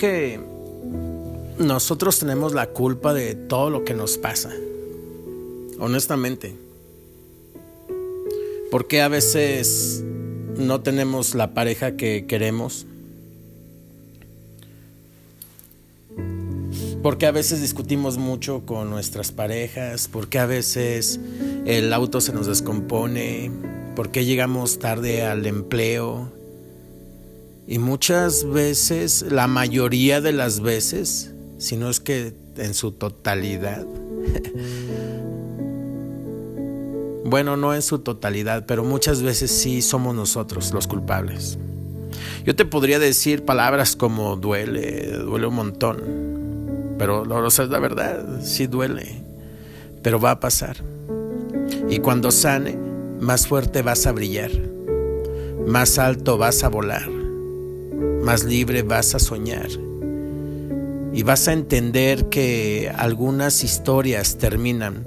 que 0.00 0.40
nosotros 1.58 2.18
tenemos 2.18 2.54
la 2.54 2.68
culpa 2.68 3.12
de 3.12 3.34
todo 3.34 3.68
lo 3.68 3.84
que 3.84 3.92
nos 3.92 4.16
pasa. 4.16 4.50
Honestamente. 5.78 6.56
Porque 8.70 9.02
a 9.02 9.08
veces 9.08 10.02
no 10.56 10.80
tenemos 10.80 11.34
la 11.34 11.52
pareja 11.52 11.96
que 11.96 12.24
queremos? 12.26 12.86
Porque 17.02 17.26
a 17.26 17.30
veces 17.30 17.60
discutimos 17.60 18.16
mucho 18.16 18.64
con 18.64 18.88
nuestras 18.88 19.32
parejas, 19.32 20.08
porque 20.08 20.38
a 20.38 20.46
veces 20.46 21.20
el 21.66 21.92
auto 21.92 22.20
se 22.20 22.32
nos 22.32 22.46
descompone, 22.46 23.50
porque 23.96 24.24
llegamos 24.24 24.78
tarde 24.78 25.24
al 25.24 25.44
empleo. 25.46 26.39
Y 27.70 27.78
muchas 27.78 28.50
veces, 28.50 29.24
la 29.30 29.46
mayoría 29.46 30.20
de 30.20 30.32
las 30.32 30.58
veces, 30.58 31.30
si 31.58 31.76
no 31.76 31.88
es 31.88 32.00
que 32.00 32.34
en 32.56 32.74
su 32.74 32.90
totalidad, 32.90 33.86
bueno, 37.24 37.56
no 37.56 37.72
en 37.72 37.82
su 37.82 38.00
totalidad, 38.00 38.66
pero 38.66 38.82
muchas 38.82 39.22
veces 39.22 39.52
sí 39.52 39.82
somos 39.82 40.16
nosotros 40.16 40.72
los 40.72 40.88
culpables. 40.88 41.58
Yo 42.44 42.56
te 42.56 42.64
podría 42.64 42.98
decir 42.98 43.44
palabras 43.44 43.94
como 43.94 44.34
duele, 44.34 45.18
duele 45.18 45.46
un 45.46 45.54
montón, 45.54 46.02
pero 46.98 47.24
lo 47.24 47.46
es 47.46 47.56
la 47.56 47.78
verdad, 47.78 48.42
sí 48.42 48.66
duele, 48.66 49.22
pero 50.02 50.18
va 50.18 50.32
a 50.32 50.40
pasar. 50.40 50.78
Y 51.88 52.00
cuando 52.00 52.32
sane, 52.32 52.76
más 53.20 53.46
fuerte 53.46 53.82
vas 53.82 54.08
a 54.08 54.12
brillar, 54.12 54.50
más 55.68 56.00
alto 56.00 56.36
vas 56.36 56.64
a 56.64 56.68
volar, 56.68 57.19
más 58.22 58.44
libre 58.44 58.82
vas 58.82 59.14
a 59.14 59.18
soñar. 59.18 59.68
Y 61.12 61.22
vas 61.22 61.48
a 61.48 61.52
entender 61.52 62.26
que 62.26 62.92
algunas 62.96 63.64
historias 63.64 64.38
terminan 64.38 65.04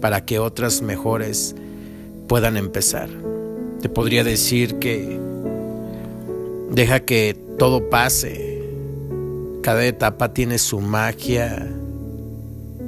para 0.00 0.24
que 0.24 0.38
otras 0.38 0.82
mejores 0.82 1.54
puedan 2.28 2.56
empezar. 2.56 3.08
Te 3.80 3.88
podría 3.88 4.24
decir 4.24 4.78
que 4.78 5.18
deja 6.70 7.00
que 7.00 7.36
todo 7.58 7.88
pase, 7.88 8.62
cada 9.62 9.84
etapa 9.84 10.32
tiene 10.32 10.58
su 10.58 10.80
magia. 10.80 11.66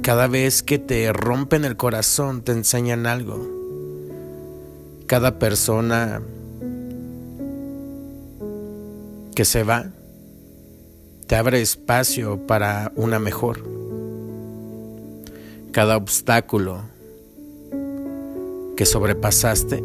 Cada 0.01 0.27
vez 0.27 0.63
que 0.63 0.79
te 0.79 1.11
rompen 1.11 1.65
el 1.65 1.75
corazón 1.75 2.41
te 2.41 2.51
enseñan 2.51 3.05
algo. 3.05 3.45
Cada 5.05 5.39
persona 5.39 6.21
que 9.39 9.45
se 9.45 9.63
va 9.63 9.89
te 11.25 11.37
abre 11.37 11.61
espacio 11.61 12.45
para 12.45 12.91
una 12.97 13.19
mejor. 13.19 13.63
Cada 15.71 15.95
obstáculo 15.95 16.81
que 18.75 18.85
sobrepasaste 18.85 19.81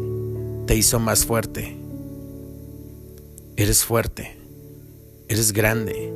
te 0.65 0.75
hizo 0.75 0.99
más 0.99 1.25
fuerte. 1.25 1.77
Eres 3.55 3.85
fuerte. 3.85 4.35
Eres 5.29 5.53
grande. 5.53 6.11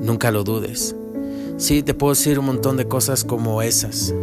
Nunca 0.00 0.30
lo 0.30 0.44
dudes. 0.44 0.94
Sí, 1.56 1.82
te 1.82 1.92
puedo 1.92 2.14
decir 2.14 2.38
un 2.38 2.46
montón 2.46 2.76
de 2.76 2.86
cosas 2.86 3.24
como 3.24 3.62
esas. 3.62 4.14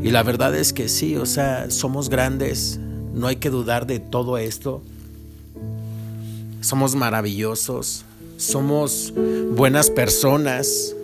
Y 0.00 0.12
la 0.12 0.22
verdad 0.22 0.54
es 0.54 0.72
que 0.72 0.88
sí, 0.88 1.16
o 1.16 1.26
sea, 1.26 1.72
somos 1.72 2.08
grandes, 2.08 2.78
no 3.14 3.26
hay 3.26 3.34
que 3.34 3.50
dudar 3.50 3.88
de 3.88 3.98
todo 3.98 4.38
esto. 4.38 4.80
Somos 6.60 6.94
maravillosos, 6.94 8.04
somos 8.36 9.12
buenas 9.54 9.90
personas, 9.90 10.94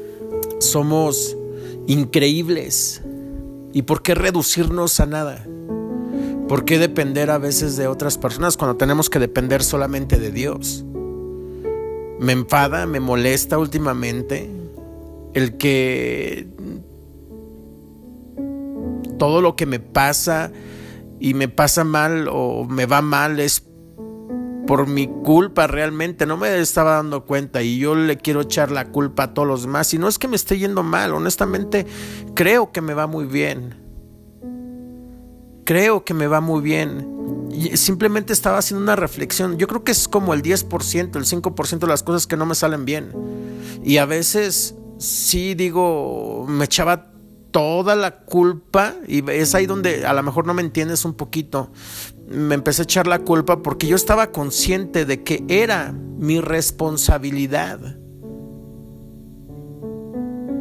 somos 0.58 1.36
increíbles. 1.86 3.02
¿Y 3.72 3.82
por 3.82 4.02
qué 4.02 4.14
reducirnos 4.14 5.00
a 5.00 5.06
nada? 5.06 5.46
¿Por 6.48 6.64
qué 6.64 6.78
depender 6.78 7.30
a 7.30 7.38
veces 7.38 7.76
de 7.76 7.86
otras 7.86 8.18
personas 8.18 8.56
cuando 8.56 8.76
tenemos 8.76 9.08
que 9.08 9.18
depender 9.18 9.62
solamente 9.62 10.18
de 10.18 10.30
Dios? 10.30 10.84
me 12.22 12.32
enfada, 12.32 12.86
me 12.86 13.00
molesta 13.00 13.58
últimamente 13.58 14.48
el 15.34 15.56
que 15.56 16.46
todo 19.18 19.40
lo 19.40 19.56
que 19.56 19.66
me 19.66 19.80
pasa 19.80 20.52
y 21.18 21.34
me 21.34 21.48
pasa 21.48 21.82
mal 21.82 22.28
o 22.30 22.64
me 22.64 22.86
va 22.86 23.02
mal 23.02 23.40
es 23.40 23.64
por 24.66 24.86
mi 24.86 25.08
culpa 25.08 25.66
realmente, 25.66 26.26
no 26.26 26.36
me 26.36 26.58
estaba 26.58 26.94
dando 26.94 27.24
cuenta 27.24 27.62
y 27.62 27.78
yo 27.78 27.94
le 27.94 28.16
quiero 28.18 28.42
echar 28.42 28.70
la 28.70 28.88
culpa 28.88 29.24
a 29.24 29.34
todos 29.34 29.48
los 29.48 29.62
demás 29.62 29.92
y 29.94 29.98
no 29.98 30.08
es 30.08 30.18
que 30.18 30.28
me 30.28 30.36
esté 30.36 30.58
yendo 30.58 30.82
mal, 30.82 31.12
honestamente 31.12 31.86
creo 32.34 32.72
que 32.72 32.80
me 32.80 32.94
va 32.94 33.06
muy 33.06 33.26
bien. 33.26 33.80
Creo 35.64 36.04
que 36.04 36.12
me 36.12 36.26
va 36.26 36.40
muy 36.40 36.60
bien 36.60 37.12
simplemente 37.74 38.32
estaba 38.32 38.58
haciendo 38.58 38.82
una 38.82 38.96
reflexión. 38.96 39.58
Yo 39.58 39.66
creo 39.66 39.84
que 39.84 39.92
es 39.92 40.08
como 40.08 40.34
el 40.34 40.42
10%, 40.42 41.16
el 41.16 41.24
5% 41.24 41.78
de 41.78 41.86
las 41.86 42.02
cosas 42.02 42.26
que 42.26 42.36
no 42.36 42.46
me 42.46 42.54
salen 42.54 42.84
bien. 42.84 43.12
Y 43.84 43.98
a 43.98 44.06
veces 44.06 44.74
sí 44.98 45.54
digo, 45.54 46.46
me 46.48 46.64
echaba 46.64 47.10
toda 47.50 47.94
la 47.94 48.20
culpa 48.24 48.94
y 49.06 49.28
es 49.30 49.54
ahí 49.54 49.66
donde 49.66 50.06
a 50.06 50.14
lo 50.14 50.22
mejor 50.22 50.46
no 50.46 50.54
me 50.54 50.62
entiendes 50.62 51.04
un 51.04 51.14
poquito. 51.14 51.70
Me 52.28 52.54
empecé 52.54 52.82
a 52.82 52.84
echar 52.84 53.06
la 53.06 53.20
culpa 53.20 53.62
porque 53.62 53.86
yo 53.86 53.96
estaba 53.96 54.32
consciente 54.32 55.04
de 55.04 55.22
que 55.22 55.44
era 55.48 55.92
mi 55.92 56.40
responsabilidad. 56.40 57.98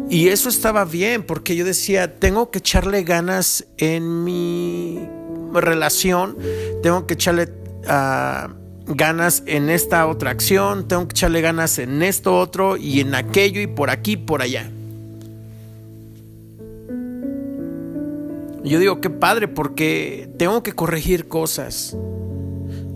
Y 0.09 0.27
eso 0.27 0.49
estaba 0.49 0.83
bien 0.83 1.23
porque 1.23 1.55
yo 1.55 1.63
decía, 1.63 2.19
tengo 2.19 2.51
que 2.51 2.59
echarle 2.59 3.03
ganas 3.03 3.65
en 3.77 4.25
mi 4.25 5.07
relación, 5.53 6.37
tengo 6.83 7.07
que 7.07 7.13
echarle 7.13 7.53
ah, 7.87 8.53
ganas 8.85 9.43
en 9.45 9.69
esta 9.69 10.07
otra 10.07 10.31
acción, 10.31 10.87
tengo 10.87 11.07
que 11.07 11.13
echarle 11.13 11.41
ganas 11.41 11.79
en 11.79 12.01
esto 12.01 12.37
otro 12.37 12.75
y 12.75 12.99
en 12.99 13.15
aquello 13.15 13.61
y 13.61 13.67
por 13.67 13.89
aquí, 13.89 14.17
por 14.17 14.41
allá. 14.41 14.69
Yo 18.63 18.79
digo, 18.79 19.01
qué 19.01 19.09
padre, 19.09 19.47
porque 19.47 20.29
tengo 20.37 20.61
que 20.61 20.73
corregir 20.73 21.27
cosas. 21.27 21.97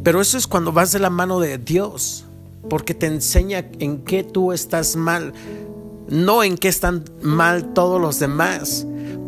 Pero 0.04 0.22
eso 0.22 0.38
es 0.38 0.46
cuando 0.46 0.72
vas 0.72 0.92
de 0.92 1.00
la 1.00 1.10
mano 1.10 1.40
de 1.40 1.58
Dios, 1.58 2.26
porque 2.70 2.94
te 2.94 3.08
enseña 3.08 3.66
en 3.80 4.04
qué 4.04 4.24
tú 4.24 4.52
estás 4.52 4.96
mal, 4.96 5.34
no 6.08 6.44
en 6.44 6.58
qué 6.58 6.68
están 6.68 7.04
mal 7.24 7.74
todos 7.74 8.00
los 8.00 8.20
demás. 8.20 8.86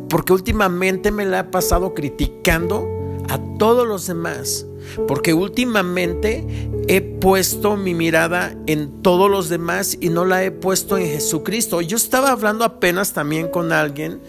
Porque 0.10 0.34
últimamente 0.34 1.12
me 1.12 1.26
la 1.26 1.40
he 1.40 1.44
pasado 1.46 1.96
criticando 1.96 2.88
a 3.30 3.40
todos 3.58 3.88
los 3.88 4.06
demás. 4.06 4.68
Porque 5.08 5.34
últimamente 5.34 6.46
he 6.88 7.02
puesto 7.02 7.76
mi 7.76 7.94
mirada 7.94 8.56
en 8.66 9.02
todos 9.02 9.30
los 9.30 9.50
demás 9.50 9.98
y 10.00 10.10
no 10.10 10.26
la 10.26 10.44
he 10.44 10.52
puesto 10.52 10.98
en 10.98 11.08
Jesucristo. 11.08 11.82
Yo 11.82 11.98
estaba 11.98 12.32
hablando 12.32 12.64
apenas 12.64 13.14
también 13.14 13.50
con 13.50 13.72
alguien, 13.72 14.22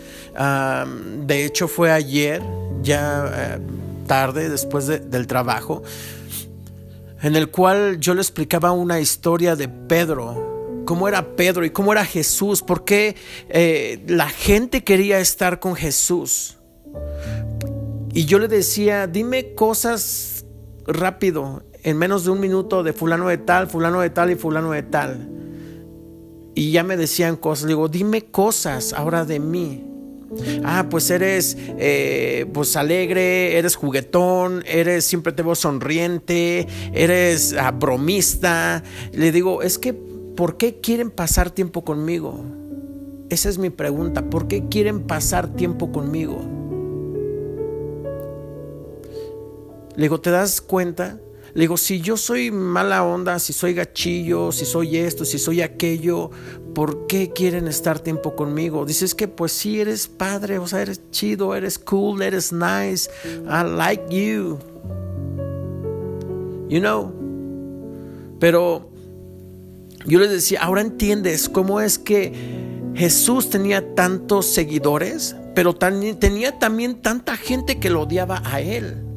de 1.26 1.44
hecho 1.44 1.68
fue 1.68 1.90
ayer, 1.90 2.42
ya 2.82 3.32
eh, 3.34 3.58
tarde, 4.06 4.48
después 4.48 4.86
del 4.86 5.26
trabajo, 5.26 5.82
en 7.22 7.36
el 7.36 7.50
cual 7.50 7.98
yo 8.00 8.14
le 8.14 8.20
explicaba 8.20 8.72
una 8.72 9.00
historia 9.00 9.56
de 9.56 9.68
Pedro, 9.68 10.82
cómo 10.84 11.08
era 11.08 11.36
Pedro 11.36 11.64
y 11.64 11.70
cómo 11.70 11.92
era 11.92 12.04
Jesús, 12.04 12.62
por 12.62 12.84
qué 12.84 13.16
eh, 13.48 14.02
la 14.06 14.28
gente 14.28 14.82
quería 14.84 15.20
estar 15.20 15.60
con 15.60 15.74
Jesús. 15.74 16.56
Y 18.14 18.24
yo 18.24 18.38
le 18.38 18.48
decía, 18.48 19.06
dime 19.06 19.54
cosas 19.54 20.37
rápido, 20.88 21.62
en 21.82 21.96
menos 21.96 22.24
de 22.24 22.30
un 22.30 22.40
minuto, 22.40 22.82
de 22.82 22.92
fulano 22.92 23.28
de 23.28 23.38
tal, 23.38 23.68
fulano 23.68 24.00
de 24.00 24.10
tal 24.10 24.30
y 24.30 24.34
fulano 24.34 24.72
de 24.72 24.82
tal. 24.82 25.28
Y 26.54 26.72
ya 26.72 26.82
me 26.82 26.96
decían 26.96 27.36
cosas, 27.36 27.68
digo, 27.68 27.88
dime 27.88 28.24
cosas 28.24 28.92
ahora 28.92 29.24
de 29.24 29.38
mí. 29.38 29.84
Ah, 30.64 30.86
pues 30.90 31.10
eres 31.10 31.56
eh, 31.78 32.46
pues 32.52 32.76
alegre, 32.76 33.56
eres 33.58 33.76
juguetón, 33.76 34.62
eres 34.66 35.04
siempre 35.04 35.32
te 35.32 35.42
veo 35.42 35.54
sonriente, 35.54 36.66
eres 36.92 37.54
ah, 37.54 37.70
bromista. 37.70 38.82
Le 39.12 39.32
digo, 39.32 39.62
es 39.62 39.78
que, 39.78 39.94
¿por 39.94 40.56
qué 40.56 40.80
quieren 40.80 41.10
pasar 41.10 41.50
tiempo 41.50 41.84
conmigo? 41.84 42.44
Esa 43.30 43.48
es 43.48 43.58
mi 43.58 43.70
pregunta, 43.70 44.28
¿por 44.28 44.48
qué 44.48 44.68
quieren 44.68 45.06
pasar 45.06 45.54
tiempo 45.54 45.92
conmigo? 45.92 46.40
Le 49.98 50.04
digo, 50.04 50.20
¿te 50.20 50.30
das 50.30 50.60
cuenta? 50.60 51.18
Le 51.54 51.62
digo, 51.62 51.76
si 51.76 52.00
yo 52.00 52.16
soy 52.16 52.52
mala 52.52 53.02
onda, 53.02 53.40
si 53.40 53.52
soy 53.52 53.74
gachillo, 53.74 54.52
si 54.52 54.64
soy 54.64 54.96
esto, 54.96 55.24
si 55.24 55.40
soy 55.40 55.60
aquello, 55.60 56.30
¿por 56.72 57.08
qué 57.08 57.32
quieren 57.32 57.66
estar 57.66 57.98
tiempo 57.98 58.36
conmigo? 58.36 58.86
Dices 58.86 59.16
que 59.16 59.26
pues 59.26 59.50
sí, 59.50 59.80
eres 59.80 60.06
padre, 60.06 60.60
o 60.60 60.68
sea, 60.68 60.82
eres 60.82 61.02
chido, 61.10 61.52
eres 61.56 61.80
cool, 61.80 62.22
eres 62.22 62.52
nice, 62.52 63.10
I 63.44 63.68
like 63.76 64.04
you. 64.08 64.60
You 66.68 66.78
know. 66.78 67.12
Pero 68.38 68.92
yo 70.06 70.20
les 70.20 70.30
decía, 70.30 70.62
ahora 70.62 70.80
entiendes 70.80 71.48
cómo 71.48 71.80
es 71.80 71.98
que 71.98 72.32
Jesús 72.94 73.50
tenía 73.50 73.96
tantos 73.96 74.46
seguidores, 74.46 75.34
pero 75.56 75.74
tenía 75.74 76.56
también 76.60 77.02
tanta 77.02 77.36
gente 77.36 77.80
que 77.80 77.90
lo 77.90 78.02
odiaba 78.02 78.40
a 78.44 78.60
él. 78.60 79.07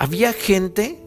Había 0.00 0.32
gente 0.32 1.02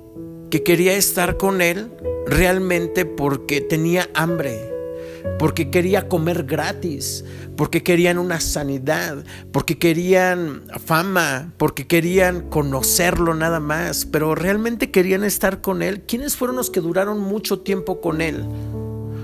que 0.50 0.64
quería 0.64 0.98
estar 0.98 1.38
con 1.38 1.62
él 1.62 1.94
realmente 2.28 3.06
porque 3.06 3.62
tenía 3.62 4.10
hambre, 4.14 4.70
porque 5.40 5.72
quería 5.72 6.10
comer 6.10 6.44
gratis, 6.44 7.24
porque 7.56 7.84
querían 7.84 8.18
una 8.18 8.42
sanidad, 8.42 9.24
porque 9.54 9.80
querían 9.80 10.64
fama, 10.86 11.54
porque 11.56 11.88
querían 11.88 12.50
conocerlo 12.50 13.34
nada 13.34 13.62
más, 13.62 14.06
pero 14.06 14.36
realmente 14.36 14.92
querían 14.92 15.24
estar 15.24 15.62
con 15.62 15.84
él. 15.84 16.02
¿Quiénes 16.02 16.36
fueron 16.36 16.58
los 16.58 16.70
que 16.70 16.82
duraron 16.82 17.18
mucho 17.22 17.62
tiempo 17.62 18.02
con 18.02 18.20
él? 18.20 18.46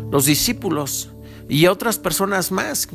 Los 0.09 0.27
discípulos 0.27 1.11
y 1.49 1.67
otras 1.67 1.99
personas 1.99 2.53
más 2.53 2.87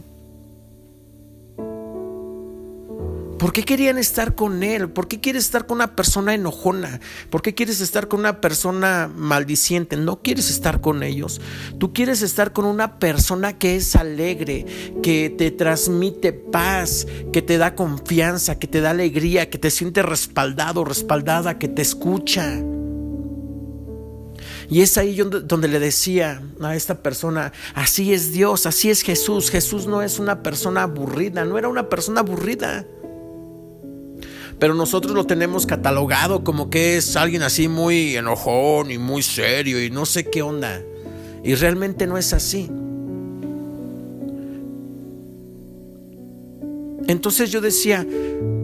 ¿Por 3.42 3.52
qué 3.52 3.64
querían 3.64 3.98
estar 3.98 4.36
con 4.36 4.62
él? 4.62 4.88
¿Por 4.88 5.08
qué 5.08 5.20
quieres 5.20 5.46
estar 5.46 5.66
con 5.66 5.78
una 5.78 5.96
persona 5.96 6.32
enojona? 6.32 7.00
¿Por 7.28 7.42
qué 7.42 7.56
quieres 7.56 7.80
estar 7.80 8.06
con 8.06 8.20
una 8.20 8.40
persona 8.40 9.10
maldiciente? 9.12 9.96
No 9.96 10.22
quieres 10.22 10.48
estar 10.48 10.80
con 10.80 11.02
ellos. 11.02 11.40
Tú 11.80 11.92
quieres 11.92 12.22
estar 12.22 12.52
con 12.52 12.66
una 12.66 13.00
persona 13.00 13.58
que 13.58 13.74
es 13.74 13.96
alegre, 13.96 14.64
que 15.02 15.28
te 15.28 15.50
transmite 15.50 16.32
paz, 16.32 17.08
que 17.32 17.42
te 17.42 17.58
da 17.58 17.74
confianza, 17.74 18.60
que 18.60 18.68
te 18.68 18.80
da 18.80 18.90
alegría, 18.90 19.50
que 19.50 19.58
te 19.58 19.72
siente 19.72 20.02
respaldado, 20.02 20.84
respaldada, 20.84 21.58
que 21.58 21.66
te 21.66 21.82
escucha. 21.82 22.62
Y 24.70 24.82
es 24.82 24.96
ahí 24.96 25.16
donde 25.16 25.66
le 25.66 25.80
decía 25.80 26.40
a 26.60 26.76
esta 26.76 27.02
persona, 27.02 27.52
así 27.74 28.14
es 28.14 28.30
Dios, 28.30 28.66
así 28.66 28.88
es 28.88 29.02
Jesús. 29.02 29.50
Jesús 29.50 29.88
no 29.88 30.00
es 30.00 30.20
una 30.20 30.44
persona 30.44 30.84
aburrida, 30.84 31.44
no 31.44 31.58
era 31.58 31.66
una 31.66 31.88
persona 31.88 32.20
aburrida 32.20 32.86
pero 34.62 34.74
nosotros 34.74 35.12
lo 35.12 35.26
tenemos 35.26 35.66
catalogado 35.66 36.44
como 36.44 36.70
que 36.70 36.96
es 36.96 37.16
alguien 37.16 37.42
así 37.42 37.66
muy 37.66 38.14
enojón 38.14 38.92
y 38.92 38.96
muy 38.96 39.20
serio 39.20 39.82
y 39.82 39.90
no 39.90 40.06
sé 40.06 40.30
qué 40.30 40.40
onda. 40.40 40.80
Y 41.42 41.56
realmente 41.56 42.06
no 42.06 42.16
es 42.16 42.32
así. 42.32 42.70
Entonces 47.08 47.50
yo 47.50 47.60
decía, 47.60 48.06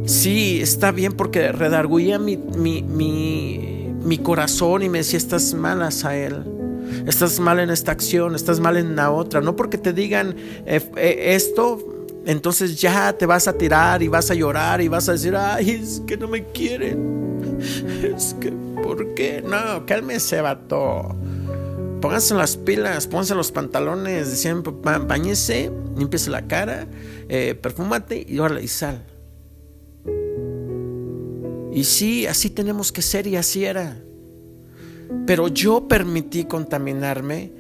sí, 0.07 0.61
está 0.61 0.93
bien 0.93 1.15
porque 1.15 1.51
redarguía 1.51 2.21
mi, 2.21 2.37
mi, 2.37 2.83
mi, 4.01 4.19
corazón 4.19 4.85
y 4.85 4.89
me 4.89 4.99
decía, 4.99 5.17
estás 5.17 5.53
mal, 5.53 5.83
él 6.13 6.45
Estás 7.09 7.41
mal 7.41 7.59
en 7.59 7.71
esta 7.71 7.91
acción, 7.91 8.37
estás 8.37 8.61
mal 8.61 8.77
en 8.77 8.95
la 8.95 9.11
otra. 9.11 9.41
No 9.41 9.57
porque 9.57 9.79
te 9.79 9.93
digan 9.93 10.37
eh, 10.65 10.81
eh, 10.95 11.35
esto, 11.35 11.98
entonces 12.27 12.81
ya 12.81 13.13
te 13.13 13.27
vas 13.27 13.49
a 13.49 13.53
tirar 13.53 14.03
y 14.03 14.09
vas 14.09 14.31
a 14.31 14.35
llorar 14.35 14.81
y 14.81 14.89
vas 14.89 15.09
a 15.09 15.13
decir, 15.13 15.35
ay, 15.37 15.71
es 15.71 16.03
que 16.07 16.17
no 16.17 16.29
me 16.29 16.45
quieren. 16.45 17.59
Es 18.03 18.35
que, 18.41 18.53
¿por 18.83 19.15
qué? 19.15 19.43
No, 19.43 19.85
cálmese, 19.87 20.41
vato. 20.41 21.17
Pónganse 22.01 22.35
las 22.35 22.57
pilas, 22.57 23.07
pónganse 23.07 23.35
los 23.35 23.51
pantalones, 23.51 24.31
decían, 24.31 24.63
bañese, 24.63 25.73
limpiese 25.97 26.31
la 26.31 26.47
cara, 26.47 26.87
eh, 27.29 27.59
perfúmate 27.61 28.25
y 28.29 28.39
órale, 28.39 28.63
y 28.63 28.69
sal. 28.69 29.05
Y 31.73 31.85
sí, 31.85 32.27
así 32.27 32.51
tenemos 32.51 32.93
que 32.93 33.03
ser 33.03 33.27
y 33.27 33.37
así 33.37 33.65
era. 33.65 33.97
Pero 35.27 35.49
yo 35.49 35.89
permití 35.89 36.45
contaminarme 36.45 37.53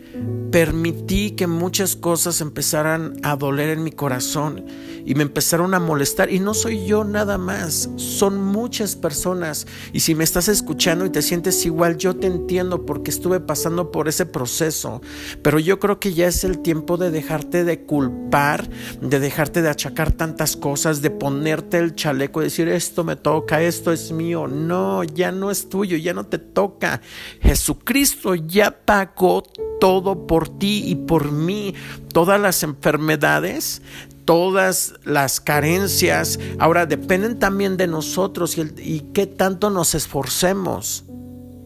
permití 0.50 1.32
que 1.32 1.46
muchas 1.46 1.96
cosas 1.96 2.40
empezaran 2.40 3.14
a 3.22 3.36
doler 3.36 3.70
en 3.70 3.84
mi 3.84 3.90
corazón 3.92 4.64
y 5.04 5.14
me 5.14 5.22
empezaron 5.22 5.74
a 5.74 5.80
molestar. 5.80 6.32
Y 6.32 6.40
no 6.40 6.54
soy 6.54 6.86
yo 6.86 7.04
nada 7.04 7.38
más, 7.38 7.90
son 7.96 8.42
muchas 8.42 8.96
personas. 8.96 9.66
Y 9.92 10.00
si 10.00 10.14
me 10.14 10.24
estás 10.24 10.48
escuchando 10.48 11.04
y 11.04 11.10
te 11.10 11.22
sientes 11.22 11.64
igual, 11.64 11.96
yo 11.96 12.16
te 12.16 12.26
entiendo 12.26 12.86
porque 12.86 13.10
estuve 13.10 13.40
pasando 13.40 13.90
por 13.90 14.08
ese 14.08 14.26
proceso. 14.26 15.00
Pero 15.42 15.58
yo 15.58 15.78
creo 15.78 16.00
que 16.00 16.14
ya 16.14 16.26
es 16.26 16.44
el 16.44 16.60
tiempo 16.60 16.96
de 16.96 17.10
dejarte 17.10 17.64
de 17.64 17.84
culpar, 17.84 18.68
de 19.00 19.20
dejarte 19.20 19.62
de 19.62 19.70
achacar 19.70 20.12
tantas 20.12 20.56
cosas, 20.56 21.02
de 21.02 21.10
ponerte 21.10 21.78
el 21.78 21.94
chaleco 21.94 22.40
y 22.40 22.44
decir, 22.44 22.68
esto 22.68 23.04
me 23.04 23.16
toca, 23.16 23.62
esto 23.62 23.92
es 23.92 24.12
mío. 24.12 24.46
No, 24.46 25.04
ya 25.04 25.32
no 25.32 25.50
es 25.50 25.68
tuyo, 25.68 25.96
ya 25.96 26.14
no 26.14 26.26
te 26.26 26.38
toca. 26.38 27.00
Jesucristo 27.40 28.34
ya 28.34 28.70
pagó 28.84 29.42
todo 29.80 30.26
por 30.26 30.48
ti 30.48 30.82
y 30.86 30.94
por 30.94 31.32
mí, 31.32 31.74
todas 32.12 32.40
las 32.40 32.62
enfermedades, 32.62 33.82
todas 34.24 34.94
las 35.04 35.40
carencias, 35.40 36.38
ahora 36.58 36.86
dependen 36.86 37.38
también 37.38 37.76
de 37.76 37.86
nosotros 37.86 38.58
y, 38.58 39.00
qué 39.14 39.26
tanto 39.26 39.70
nos 39.70 39.94
esforcemos 39.94 41.04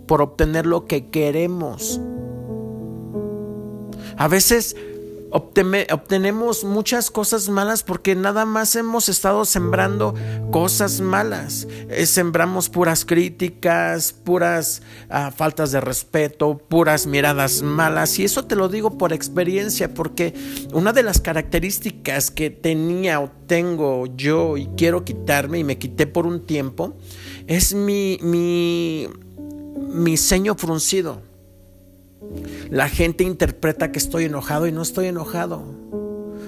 por 0.07 0.23
obtener 0.23 0.67
lo 0.67 0.87
que 0.87 1.09
queremos. 1.11 2.01
A 4.17 4.29
veces 4.29 4.77
obtenemos 5.33 6.65
muchas 6.65 7.11
cosas 7.11 7.49
malas 7.49 7.83
porque 7.83 8.15
nada 8.15 8.45
más 8.45 8.77
hemos 8.77 9.09
estado 9.09 9.45
sembrando 9.45 10.15
cosas 10.51 11.01
malas. 11.01 11.67
Eh, 11.89 12.07
sembramos 12.07 12.69
puras 12.69 13.05
críticas, 13.05 14.13
puras 14.13 14.83
ah, 15.09 15.31
faltas 15.35 15.73
de 15.73 15.81
respeto, 15.81 16.59
puras 16.59 17.07
miradas 17.07 17.63
malas. 17.63 18.19
Y 18.19 18.25
eso 18.25 18.45
te 18.45 18.57
lo 18.57 18.69
digo 18.69 18.99
por 18.99 19.13
experiencia, 19.13 19.95
porque 19.95 20.35
una 20.73 20.93
de 20.93 21.03
las 21.03 21.21
características 21.21 22.31
que 22.31 22.51
tenía 22.51 23.21
o 23.21 23.31
tengo 23.47 24.07
yo 24.17 24.57
y 24.57 24.67
quiero 24.77 25.05
quitarme 25.05 25.59
y 25.59 25.65
me 25.65 25.79
quité 25.79 26.07
por 26.07 26.27
un 26.27 26.45
tiempo 26.45 26.95
es 27.47 27.75
mi, 27.75 28.19
mi, 28.23 29.09
mi 29.77 30.17
ceño 30.17 30.55
fruncido. 30.57 31.32
La 32.71 32.89
gente 32.89 33.25
interpreta 33.25 33.93
que 33.93 33.99
estoy 33.99 34.25
enojado 34.25 34.67
y 34.67 34.73
no 34.73 34.83
estoy 34.83 35.07
enojado. 35.07 35.63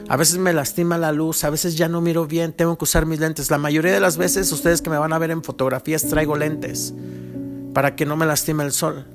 A 0.09 0.17
veces 0.17 0.39
me 0.39 0.53
lastima 0.53 0.99
la 0.99 1.13
luz, 1.13 1.45
a 1.45 1.51
veces 1.51 1.77
ya 1.77 1.89
no 1.89 2.01
miro 2.01 2.27
bien, 2.27 2.53
tengo 2.53 2.77
que 2.77 2.85
usar 2.85 3.07
mis 3.07 3.21
lentes. 3.21 3.51
La 3.51 3.59
mayoría 3.59 3.93
de 3.93 4.01
las 4.01 4.17
veces 4.17 4.53
ustedes 4.53 4.83
que 4.83 4.91
me 4.91 4.99
van 4.99 5.13
a 5.13 5.19
ver 5.19 5.31
en 5.31 5.43
fotografías 5.43 6.07
traigo 6.07 6.37
lentes 6.37 6.95
para 7.73 7.97
que 7.97 8.05
no 8.05 8.17
me 8.17 8.27
lastime 8.27 8.65
el 8.65 8.73
sol. 8.73 9.07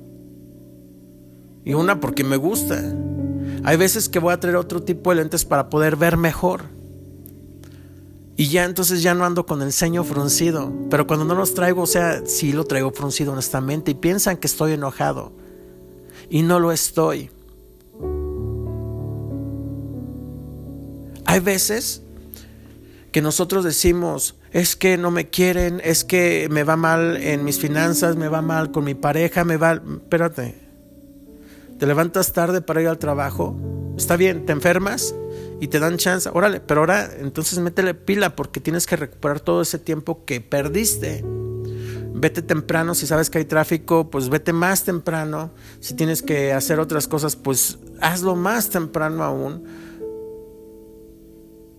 Y 1.64 1.74
una 1.74 2.00
porque 2.00 2.24
me 2.24 2.36
gusta. 2.36 2.82
Hay 3.64 3.76
veces 3.76 4.08
que 4.08 4.18
voy 4.18 4.32
a 4.32 4.40
traer 4.40 4.56
otro 4.56 4.82
tipo 4.82 5.10
de 5.10 5.16
lentes 5.16 5.44
para 5.44 5.70
poder 5.70 5.96
ver 5.96 6.16
mejor. 6.16 6.62
Y 8.36 8.48
ya 8.48 8.64
entonces 8.64 9.02
ya 9.02 9.14
no 9.14 9.24
ando 9.24 9.46
con 9.46 9.62
el 9.62 9.72
ceño 9.72 10.02
fruncido. 10.02 10.72
Pero 10.90 11.06
cuando 11.06 11.24
no 11.24 11.34
los 11.34 11.54
traigo, 11.54 11.82
o 11.82 11.86
sea, 11.86 12.22
sí 12.24 12.52
lo 12.52 12.64
traigo 12.64 12.90
fruncido 12.90 13.32
honestamente 13.32 13.90
y 13.90 13.94
piensan 13.94 14.38
que 14.38 14.46
estoy 14.46 14.72
enojado 14.72 15.39
y 16.30 16.42
no 16.42 16.60
lo 16.60 16.72
estoy. 16.72 17.30
Hay 21.26 21.40
veces 21.40 22.02
que 23.12 23.20
nosotros 23.20 23.64
decimos, 23.64 24.36
es 24.52 24.76
que 24.76 24.96
no 24.96 25.10
me 25.10 25.28
quieren, 25.28 25.80
es 25.84 26.04
que 26.04 26.48
me 26.50 26.64
va 26.64 26.76
mal 26.76 27.16
en 27.16 27.44
mis 27.44 27.58
finanzas, 27.58 28.16
me 28.16 28.28
va 28.28 28.40
mal 28.40 28.70
con 28.70 28.84
mi 28.84 28.94
pareja, 28.94 29.44
me 29.44 29.56
va... 29.56 29.72
Espérate, 29.72 30.54
te 31.78 31.86
levantas 31.86 32.32
tarde 32.32 32.62
para 32.62 32.82
ir 32.82 32.88
al 32.88 32.98
trabajo, 32.98 33.56
está 33.96 34.16
bien, 34.16 34.46
te 34.46 34.52
enfermas 34.52 35.14
y 35.60 35.68
te 35.68 35.78
dan 35.78 35.98
chance, 35.98 36.28
órale, 36.32 36.60
pero 36.60 36.80
ahora 36.80 37.10
entonces 37.18 37.58
métele 37.58 37.94
pila 37.94 38.36
porque 38.36 38.60
tienes 38.60 38.86
que 38.86 38.96
recuperar 38.96 39.40
todo 39.40 39.62
ese 39.62 39.78
tiempo 39.78 40.24
que 40.24 40.40
perdiste 40.40 41.24
vete 42.14 42.42
temprano, 42.42 42.94
si 42.94 43.06
sabes 43.06 43.30
que 43.30 43.38
hay 43.38 43.44
tráfico, 43.44 44.10
pues 44.10 44.28
vete 44.28 44.52
más 44.52 44.84
temprano, 44.84 45.50
si 45.80 45.94
tienes 45.94 46.22
que 46.22 46.52
hacer 46.52 46.80
otras 46.80 47.08
cosas, 47.08 47.36
pues 47.36 47.78
hazlo 48.00 48.36
más 48.36 48.70
temprano 48.70 49.24
aún. 49.24 49.64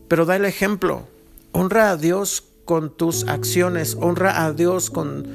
Pero 0.08 0.26
da 0.26 0.36
el 0.36 0.46
ejemplo, 0.46 1.08
honra 1.52 1.92
a 1.92 1.98
Dios 1.98 2.44
con 2.66 2.96
tus 2.96 3.28
acciones, 3.28 3.98
honra 4.00 4.44
a 4.46 4.54
Dios 4.54 4.90
con 4.90 5.28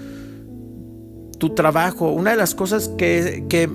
tu 1.39 1.55
trabajo. 1.55 2.11
Una 2.11 2.33
de 2.33 2.37
las 2.37 2.55
cosas 2.55 2.89
que, 2.97 3.45
que 3.49 3.69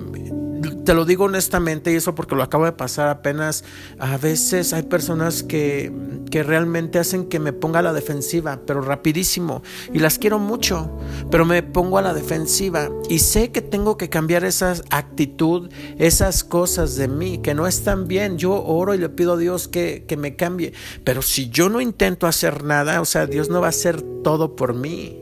te 0.84 0.94
lo 0.94 1.04
digo 1.04 1.24
honestamente 1.24 1.92
y 1.92 1.96
eso 1.96 2.14
porque 2.14 2.34
lo 2.34 2.42
acabo 2.42 2.64
de 2.64 2.72
pasar 2.72 3.08
apenas, 3.08 3.64
a 3.98 4.16
veces 4.16 4.72
hay 4.72 4.82
personas 4.82 5.42
que, 5.42 5.92
que 6.30 6.42
realmente 6.42 6.98
hacen 6.98 7.28
que 7.28 7.38
me 7.38 7.52
ponga 7.52 7.80
a 7.80 7.82
la 7.82 7.92
defensiva, 7.92 8.60
pero 8.66 8.80
rapidísimo, 8.80 9.62
y 9.92 9.98
las 9.98 10.18
quiero 10.18 10.38
mucho, 10.38 10.90
pero 11.30 11.44
me 11.44 11.62
pongo 11.62 11.98
a 11.98 12.02
la 12.02 12.14
defensiva 12.14 12.90
y 13.08 13.20
sé 13.20 13.50
que 13.50 13.62
tengo 13.62 13.96
que 13.96 14.08
cambiar 14.08 14.44
esa 14.44 14.74
actitud, 14.90 15.70
esas 15.98 16.44
cosas 16.44 16.96
de 16.96 17.08
mí 17.08 17.38
que 17.38 17.54
no 17.54 17.66
están 17.66 18.08
bien. 18.08 18.38
Yo 18.38 18.62
oro 18.64 18.94
y 18.94 18.98
le 18.98 19.08
pido 19.08 19.34
a 19.34 19.36
Dios 19.36 19.68
que, 19.68 20.04
que 20.06 20.16
me 20.16 20.36
cambie, 20.36 20.72
pero 21.04 21.22
si 21.22 21.50
yo 21.50 21.68
no 21.68 21.80
intento 21.80 22.26
hacer 22.26 22.64
nada, 22.64 23.00
o 23.00 23.04
sea, 23.04 23.26
Dios 23.26 23.48
no 23.48 23.60
va 23.60 23.66
a 23.66 23.70
hacer 23.70 24.02
todo 24.22 24.56
por 24.56 24.74
mí. 24.74 25.18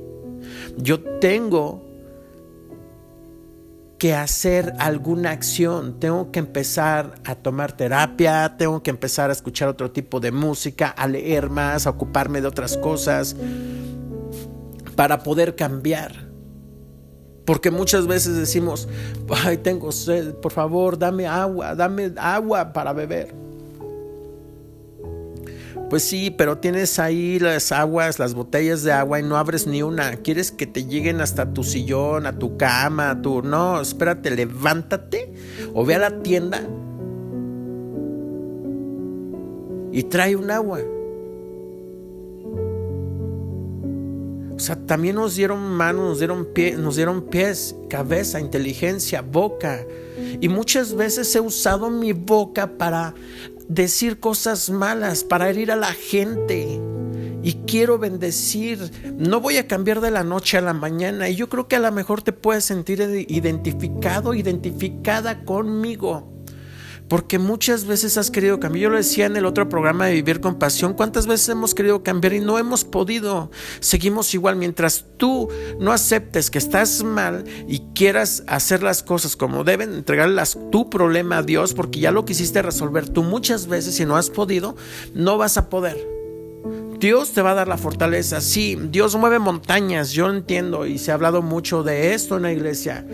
Yo 0.76 1.00
tengo 1.20 1.89
que 4.00 4.14
hacer 4.14 4.72
alguna 4.78 5.30
acción, 5.30 6.00
tengo 6.00 6.32
que 6.32 6.38
empezar 6.38 7.16
a 7.22 7.34
tomar 7.34 7.72
terapia, 7.72 8.56
tengo 8.56 8.82
que 8.82 8.88
empezar 8.88 9.28
a 9.28 9.34
escuchar 9.34 9.68
otro 9.68 9.90
tipo 9.90 10.20
de 10.20 10.32
música, 10.32 10.88
a 10.88 11.06
leer 11.06 11.50
más, 11.50 11.86
a 11.86 11.90
ocuparme 11.90 12.40
de 12.40 12.46
otras 12.48 12.78
cosas 12.78 13.36
para 14.96 15.22
poder 15.22 15.54
cambiar. 15.54 16.30
Porque 17.44 17.70
muchas 17.70 18.06
veces 18.06 18.38
decimos, 18.38 18.88
ay, 19.44 19.58
tengo 19.58 19.92
sed, 19.92 20.32
por 20.36 20.52
favor, 20.52 20.98
dame 20.98 21.26
agua, 21.26 21.74
dame 21.74 22.10
agua 22.16 22.72
para 22.72 22.94
beber. 22.94 23.34
Pues 25.90 26.04
sí, 26.04 26.30
pero 26.30 26.58
tienes 26.58 27.00
ahí 27.00 27.40
las 27.40 27.72
aguas, 27.72 28.20
las 28.20 28.34
botellas 28.34 28.84
de 28.84 28.92
agua 28.92 29.18
y 29.18 29.24
no 29.24 29.36
abres 29.36 29.66
ni 29.66 29.82
una. 29.82 30.14
Quieres 30.18 30.52
que 30.52 30.68
te 30.68 30.84
lleguen 30.84 31.20
hasta 31.20 31.52
tu 31.52 31.64
sillón, 31.64 32.26
a 32.26 32.38
tu 32.38 32.56
cama, 32.56 33.10
a 33.10 33.20
tu... 33.20 33.42
No, 33.42 33.80
espérate, 33.80 34.30
levántate 34.30 35.32
o 35.74 35.84
ve 35.84 35.96
a 35.96 35.98
la 35.98 36.22
tienda 36.22 36.62
y 39.92 40.04
trae 40.04 40.36
un 40.36 40.50
agua. 40.52 40.80
O 44.54 44.58
sea, 44.60 44.76
también 44.86 45.16
nos 45.16 45.34
dieron 45.34 45.60
manos, 45.60 46.04
nos 46.04 46.18
dieron, 46.18 46.44
pie, 46.54 46.76
nos 46.76 46.94
dieron 46.94 47.22
pies, 47.22 47.74
cabeza, 47.88 48.40
inteligencia, 48.40 49.22
boca. 49.22 49.84
Y 50.40 50.48
muchas 50.48 50.94
veces 50.94 51.34
he 51.34 51.40
usado 51.40 51.90
mi 51.90 52.12
boca 52.12 52.78
para 52.78 53.14
decir 53.70 54.18
cosas 54.18 54.68
malas, 54.68 55.22
para 55.22 55.48
herir 55.48 55.70
a 55.70 55.76
la 55.76 55.92
gente. 55.92 56.80
Y 57.42 57.54
quiero 57.66 57.98
bendecir. 57.98 58.90
No 59.16 59.40
voy 59.40 59.56
a 59.56 59.66
cambiar 59.66 60.00
de 60.00 60.10
la 60.10 60.24
noche 60.24 60.58
a 60.58 60.60
la 60.60 60.74
mañana. 60.74 61.28
Y 61.28 61.36
yo 61.36 61.48
creo 61.48 61.68
que 61.68 61.76
a 61.76 61.80
lo 61.80 61.90
mejor 61.92 62.20
te 62.20 62.32
puedes 62.32 62.64
sentir 62.64 63.00
identificado, 63.28 64.34
identificada 64.34 65.44
conmigo. 65.44 66.39
Porque 67.10 67.40
muchas 67.40 67.86
veces 67.86 68.16
has 68.16 68.30
querido 68.30 68.60
cambiar. 68.60 68.84
Yo 68.84 68.90
lo 68.90 68.96
decía 68.96 69.26
en 69.26 69.36
el 69.36 69.44
otro 69.44 69.68
programa 69.68 70.06
de 70.06 70.14
Vivir 70.14 70.40
con 70.40 70.60
Pasión. 70.60 70.94
¿Cuántas 70.94 71.26
veces 71.26 71.48
hemos 71.48 71.74
querido 71.74 72.04
cambiar 72.04 72.34
y 72.34 72.40
no 72.40 72.56
hemos 72.56 72.84
podido? 72.84 73.50
Seguimos 73.80 74.32
igual. 74.32 74.54
Mientras 74.54 75.04
tú 75.16 75.48
no 75.80 75.92
aceptes 75.92 76.50
que 76.50 76.58
estás 76.58 77.02
mal 77.02 77.44
y 77.66 77.80
quieras 77.96 78.44
hacer 78.46 78.84
las 78.84 79.02
cosas 79.02 79.34
como 79.34 79.64
deben, 79.64 79.92
entregarlas 79.92 80.56
tu 80.70 80.88
problema 80.88 81.38
a 81.38 81.42
Dios, 81.42 81.74
porque 81.74 81.98
ya 81.98 82.12
lo 82.12 82.24
quisiste 82.24 82.62
resolver 82.62 83.08
tú 83.08 83.24
muchas 83.24 83.66
veces 83.66 83.98
y 83.98 84.06
no 84.06 84.16
has 84.16 84.30
podido, 84.30 84.76
no 85.12 85.36
vas 85.36 85.56
a 85.56 85.68
poder. 85.68 86.19
Dios 87.00 87.32
te 87.32 87.40
va 87.40 87.52
a 87.52 87.54
dar 87.54 87.66
la 87.66 87.78
fortaleza. 87.78 88.42
Sí, 88.42 88.76
Dios 88.90 89.16
mueve 89.16 89.38
montañas, 89.38 90.10
yo 90.12 90.28
entiendo 90.28 90.84
y 90.84 90.98
se 90.98 91.10
ha 91.10 91.14
hablado 91.14 91.40
mucho 91.40 91.82
de 91.82 92.12
esto 92.12 92.36
en 92.36 92.42
la 92.42 92.52
iglesia. 92.52 93.06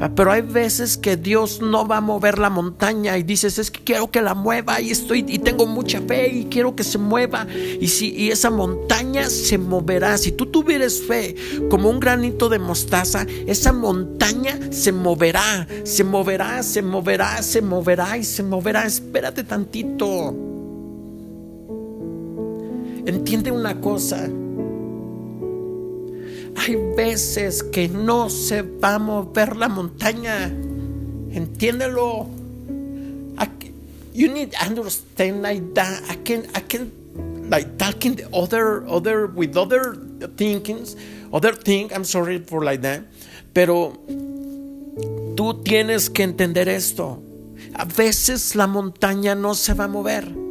Ah, 0.00 0.10
pero 0.16 0.32
hay 0.32 0.40
veces 0.40 0.96
que 0.96 1.18
Dios 1.18 1.60
no 1.60 1.86
va 1.86 1.98
a 1.98 2.00
mover 2.00 2.38
la 2.38 2.48
montaña 2.48 3.18
y 3.18 3.22
dices, 3.22 3.58
es 3.58 3.70
que 3.70 3.84
quiero 3.84 4.10
que 4.10 4.22
la 4.22 4.32
mueva 4.32 4.80
y 4.80 4.90
estoy 4.90 5.26
y 5.28 5.38
tengo 5.40 5.66
mucha 5.66 6.00
fe 6.00 6.28
y 6.32 6.44
quiero 6.46 6.74
que 6.74 6.84
se 6.84 6.96
mueva 6.96 7.46
y 7.78 7.86
si 7.88 8.14
y 8.14 8.30
esa 8.30 8.48
montaña 8.48 9.28
se 9.28 9.58
moverá. 9.58 10.16
Si 10.16 10.32
tú 10.32 10.46
tuvieras 10.46 11.02
fe 11.06 11.36
como 11.68 11.90
un 11.90 12.00
granito 12.00 12.48
de 12.48 12.58
mostaza, 12.58 13.26
esa 13.46 13.74
montaña 13.74 14.58
se 14.70 14.90
moverá, 14.90 15.68
se 15.84 16.02
moverá, 16.02 16.62
se 16.62 16.80
moverá, 16.80 17.42
se 17.42 17.60
moverá 17.60 18.16
y 18.16 18.24
se 18.24 18.42
moverá. 18.42 18.86
Espérate 18.86 19.44
tantito. 19.44 20.63
Entiende 23.06 23.50
una 23.50 23.80
cosa. 23.80 24.28
Hay 26.56 26.76
veces 26.96 27.62
que 27.62 27.88
no 27.88 28.30
se 28.30 28.62
va 28.62 28.94
a 28.94 28.98
mover 28.98 29.56
la 29.56 29.68
montaña. 29.68 30.46
Entiéndelo. 31.32 32.28
You 34.14 34.28
need 34.28 34.52
to 34.52 34.64
understand 34.64 35.42
like 35.42 35.74
that. 35.74 36.00
I 36.08 36.14
can, 36.14 36.46
I 36.54 36.60
can, 36.60 37.50
like 37.50 37.78
talking 37.78 38.20
other, 38.32 38.86
other, 38.86 39.26
with 39.26 39.56
other 39.56 39.98
thinkings, 40.36 40.94
other 41.32 41.50
thing. 41.50 41.90
I'm 41.92 42.04
sorry 42.04 42.38
for 42.38 42.62
like 42.62 42.82
that. 42.82 43.02
Pero 43.52 43.98
tú 45.34 45.64
tienes 45.64 46.08
que 46.10 46.22
entender 46.22 46.68
esto. 46.68 47.20
A 47.74 47.84
veces 47.84 48.54
la 48.54 48.68
montaña 48.68 49.34
no 49.34 49.54
se 49.54 49.74
va 49.74 49.84
a 49.84 49.88
mover. 49.88 50.43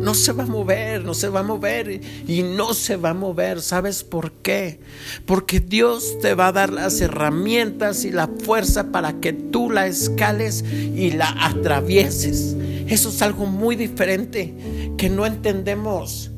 No 0.00 0.14
se 0.14 0.32
va 0.32 0.44
a 0.44 0.46
mover, 0.46 1.04
no 1.04 1.12
se 1.12 1.28
va 1.28 1.40
a 1.40 1.42
mover 1.42 2.00
y 2.26 2.42
no 2.42 2.72
se 2.72 2.96
va 2.96 3.10
a 3.10 3.14
mover. 3.14 3.60
¿Sabes 3.60 4.02
por 4.02 4.32
qué? 4.32 4.80
Porque 5.26 5.60
Dios 5.60 6.18
te 6.20 6.34
va 6.34 6.48
a 6.48 6.52
dar 6.52 6.72
las 6.72 7.00
herramientas 7.02 8.04
y 8.04 8.10
la 8.10 8.26
fuerza 8.26 8.90
para 8.92 9.20
que 9.20 9.34
tú 9.34 9.70
la 9.70 9.86
escales 9.86 10.64
y 10.64 11.10
la 11.10 11.28
atravieses. 11.44 12.56
Eso 12.86 13.10
es 13.10 13.20
algo 13.20 13.44
muy 13.44 13.76
diferente 13.76 14.54
que 14.96 15.10
no 15.10 15.26
entendemos. 15.26 16.30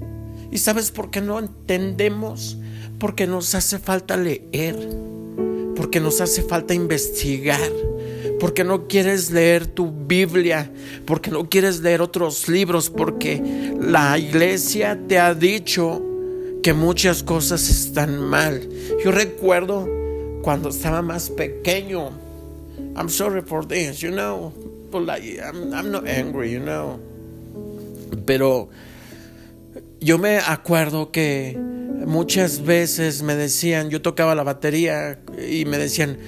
¿Y 0.51 0.59
sabes 0.59 0.91
por 0.91 1.11
qué 1.11 1.21
no 1.21 1.39
entendemos? 1.39 2.59
Porque 2.99 3.29
nos 3.29 3.55
hace 3.55 3.79
falta 3.79 4.17
leer, 4.17 4.77
porque 5.77 6.01
nos 6.01 6.21
hace 6.21 6.43
falta 6.43 6.75
investigar 6.75 7.71
porque 8.43 8.65
no 8.65 8.89
quieres 8.89 9.31
leer 9.31 9.69
tu 9.69 9.93
Biblia, 9.93 10.69
porque 11.07 11.31
no 11.31 11.49
quieres 11.49 11.79
leer 11.79 12.03
otros 12.03 12.49
libros, 12.49 12.91
porque 12.91 13.41
la 13.81 14.19
iglesia 14.19 14.99
te 15.07 15.21
ha 15.21 15.33
dicho 15.33 16.03
que 16.61 16.73
muchas 16.73 17.23
cosas 17.23 17.71
están 17.71 18.19
mal. 18.19 18.69
Yo 19.05 19.13
recuerdo 19.13 19.89
cuando 20.43 20.71
estaba 20.71 21.03
más 21.03 21.31
pequeño. 21.31 22.11
I'm 22.97 23.09
sorry 23.09 23.43
for 23.43 23.65
this, 23.65 24.01
you 24.01 24.11
know. 24.11 24.53
But 24.91 25.09
I'm 25.09 25.93
not 25.93 26.09
angry, 26.09 26.51
you 26.51 26.59
know. 26.59 26.99
Pero 28.27 28.71
yo 30.01 30.19
me 30.19 30.39
acuerdo 30.39 31.13
que 31.13 31.57
muchas 32.07 32.65
veces 32.65 33.23
me 33.23 33.37
decían, 33.37 33.89
yo 33.89 34.03
tocaba 34.03 34.35
la 34.35 34.43
batería 34.43 35.21
y 35.49 35.65
me 35.65 35.79
decían, 35.79 36.19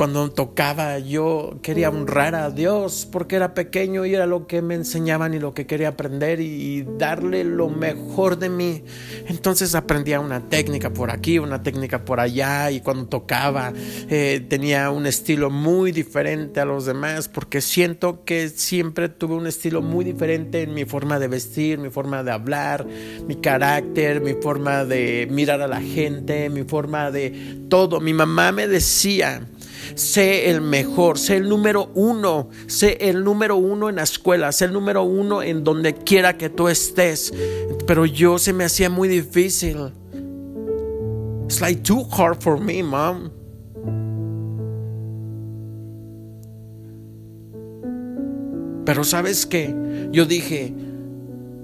cuando 0.00 0.30
tocaba 0.30 0.98
yo 0.98 1.58
quería 1.60 1.90
honrar 1.90 2.34
a 2.34 2.48
Dios 2.48 3.06
porque 3.12 3.36
era 3.36 3.52
pequeño 3.52 4.06
y 4.06 4.14
era 4.14 4.24
lo 4.24 4.46
que 4.46 4.62
me 4.62 4.74
enseñaban 4.74 5.34
y 5.34 5.38
lo 5.38 5.52
que 5.52 5.66
quería 5.66 5.88
aprender 5.88 6.40
y 6.40 6.86
darle 6.96 7.44
lo 7.44 7.68
mejor 7.68 8.38
de 8.38 8.48
mí. 8.48 8.82
Entonces 9.26 9.74
aprendía 9.74 10.18
una 10.18 10.48
técnica 10.48 10.88
por 10.88 11.10
aquí, 11.10 11.38
una 11.38 11.62
técnica 11.62 12.02
por 12.02 12.18
allá 12.18 12.70
y 12.70 12.80
cuando 12.80 13.08
tocaba 13.08 13.74
eh, 14.08 14.42
tenía 14.48 14.90
un 14.90 15.04
estilo 15.04 15.50
muy 15.50 15.92
diferente 15.92 16.60
a 16.60 16.64
los 16.64 16.86
demás 16.86 17.28
porque 17.28 17.60
siento 17.60 18.24
que 18.24 18.48
siempre 18.48 19.10
tuve 19.10 19.34
un 19.34 19.46
estilo 19.46 19.82
muy 19.82 20.06
diferente 20.06 20.62
en 20.62 20.72
mi 20.72 20.86
forma 20.86 21.18
de 21.18 21.28
vestir, 21.28 21.78
mi 21.78 21.90
forma 21.90 22.22
de 22.22 22.30
hablar, 22.30 22.86
mi 23.28 23.36
carácter, 23.36 24.22
mi 24.22 24.32
forma 24.32 24.86
de 24.86 25.28
mirar 25.30 25.60
a 25.60 25.68
la 25.68 25.82
gente, 25.82 26.48
mi 26.48 26.62
forma 26.62 27.10
de 27.10 27.58
todo. 27.68 28.00
Mi 28.00 28.14
mamá 28.14 28.50
me 28.50 28.66
decía, 28.66 29.46
sé 29.94 30.50
el 30.50 30.60
mejor, 30.60 31.18
sé 31.18 31.36
el 31.36 31.48
número 31.48 31.90
uno, 31.94 32.48
sé 32.66 32.98
el 33.00 33.24
número 33.24 33.56
uno 33.56 33.88
en 33.88 33.96
la 33.96 34.02
escuela, 34.02 34.52
sé 34.52 34.66
el 34.66 34.72
número 34.72 35.02
uno 35.02 35.42
en 35.42 35.64
donde 35.64 35.94
quiera 35.94 36.36
que 36.36 36.48
tú 36.48 36.68
estés. 36.68 37.32
Pero 37.86 38.06
yo 38.06 38.38
se 38.38 38.52
me 38.52 38.64
hacía 38.64 38.90
muy 38.90 39.08
difícil. 39.08 39.92
It's 41.44 41.60
like 41.60 41.82
too 41.82 42.06
hard 42.10 42.42
for 42.42 42.60
me, 42.60 42.82
mom. 42.82 43.30
Pero 48.84 49.04
sabes 49.04 49.46
qué, 49.46 49.74
yo 50.10 50.24
dije, 50.24 50.74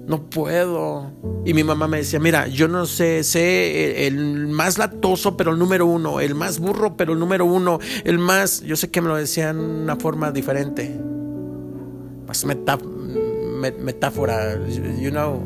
no 0.07 0.29
puedo. 0.29 1.11
Y 1.45 1.53
mi 1.53 1.63
mamá 1.63 1.87
me 1.87 1.97
decía, 1.97 2.19
mira, 2.19 2.47
yo 2.47 2.67
no 2.67 2.85
sé, 2.85 3.23
sé 3.23 4.07
el, 4.07 4.47
más 4.47 4.77
latoso, 4.77 5.37
pero 5.37 5.51
el 5.51 5.59
número 5.59 5.85
uno, 5.85 6.21
el 6.21 6.33
más 6.33 6.59
burro, 6.59 6.95
pero 6.95 7.13
el 7.13 7.19
número 7.19 7.45
uno, 7.45 7.79
el 8.05 8.17
más, 8.17 8.61
yo 8.61 8.75
sé 8.75 8.89
que 8.89 9.01
me 9.01 9.09
lo 9.09 9.17
decían 9.17 9.57
de 9.57 9.83
una 9.83 9.97
forma 9.97 10.31
diferente, 10.31 10.99
más 12.25 12.45
metáfora, 12.45 14.57
you 14.99 15.11
know, 15.11 15.41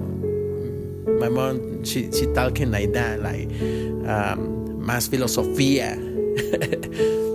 my 1.20 1.30
mom, 1.30 1.84
she, 1.84 2.10
she 2.12 2.27
talking 2.27 2.72
like 2.72 2.94
that, 2.94 3.20
like, 3.20 3.48
um, 4.06 4.80
más 4.80 5.10
filosofía. 5.10 5.98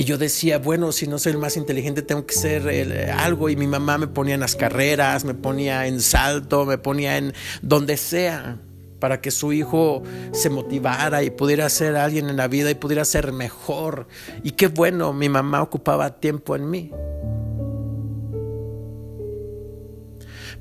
Y 0.00 0.04
yo 0.04 0.16
decía, 0.16 0.56
bueno, 0.56 0.92
si 0.92 1.06
no 1.06 1.18
soy 1.18 1.32
el 1.32 1.38
más 1.38 1.58
inteligente, 1.58 2.00
tengo 2.00 2.24
que 2.24 2.32
ser 2.32 2.66
eh, 2.68 3.10
algo. 3.10 3.50
Y 3.50 3.56
mi 3.56 3.66
mamá 3.66 3.98
me 3.98 4.06
ponía 4.06 4.32
en 4.32 4.40
las 4.40 4.56
carreras, 4.56 5.26
me 5.26 5.34
ponía 5.34 5.86
en 5.86 6.00
salto, 6.00 6.64
me 6.64 6.78
ponía 6.78 7.18
en 7.18 7.34
donde 7.60 7.98
sea, 7.98 8.56
para 8.98 9.20
que 9.20 9.30
su 9.30 9.52
hijo 9.52 10.02
se 10.32 10.48
motivara 10.48 11.22
y 11.22 11.28
pudiera 11.28 11.68
ser 11.68 11.96
alguien 11.96 12.30
en 12.30 12.38
la 12.38 12.48
vida 12.48 12.70
y 12.70 12.76
pudiera 12.76 13.04
ser 13.04 13.32
mejor. 13.32 14.08
Y 14.42 14.52
qué 14.52 14.68
bueno, 14.68 15.12
mi 15.12 15.28
mamá 15.28 15.60
ocupaba 15.60 16.18
tiempo 16.18 16.56
en 16.56 16.70
mí. 16.70 16.90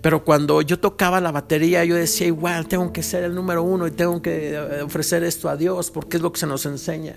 Pero 0.01 0.25
cuando 0.25 0.61
yo 0.61 0.81
tocaba 0.81 1.21
la 1.21 1.31
batería, 1.31 1.85
yo 1.85 1.95
decía, 1.95 2.27
igual, 2.27 2.67
tengo 2.67 2.91
que 2.91 3.03
ser 3.03 3.23
el 3.23 3.33
número 3.35 3.63
uno 3.63 3.87
y 3.87 3.91
tengo 3.91 4.21
que 4.21 4.55
eh, 4.55 4.81
ofrecer 4.81 5.23
esto 5.23 5.47
a 5.47 5.55
Dios, 5.55 5.91
porque 5.91 6.17
es 6.17 6.23
lo 6.23 6.33
que 6.33 6.41
se 6.41 6.45
nos 6.45 6.65
enseña. 6.65 7.15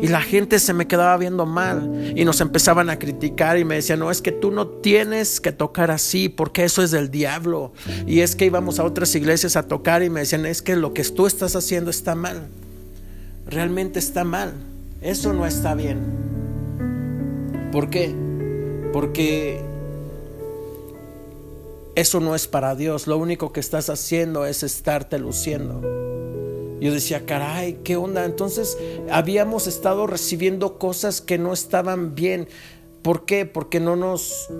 Y 0.00 0.08
la 0.08 0.22
gente 0.22 0.60
se 0.60 0.72
me 0.72 0.86
quedaba 0.86 1.16
viendo 1.16 1.44
mal 1.44 2.12
y 2.14 2.24
nos 2.24 2.40
empezaban 2.40 2.88
a 2.88 2.98
criticar 2.98 3.58
y 3.58 3.64
me 3.64 3.74
decían, 3.74 3.98
no, 3.98 4.10
es 4.10 4.22
que 4.22 4.30
tú 4.30 4.52
no 4.52 4.68
tienes 4.68 5.40
que 5.40 5.50
tocar 5.50 5.90
así 5.90 6.28
porque 6.28 6.64
eso 6.64 6.82
es 6.82 6.92
del 6.92 7.10
diablo. 7.10 7.72
Y 8.06 8.20
es 8.20 8.36
que 8.36 8.46
íbamos 8.46 8.78
a 8.78 8.84
otras 8.84 9.14
iglesias 9.14 9.56
a 9.56 9.64
tocar 9.64 10.02
y 10.02 10.10
me 10.10 10.20
decían, 10.20 10.46
es 10.46 10.62
que 10.62 10.76
lo 10.76 10.94
que 10.94 11.02
tú 11.02 11.26
estás 11.26 11.56
haciendo 11.56 11.90
está 11.90 12.14
mal. 12.14 12.46
Realmente 13.46 13.98
está 13.98 14.22
mal. 14.24 14.52
Eso 15.00 15.32
no 15.32 15.46
está 15.46 15.74
bien. 15.74 15.98
¿Por 17.72 17.90
qué? 17.90 18.14
Porque 18.92 19.60
eso 21.96 22.20
no 22.20 22.36
es 22.36 22.46
para 22.46 22.76
Dios. 22.76 23.08
Lo 23.08 23.18
único 23.18 23.52
que 23.52 23.60
estás 23.60 23.90
haciendo 23.90 24.46
es 24.46 24.62
estarte 24.62 25.18
luciendo. 25.18 26.07
Yo 26.80 26.92
decía, 26.92 27.26
caray, 27.26 27.80
¿qué 27.84 27.96
onda? 27.96 28.24
Entonces 28.24 28.78
habíamos 29.10 29.66
estado 29.66 30.06
recibiendo 30.06 30.78
cosas 30.78 31.20
que 31.20 31.38
no 31.38 31.52
estaban 31.52 32.14
bien. 32.14 32.48
¿Por 33.08 33.24
qué? 33.24 33.46
Porque 33.46 33.80
no 33.80 33.96
nos 33.96 34.50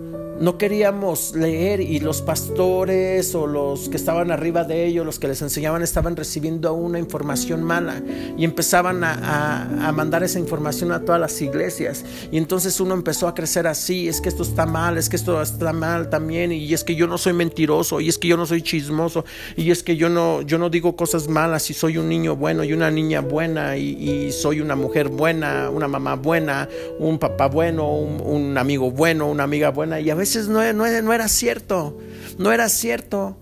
no 0.40 0.56
queríamos 0.56 1.34
leer 1.34 1.80
y 1.80 1.98
los 1.98 2.22
pastores 2.22 3.34
o 3.34 3.46
los 3.46 3.88
que 3.88 3.96
estaban 3.96 4.30
arriba 4.30 4.62
de 4.62 4.86
ellos, 4.86 5.04
los 5.04 5.18
que 5.18 5.26
les 5.26 5.42
enseñaban, 5.42 5.82
estaban 5.82 6.14
recibiendo 6.14 6.72
una 6.74 7.00
información 7.00 7.64
mala 7.64 8.02
y 8.36 8.44
empezaban 8.44 9.02
a, 9.02 9.92
mandar 9.92 10.22
esa 10.22 10.38
información 10.38 10.92
a 10.92 11.00
todas 11.00 11.20
las 11.20 11.40
iglesias. 11.42 12.04
Y 12.30 12.38
entonces 12.38 12.78
uno 12.78 12.94
empezó 12.94 13.26
a 13.26 13.34
crecer 13.34 13.66
así, 13.66 14.06
es 14.06 14.20
que 14.20 14.28
esto 14.28 14.44
está 14.44 14.64
mal, 14.64 14.96
es 14.96 15.08
que 15.08 15.16
esto 15.16 15.42
está 15.42 15.72
mal 15.72 16.08
también, 16.08 16.52
y 16.52 16.72
es 16.72 16.84
que 16.84 16.94
yo 16.94 17.08
no 17.08 17.18
soy 17.18 17.32
mentiroso, 17.32 18.00
y 18.00 18.08
es 18.08 18.16
que 18.16 18.28
yo 18.28 18.36
no 18.36 18.46
soy 18.46 18.62
chismoso, 18.62 19.24
y 19.56 19.72
es 19.72 19.82
que 19.82 19.96
yo 19.96 20.08
no, 20.08 20.42
yo 20.42 20.58
no 20.58 20.70
digo 20.70 20.94
cosas 20.94 21.26
malas, 21.26 21.68
y 21.70 21.74
soy 21.74 21.98
un 21.98 22.08
niño 22.08 22.36
bueno 22.36 22.62
y 22.62 22.72
una 22.72 22.92
niña 22.92 23.22
buena, 23.22 23.76
y, 23.76 24.30
soy 24.30 24.60
una 24.60 24.76
mujer 24.76 25.08
buena, 25.08 25.70
una 25.70 25.88
mamá 25.88 26.14
buena, 26.14 26.68
un 26.98 27.18
papá 27.18 27.48
bueno, 27.48 27.90
un 27.92 28.37
amigo 28.56 28.90
bueno, 28.90 29.30
una 29.30 29.44
amiga 29.44 29.70
buena, 29.70 30.00
y 30.00 30.10
a 30.10 30.14
veces 30.14 30.48
no, 30.48 30.60
no, 30.72 31.02
no 31.02 31.12
era 31.12 31.28
cierto, 31.28 31.98
no 32.38 32.52
era 32.52 32.68
cierto. 32.68 33.36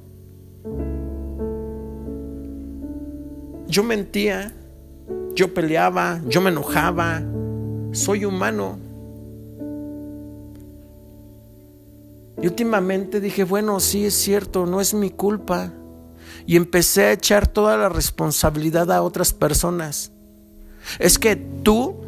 Yo 3.68 3.82
mentía, 3.82 4.52
yo 5.34 5.52
peleaba, 5.52 6.20
yo 6.28 6.40
me 6.40 6.50
enojaba, 6.50 7.22
soy 7.92 8.24
humano. 8.24 8.78
Y 12.40 12.46
últimamente 12.46 13.20
dije, 13.20 13.44
bueno, 13.44 13.80
sí 13.80 14.06
es 14.06 14.14
cierto, 14.14 14.66
no 14.66 14.80
es 14.80 14.94
mi 14.94 15.10
culpa. 15.10 15.72
Y 16.46 16.56
empecé 16.56 17.06
a 17.06 17.12
echar 17.12 17.46
toda 17.46 17.76
la 17.76 17.88
responsabilidad 17.88 18.92
a 18.92 19.02
otras 19.02 19.32
personas. 19.32 20.12
Es 20.98 21.18
que 21.18 21.34
tú 21.34 22.05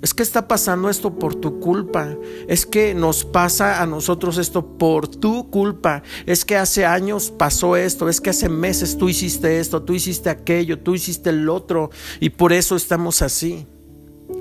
es 0.00 0.14
que 0.14 0.22
está 0.22 0.46
pasando 0.46 0.88
esto 0.88 1.18
por 1.18 1.34
tu 1.34 1.58
culpa. 1.58 2.16
Es 2.46 2.66
que 2.66 2.94
nos 2.94 3.24
pasa 3.24 3.82
a 3.82 3.86
nosotros 3.86 4.38
esto 4.38 4.78
por 4.78 5.08
tu 5.08 5.50
culpa. 5.50 6.02
Es 6.24 6.44
que 6.44 6.56
hace 6.56 6.86
años 6.86 7.32
pasó 7.36 7.76
esto. 7.76 8.08
Es 8.08 8.20
que 8.20 8.30
hace 8.30 8.48
meses 8.48 8.96
tú 8.96 9.08
hiciste 9.08 9.58
esto, 9.58 9.82
tú 9.82 9.94
hiciste 9.94 10.30
aquello, 10.30 10.78
tú 10.78 10.94
hiciste 10.94 11.30
el 11.30 11.48
otro. 11.48 11.90
Y 12.20 12.30
por 12.30 12.52
eso 12.52 12.76
estamos 12.76 13.22
así. 13.22 13.66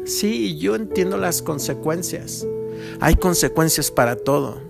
Sí, 0.05 0.57
yo 0.57 0.75
entiendo 0.75 1.17
las 1.17 1.41
consecuencias. 1.41 2.45
Hay 2.99 3.15
consecuencias 3.15 3.89
para 3.89 4.15
todo. 4.15 4.61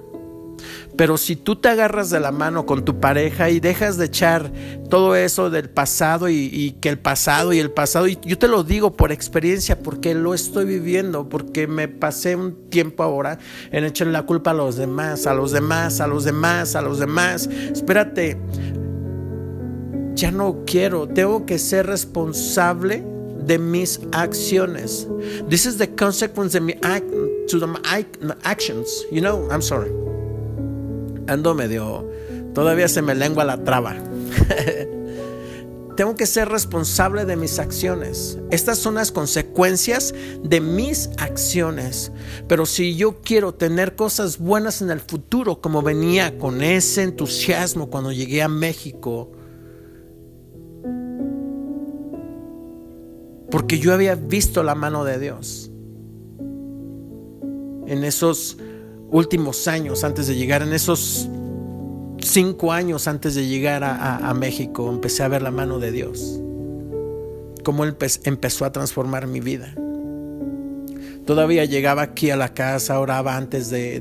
Pero 0.95 1.17
si 1.17 1.35
tú 1.35 1.55
te 1.55 1.69
agarras 1.69 2.09
de 2.09 2.19
la 2.19 2.31
mano 2.31 2.65
con 2.65 2.83
tu 2.83 2.99
pareja 2.99 3.49
y 3.49 3.59
dejas 3.59 3.97
de 3.97 4.05
echar 4.05 4.51
todo 4.89 5.15
eso 5.15 5.49
del 5.49 5.69
pasado 5.69 6.29
y, 6.29 6.75
que 6.81 6.89
el 6.89 6.97
pasado 6.97 7.53
y 7.53 7.59
el 7.59 7.71
pasado, 7.71 8.07
y 8.07 8.17
yo 8.23 8.37
te 8.37 8.47
lo 8.47 8.63
digo 8.63 8.93
por 8.93 9.11
experiencia, 9.11 9.79
porque 9.79 10.15
lo 10.15 10.33
estoy 10.33 10.65
viviendo, 10.65 11.29
porque 11.29 11.67
me 11.67 11.87
pasé 11.87 12.35
un 12.35 12.69
tiempo 12.69 13.03
ahora 13.03 13.37
en 13.71 13.85
echarle 13.85 14.13
la 14.13 14.23
culpa 14.23 14.51
a 14.51 14.53
los 14.55 14.75
demás, 14.75 15.27
a 15.27 15.33
los 15.33 15.51
demás, 15.51 16.01
a 16.01 16.07
los 16.07 16.23
demás, 16.23 16.75
a 16.75 16.81
los 16.81 16.99
demás. 16.99 17.47
Espérate, 17.47 18.37
ya 20.15 20.31
no 20.31 20.63
quiero, 20.65 21.07
tengo 21.07 21.45
que 21.45 21.59
ser 21.59 21.85
responsable 21.85 23.03
de 23.45 23.59
mis 23.59 23.99
acciones. 24.11 25.07
This 25.47 25.65
is 25.65 25.77
the 25.77 25.87
consequence 25.95 26.57
of 26.57 26.63
my 26.63 26.73
to 27.47 27.59
the 27.59 28.37
actions. 28.43 29.05
You 29.11 29.21
know, 29.21 29.47
I'm 29.49 29.61
sorry 29.61 29.91
ando 31.27 31.53
medio, 31.55 32.09
todavía 32.53 32.87
se 32.87 33.01
me 33.01 33.15
lengua 33.15 33.43
la 33.45 33.63
traba. 33.63 33.95
Tengo 35.97 36.15
que 36.15 36.27
ser 36.27 36.49
responsable 36.49 37.25
de 37.25 37.35
mis 37.35 37.57
acciones. 37.57 38.37
Estas 38.51 38.77
son 38.77 38.95
las 38.95 39.11
consecuencias 39.11 40.13
de 40.43 40.61
mis 40.61 41.09
acciones. 41.17 42.11
Pero 42.47 42.67
si 42.67 42.95
yo 42.95 43.19
quiero 43.21 43.55
tener 43.55 43.95
cosas 43.95 44.37
buenas 44.37 44.83
en 44.83 44.91
el 44.91 44.99
futuro, 44.99 45.59
como 45.59 45.81
venía 45.81 46.37
con 46.37 46.61
ese 46.61 47.01
entusiasmo 47.01 47.89
cuando 47.89 48.11
llegué 48.11 48.43
a 48.43 48.47
México, 48.47 49.31
porque 53.49 53.79
yo 53.79 53.91
había 53.91 54.13
visto 54.13 54.61
la 54.61 54.75
mano 54.75 55.03
de 55.03 55.17
Dios 55.17 55.71
en 57.87 58.03
esos 58.03 58.57
últimos 59.09 59.67
años 59.67 60.03
antes 60.03 60.27
de 60.27 60.35
llegar, 60.35 60.61
en 60.61 60.73
esos 60.73 61.29
cinco 62.19 62.71
años 62.71 63.07
antes 63.07 63.35
de 63.35 63.47
llegar 63.47 63.83
a, 63.83 64.33
México, 64.33 64.89
empecé 64.89 65.23
a 65.23 65.27
ver 65.27 65.41
la 65.41 65.51
mano 65.51 65.79
de 65.79 65.91
Dios. 65.91 66.39
Cómo 67.63 67.83
Él 67.83 67.95
empezó 68.23 68.65
a 68.65 68.71
transformar 68.71 69.27
mi 69.27 69.39
vida. 69.39 69.73
Todavía 71.25 71.65
llegaba 71.65 72.03
aquí 72.03 72.29
a 72.29 72.37
la 72.37 72.53
casa, 72.53 72.99
oraba 72.99 73.35
antes 73.35 73.69
de, 73.69 73.99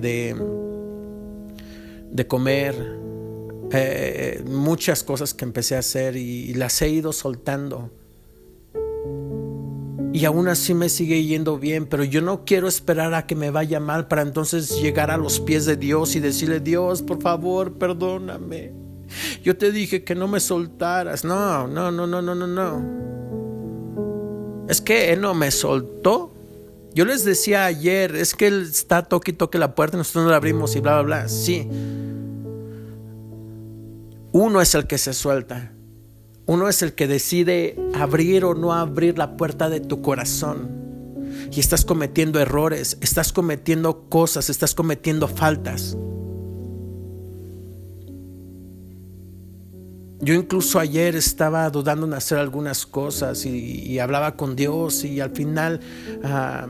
de, 2.11 2.27
comer. 2.27 2.75
Eh, 3.73 4.45
muchas 4.47 5.03
cosas 5.03 5.35
que 5.35 5.45
empecé 5.45 5.75
a 5.75 5.81
hacer 5.81 6.17
y 6.17 6.55
las 6.55 6.81
he 6.83 6.89
ido 6.89 7.13
soltando 7.13 7.91
y 10.17 10.25
aún 10.25 10.49
así 10.49 10.73
me 10.73 10.89
sigue 10.89 11.23
yendo 11.25 11.59
bien, 11.59 11.85
pero 11.85 12.03
yo 12.03 12.23
no 12.23 12.47
quiero 12.47 12.69
esperar 12.69 13.13
a 13.13 13.27
que 13.27 13.35
me 13.35 13.51
vaya 13.51 13.81
mal 13.81 14.09
para 14.09 14.23
entonces 14.23 14.81
llegar 14.81 15.11
a 15.11 15.19
los 15.19 15.41
pies 15.41 15.67
de 15.67 15.77
Dios 15.77 16.17
y 16.17 16.21
decirle, 16.21 16.59
Dios, 16.59 17.03
por 17.03 17.21
favor, 17.21 17.75
perdóname. 17.75 18.73
Yo 19.43 19.59
te 19.59 19.71
dije 19.71 20.05
que 20.05 20.15
no 20.15 20.27
me 20.27 20.41
soltaras. 20.41 21.23
No, 21.23 21.69
no, 21.69 21.91
no, 21.91 22.07
no, 22.07 22.23
no, 22.23 22.35
no, 22.35 22.47
no. 22.47 22.83
Es 24.71 24.81
que 24.81 25.13
Él 25.13 25.21
no 25.21 25.35
me 25.35 25.51
soltó. 25.51 26.33
Yo 26.95 27.05
les 27.05 27.27
decía 27.27 27.67
ayer, 27.67 28.17
es 28.17 28.35
que 28.35 28.47
Él 28.47 28.63
está 28.63 29.03
toque 29.03 29.33
y 29.33 29.35
toque 29.35 29.59
la 29.59 29.75
puerta 29.75 29.99
y 29.99 29.99
nosotros 29.99 30.25
no 30.25 30.31
la 30.31 30.39
abrimos 30.39 30.75
y 30.77 30.81
bla, 30.81 31.03
bla, 31.03 31.03
bla. 31.03 31.29
Sí. 31.29 31.69
Uno 34.33 34.63
es 34.63 34.75
el 34.75 34.87
que 34.87 34.97
se 34.97 35.13
suelta. 35.13 35.76
Uno 36.47 36.69
es 36.69 36.83
el 36.83 36.95
que 36.95 37.09
decide 37.09 37.77
abrir 37.95 38.45
o 38.45 38.55
no 38.55 38.73
abrir 38.73 39.19
la 39.19 39.37
puerta 39.37 39.69
de 39.69 39.81
tu 39.81 40.01
corazón. 40.01 40.71
Y 41.51 41.61
estás 41.61 41.85
cometiendo 41.85 42.41
errores, 42.41 42.99
estás 43.01 43.33
cometiendo 43.33 44.09
cosas, 44.09 44.49
estás 44.49 44.75
cometiendo 44.75 45.27
faltas. 45.27 45.97
Yo 50.21 50.35
incluso 50.35 50.79
ayer 50.79 51.15
estaba 51.15 51.69
dudando 51.71 52.07
en 52.07 52.15
hacer 52.15 52.39
algunas 52.39 52.87
cosas 52.87 53.45
y, 53.45 53.99
hablaba 53.99 54.37
con 54.37 54.57
Dios 54.57 55.05
y 55.05 55.21
al 55.21 55.31
final... 55.31 55.81
Ah, 56.23 56.69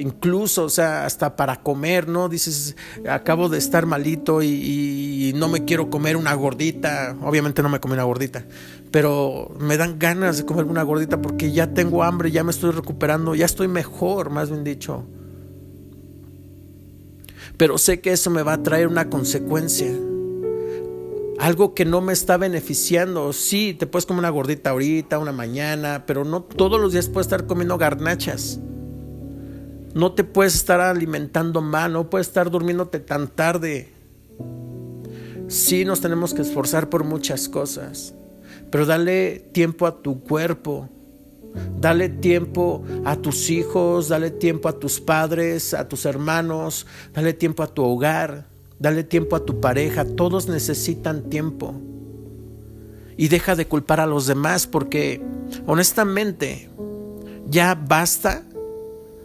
incluso, 0.00 0.64
o 0.64 0.68
sea, 0.68 1.04
hasta 1.06 1.36
para 1.36 1.62
comer, 1.62 2.08
¿no? 2.08 2.28
Dices, 2.28 2.76
acabo 3.08 3.48
de 3.48 3.58
estar 3.58 3.86
malito 3.86 4.42
y, 4.42 5.32
no 5.36 5.48
me 5.48 5.64
quiero 5.64 5.90
comer 5.90 6.16
una 6.16 6.34
gordita. 6.34 7.16
Obviamente 7.22 7.62
no 7.62 7.68
me 7.68 7.80
comí 7.80 7.94
una 7.94 8.04
gordita, 8.04 8.44
pero 8.90 9.54
me 9.58 9.76
dan 9.76 9.98
ganas 9.98 10.38
de 10.38 10.46
comer 10.46 10.64
una 10.64 10.82
gordita 10.82 11.20
porque 11.20 11.52
ya 11.52 11.74
tengo 11.74 12.02
hambre, 12.02 12.30
ya 12.30 12.44
me 12.44 12.50
estoy 12.50 12.70
recuperando, 12.70 13.34
ya 13.34 13.44
estoy 13.44 13.68
mejor, 13.68 14.30
más 14.30 14.50
bien 14.50 14.64
dicho. 14.64 15.04
Pero 17.56 17.78
sé 17.78 18.00
que 18.00 18.12
eso 18.12 18.30
me 18.30 18.42
va 18.42 18.54
a 18.54 18.62
traer 18.62 18.86
una 18.86 19.08
consecuencia. 19.08 19.92
Algo 21.38 21.74
que 21.74 21.84
no 21.84 22.00
me 22.00 22.12
está 22.12 22.36
beneficiando. 22.38 23.32
Sí, 23.32 23.74
te 23.74 23.86
puedes 23.86 24.06
comer 24.06 24.20
una 24.20 24.30
gordita 24.30 24.70
ahorita, 24.70 25.18
una 25.18 25.32
mañana, 25.32 26.04
pero 26.06 26.24
no 26.24 26.42
todos 26.42 26.80
los 26.80 26.92
días 26.92 27.08
puedes 27.08 27.26
estar 27.26 27.46
comiendo 27.46 27.76
garnachas. 27.78 28.60
No 29.96 30.12
te 30.12 30.24
puedes 30.24 30.54
estar 30.54 30.78
alimentando 30.78 31.62
mal, 31.62 31.94
no 31.94 32.10
puedes 32.10 32.26
estar 32.26 32.50
durmiéndote 32.50 33.00
tan 33.00 33.28
tarde. 33.28 33.88
Sí 35.48 35.86
nos 35.86 36.02
tenemos 36.02 36.34
que 36.34 36.42
esforzar 36.42 36.90
por 36.90 37.02
muchas 37.02 37.48
cosas, 37.48 38.12
pero 38.70 38.84
dale 38.84 39.38
tiempo 39.52 39.86
a 39.86 40.02
tu 40.02 40.20
cuerpo, 40.20 40.90
dale 41.80 42.10
tiempo 42.10 42.84
a 43.06 43.16
tus 43.16 43.48
hijos, 43.48 44.08
dale 44.08 44.30
tiempo 44.30 44.68
a 44.68 44.78
tus 44.78 45.00
padres, 45.00 45.72
a 45.72 45.88
tus 45.88 46.04
hermanos, 46.04 46.86
dale 47.14 47.32
tiempo 47.32 47.62
a 47.62 47.66
tu 47.66 47.82
hogar, 47.82 48.44
dale 48.78 49.02
tiempo 49.02 49.34
a 49.34 49.46
tu 49.46 49.62
pareja, 49.62 50.04
todos 50.04 50.46
necesitan 50.46 51.30
tiempo. 51.30 51.74
y 53.16 53.28
deja 53.28 53.56
de 53.56 53.66
culpar 53.66 54.00
a 54.00 54.06
los 54.06 54.26
demás 54.26 54.66
porque 54.66 55.22
honestamente 55.64 56.68
ya 57.48 57.74
basta 57.74 58.42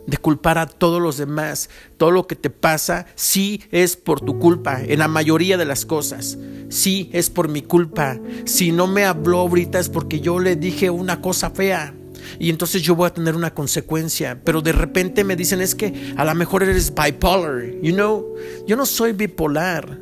de 0.07 0.17
culpar 0.17 0.57
a 0.57 0.65
todos 0.65 1.01
los 1.01 1.17
demás. 1.17 1.69
Todo 1.97 2.11
lo 2.11 2.27
que 2.27 2.35
te 2.35 2.49
pasa 2.49 3.05
sí 3.15 3.61
es 3.71 3.95
por 3.95 4.21
tu 4.21 4.39
culpa, 4.39 4.81
en 4.81 4.99
la 4.99 5.07
mayoría 5.07 5.57
de 5.57 5.65
las 5.65 5.85
cosas. 5.85 6.37
Sí 6.69 7.09
es 7.13 7.29
por 7.29 7.49
mi 7.49 7.61
culpa. 7.61 8.19
Si 8.45 8.71
no 8.71 8.87
me 8.87 9.05
habló 9.05 9.39
ahorita 9.39 9.79
es 9.79 9.89
porque 9.89 10.19
yo 10.19 10.39
le 10.39 10.55
dije 10.55 10.89
una 10.89 11.21
cosa 11.21 11.49
fea. 11.49 11.93
Y 12.39 12.49
entonces 12.49 12.81
yo 12.81 12.95
voy 12.95 13.07
a 13.07 13.13
tener 13.13 13.35
una 13.35 13.53
consecuencia. 13.53 14.39
Pero 14.43 14.61
de 14.61 14.71
repente 14.71 15.23
me 15.23 15.35
dicen 15.35 15.61
es 15.61 15.75
que 15.75 16.13
a 16.15 16.25
lo 16.25 16.33
mejor 16.35 16.63
eres 16.63 16.93
bipolar. 16.93 17.81
You 17.81 17.93
know, 17.93 18.35
yo 18.67 18.75
no 18.75 18.85
soy 18.85 19.13
bipolar. 19.13 19.99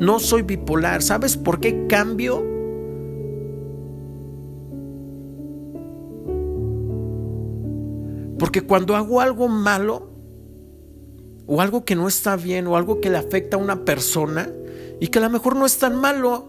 No 0.00 0.18
soy 0.18 0.42
bipolar. 0.42 1.02
¿Sabes 1.02 1.36
por 1.36 1.60
qué 1.60 1.86
cambio? 1.88 2.53
Porque 8.44 8.60
cuando 8.60 8.94
hago 8.94 9.22
algo 9.22 9.48
malo, 9.48 10.10
o 11.46 11.62
algo 11.62 11.86
que 11.86 11.94
no 11.94 12.08
está 12.08 12.36
bien, 12.36 12.66
o 12.66 12.76
algo 12.76 13.00
que 13.00 13.08
le 13.08 13.16
afecta 13.16 13.56
a 13.56 13.58
una 13.58 13.86
persona, 13.86 14.50
y 15.00 15.08
que 15.08 15.18
a 15.18 15.22
lo 15.22 15.30
mejor 15.30 15.56
no 15.56 15.64
es 15.64 15.78
tan 15.78 15.96
malo, 15.96 16.44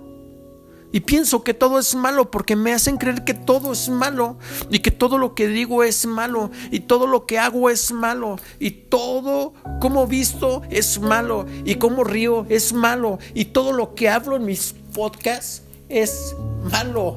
y 0.92 1.00
pienso 1.00 1.42
que 1.46 1.54
todo 1.54 1.80
es 1.80 1.96
malo 1.96 2.30
porque 2.32 2.58
me 2.58 2.74
hacen 2.74 2.98
creer 2.98 3.24
que 3.24 3.34
todo 3.34 3.72
es 3.72 3.88
malo 3.88 4.38
y 4.70 4.80
que 4.80 4.92
todo 4.92 5.18
lo 5.18 5.36
que 5.36 5.48
digo 5.48 5.86
es 5.86 6.06
malo 6.06 6.52
y 6.70 6.82
todo 6.82 7.08
lo 7.08 7.26
que 7.26 7.40
hago 7.40 7.70
es 7.70 7.94
malo 7.94 8.40
y 8.60 8.72
todo 8.72 9.54
como 9.80 10.06
visto 10.06 10.64
es 10.70 11.00
malo 11.00 11.46
y 11.64 11.76
como 11.76 12.04
río 12.04 12.46
es 12.50 12.74
malo 12.74 13.20
y 13.34 13.46
todo 13.46 13.72
lo 13.72 13.96
que 13.96 14.10
hablo 14.10 14.36
en 14.36 14.44
mis 14.44 14.76
podcasts 14.94 15.62
es 15.88 16.36
malo. 16.70 17.16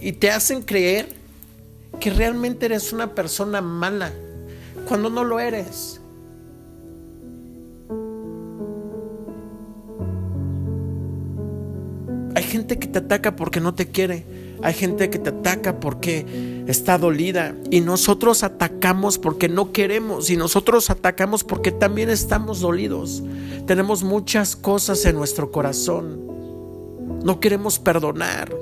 Y 0.00 0.12
te 0.12 0.30
hacen 0.30 0.62
creer 0.62 1.21
que 2.02 2.10
realmente 2.10 2.66
eres 2.66 2.92
una 2.92 3.14
persona 3.14 3.60
mala 3.60 4.12
cuando 4.88 5.08
no 5.08 5.22
lo 5.22 5.38
eres. 5.38 6.00
Hay 12.34 12.42
gente 12.42 12.80
que 12.80 12.88
te 12.88 12.98
ataca 12.98 13.36
porque 13.36 13.60
no 13.60 13.74
te 13.76 13.86
quiere. 13.86 14.26
Hay 14.64 14.74
gente 14.74 15.10
que 15.10 15.20
te 15.20 15.28
ataca 15.28 15.78
porque 15.78 16.64
está 16.66 16.98
dolida. 16.98 17.54
Y 17.70 17.82
nosotros 17.82 18.42
atacamos 18.42 19.18
porque 19.18 19.48
no 19.48 19.70
queremos. 19.70 20.28
Y 20.28 20.36
nosotros 20.36 20.90
atacamos 20.90 21.44
porque 21.44 21.70
también 21.70 22.10
estamos 22.10 22.58
dolidos. 22.58 23.22
Tenemos 23.68 24.02
muchas 24.02 24.56
cosas 24.56 25.04
en 25.04 25.14
nuestro 25.14 25.52
corazón. 25.52 26.20
No 27.24 27.38
queremos 27.38 27.78
perdonar. 27.78 28.52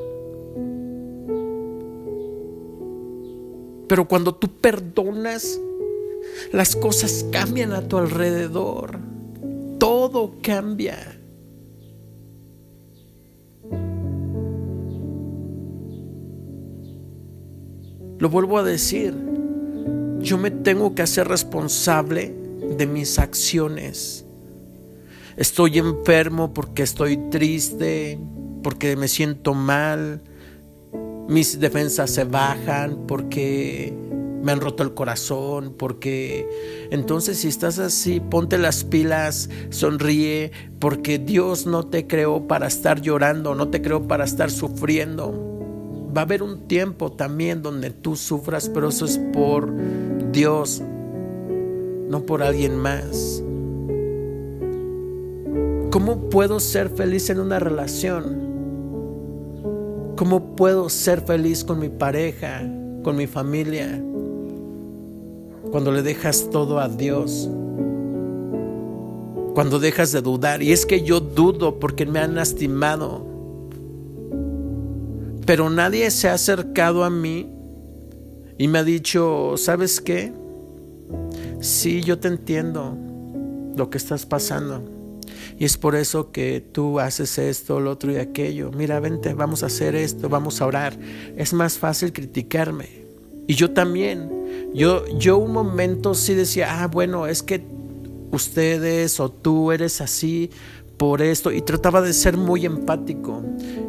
Pero 3.91 4.07
cuando 4.07 4.37
tú 4.37 4.47
perdonas, 4.61 5.59
las 6.53 6.77
cosas 6.77 7.27
cambian 7.33 7.73
a 7.73 7.89
tu 7.89 7.99
alrededor. 7.99 9.01
Todo 9.81 10.37
cambia. 10.41 10.97
Lo 18.21 18.29
vuelvo 18.29 18.59
a 18.59 18.63
decir, 18.63 19.13
yo 20.21 20.39
me 20.39 20.53
tengo 20.53 20.95
que 20.95 21.03
hacer 21.03 21.27
responsable 21.27 22.33
de 22.79 22.87
mis 22.87 23.19
acciones. 23.19 24.25
Estoy 25.37 25.79
enfermo 25.79 26.55
porque 26.55 26.85
estoy 26.85 27.17
triste, 27.29 28.21
porque 28.63 28.95
me 28.95 29.09
siento 29.09 29.53
mal, 29.53 30.23
mis 31.31 31.61
defensas 31.61 32.11
se 32.11 32.25
bajan 32.25 33.07
porque 33.07 33.95
me 34.43 34.51
han 34.51 34.61
roto 34.61 34.83
el 34.83 34.95
corazón, 34.95 35.75
porque 35.79 36.49
entonces 36.91 37.39
si 37.39 37.49
estás 37.49 37.79
así, 37.79 38.19
ponte 38.19 38.59
las 38.59 38.83
pilas, 38.83 39.49
sonríe, 39.71 40.51
porque 40.81 41.21
Dios 41.21 41.67
no 41.67 41.87
te 41.87 42.09
creó 42.09 42.49
para 42.49 42.67
estar 42.67 43.01
llorando, 43.01 43.55
no 43.55 43.69
te 43.69 43.81
creó 43.81 44.09
para 44.09 44.25
estar 44.25 44.51
sufriendo. 44.51 45.33
Va 46.17 46.23
a 46.23 46.25
haber 46.25 46.43
un 46.43 46.67
tiempo 46.67 47.13
también 47.13 47.63
donde 47.63 47.91
tú 47.91 48.17
sufras, 48.17 48.69
pero 48.69 48.89
eso 48.89 49.05
es 49.05 49.19
por 49.33 49.73
Dios, 50.33 50.83
no 52.09 52.27
por 52.27 52.43
alguien 52.43 52.75
más. 52.75 53.41
¿Cómo 55.93 56.29
puedo 56.29 56.59
ser 56.59 56.89
feliz 56.89 57.31
en 57.31 57.39
una 57.39 57.61
relación? 57.61 58.40
¿Cómo 60.21 60.55
puedo 60.55 60.91
ser 60.91 61.23
feliz 61.23 61.65
con 61.65 61.79
mi 61.79 61.89
pareja, 61.89 62.61
con 63.03 63.17
mi 63.17 63.27
familia? 63.27 64.05
Cuando 65.71 65.91
le 65.93 66.03
dejas 66.03 66.51
todo 66.51 66.79
a 66.79 66.91
Dios. 66.91 67.49
Cuando 69.55 69.79
dejas 69.79 70.13
de 70.13 70.21
dudar. 70.21 70.63
Y 70.63 70.73
es 70.73 70.85
que 70.85 71.01
yo 71.05 71.21
dudo 71.21 71.81
porque 71.81 72.05
me 72.05 72.19
han 72.19 72.35
lastimado. 72.35 73.25
Pero 75.47 75.71
nadie 75.71 76.11
se 76.11 76.29
ha 76.29 76.35
acercado 76.35 77.03
a 77.03 77.09
mí 77.09 77.49
y 78.59 78.69
me 78.69 78.81
ha 78.81 78.85
dicho, 78.85 79.55
¿sabes 79.57 80.03
qué? 80.03 80.35
Sí, 81.61 82.03
yo 82.03 82.19
te 82.19 82.29
entiendo 82.29 82.95
lo 83.75 83.89
que 83.89 83.97
estás 83.97 84.27
pasando. 84.27 85.00
Y 85.61 85.67
es 85.67 85.77
por 85.77 85.95
eso 85.95 86.33
que 86.33 86.63
tú 86.63 87.01
haces 87.01 87.37
esto, 87.37 87.81
lo 87.81 87.91
otro 87.91 88.11
y 88.11 88.17
aquello. 88.17 88.71
Mira, 88.71 88.99
vente, 88.99 89.35
vamos 89.35 89.63
a 89.63 89.67
hacer 89.67 89.95
esto, 89.95 90.31
vamos 90.31 90.63
a 90.63 90.67
orar. 90.67 90.99
Es 91.37 91.53
más 91.53 91.77
fácil 91.77 92.15
criticarme. 92.15 92.89
Y 93.47 93.57
yo 93.57 93.71
también. 93.71 94.31
Yo, 94.73 95.07
yo 95.19 95.37
un 95.37 95.53
momento 95.53 96.15
sí 96.15 96.33
decía, 96.33 96.83
ah, 96.83 96.87
bueno, 96.87 97.27
es 97.27 97.43
que 97.43 97.63
ustedes 98.31 99.21
o 99.21 99.31
tú 99.31 99.71
eres 99.71 100.01
así 100.01 100.49
por 100.97 101.21
esto. 101.21 101.53
Y 101.53 101.61
trataba 101.61 102.01
de 102.01 102.15
ser 102.15 102.39
muy 102.39 102.65
empático. 102.65 103.43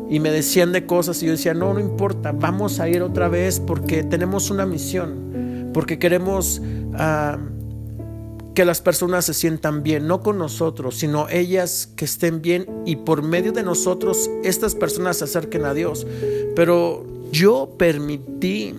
Y 0.09 0.19
me 0.19 0.29
decían 0.29 0.73
de 0.73 0.85
cosas 0.85 1.23
y 1.23 1.27
yo 1.27 1.31
decía, 1.31 1.53
no, 1.53 1.73
no 1.73 1.79
importa, 1.79 2.33
vamos 2.33 2.81
a 2.81 2.89
ir 2.89 3.01
otra 3.01 3.29
vez 3.29 3.61
porque 3.61 4.03
tenemos 4.03 4.49
una 4.49 4.65
misión. 4.65 5.71
Porque 5.73 5.97
queremos... 5.97 6.61
Ah, 6.95 7.39
que 8.53 8.65
las 8.65 8.81
personas 8.81 9.25
se 9.25 9.33
sientan 9.33 9.83
bien, 9.83 10.07
no 10.07 10.21
con 10.21 10.37
nosotros, 10.37 10.97
sino 10.97 11.29
ellas 11.29 11.89
que 11.95 12.05
estén 12.05 12.41
bien 12.41 12.65
y 12.85 12.97
por 12.97 13.23
medio 13.23 13.51
de 13.51 13.63
nosotros 13.63 14.29
estas 14.43 14.75
personas 14.75 15.17
se 15.17 15.25
acerquen 15.25 15.65
a 15.65 15.73
Dios. 15.73 16.05
Pero 16.55 17.05
yo 17.31 17.75
permití 17.77 18.75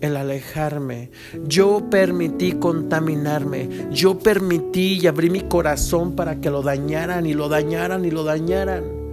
el 0.00 0.16
alejarme, 0.16 1.10
yo 1.46 1.88
permití 1.90 2.52
contaminarme, 2.52 3.88
yo 3.90 4.18
permití 4.18 4.98
y 5.00 5.06
abrí 5.06 5.30
mi 5.30 5.40
corazón 5.40 6.14
para 6.14 6.40
que 6.40 6.50
lo 6.50 6.62
dañaran 6.62 7.26
y 7.26 7.32
lo 7.32 7.48
dañaran 7.48 8.04
y 8.04 8.10
lo 8.10 8.24
dañaran. 8.24 9.06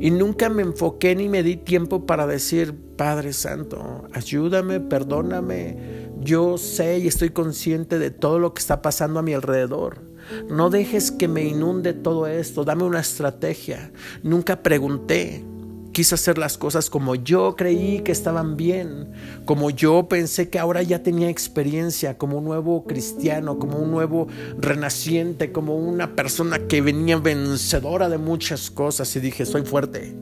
Y 0.00 0.10
nunca 0.10 0.48
me 0.48 0.62
enfoqué 0.62 1.14
ni 1.14 1.28
me 1.28 1.42
di 1.42 1.56
tiempo 1.56 2.06
para 2.06 2.26
decir, 2.26 2.74
Padre 2.96 3.34
Santo, 3.34 4.08
ayúdame, 4.14 4.80
perdóname, 4.80 6.09
yo 6.22 6.58
sé 6.58 6.98
y 6.98 7.06
estoy 7.06 7.30
consciente 7.30 7.98
de 7.98 8.10
todo 8.10 8.38
lo 8.38 8.52
que 8.52 8.60
está 8.60 8.82
pasando 8.82 9.18
a 9.20 9.22
mi 9.22 9.32
alrededor. 9.32 10.02
No 10.48 10.70
dejes 10.70 11.10
que 11.10 11.28
me 11.28 11.44
inunde 11.44 11.92
todo 11.92 12.26
esto. 12.26 12.64
Dame 12.64 12.84
una 12.84 13.00
estrategia. 13.00 13.90
Nunca 14.22 14.62
pregunté. 14.62 15.44
Quise 15.92 16.14
hacer 16.14 16.38
las 16.38 16.56
cosas 16.56 16.88
como 16.88 17.16
yo 17.16 17.56
creí 17.56 18.00
que 18.00 18.12
estaban 18.12 18.56
bien, 18.56 19.10
como 19.44 19.70
yo 19.70 20.06
pensé 20.08 20.48
que 20.48 20.60
ahora 20.60 20.84
ya 20.84 21.02
tenía 21.02 21.28
experiencia, 21.28 22.16
como 22.16 22.38
un 22.38 22.44
nuevo 22.44 22.84
cristiano, 22.84 23.58
como 23.58 23.78
un 23.78 23.90
nuevo 23.90 24.28
renaciente, 24.56 25.50
como 25.50 25.74
una 25.74 26.14
persona 26.14 26.60
que 26.68 26.80
venía 26.80 27.16
vencedora 27.16 28.08
de 28.08 28.18
muchas 28.18 28.70
cosas 28.70 29.14
y 29.16 29.20
dije, 29.20 29.44
soy 29.44 29.62
fuerte. 29.62 30.14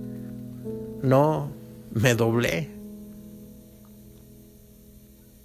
No, 1.02 1.50
me 1.92 2.14
doblé 2.14 2.77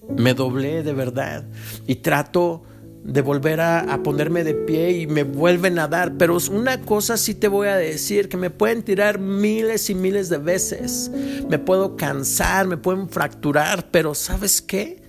me 0.09 0.33
doblé 0.33 0.83
de 0.83 0.93
verdad 0.93 1.45
y 1.87 1.95
trato 1.95 2.63
de 3.03 3.21
volver 3.21 3.59
a, 3.59 4.01
ponerme 4.01 4.43
de 4.43 4.53
pie 4.53 4.91
y 4.91 5.07
me 5.07 5.23
vuelven 5.23 5.77
a 5.77 5.87
dar. 5.87 6.17
Pero 6.17 6.37
una 6.51 6.81
cosa 6.81 7.17
sí 7.17 7.35
te 7.35 7.47
voy 7.47 7.67
a 7.67 7.75
decir, 7.75 8.29
que 8.29 8.37
me 8.37 8.49
pueden 8.49 8.83
tirar 8.83 9.19
miles 9.19 9.89
y 9.89 9.95
miles 9.95 10.29
de 10.29 10.37
veces. 10.37 11.11
Me 11.49 11.59
puedo 11.59 11.97
cansar, 11.97 12.67
me 12.67 12.77
pueden 12.77 13.09
fracturar, 13.09 13.89
pero 13.91 14.15
¿sabes 14.15 14.61
qué? 14.61 15.01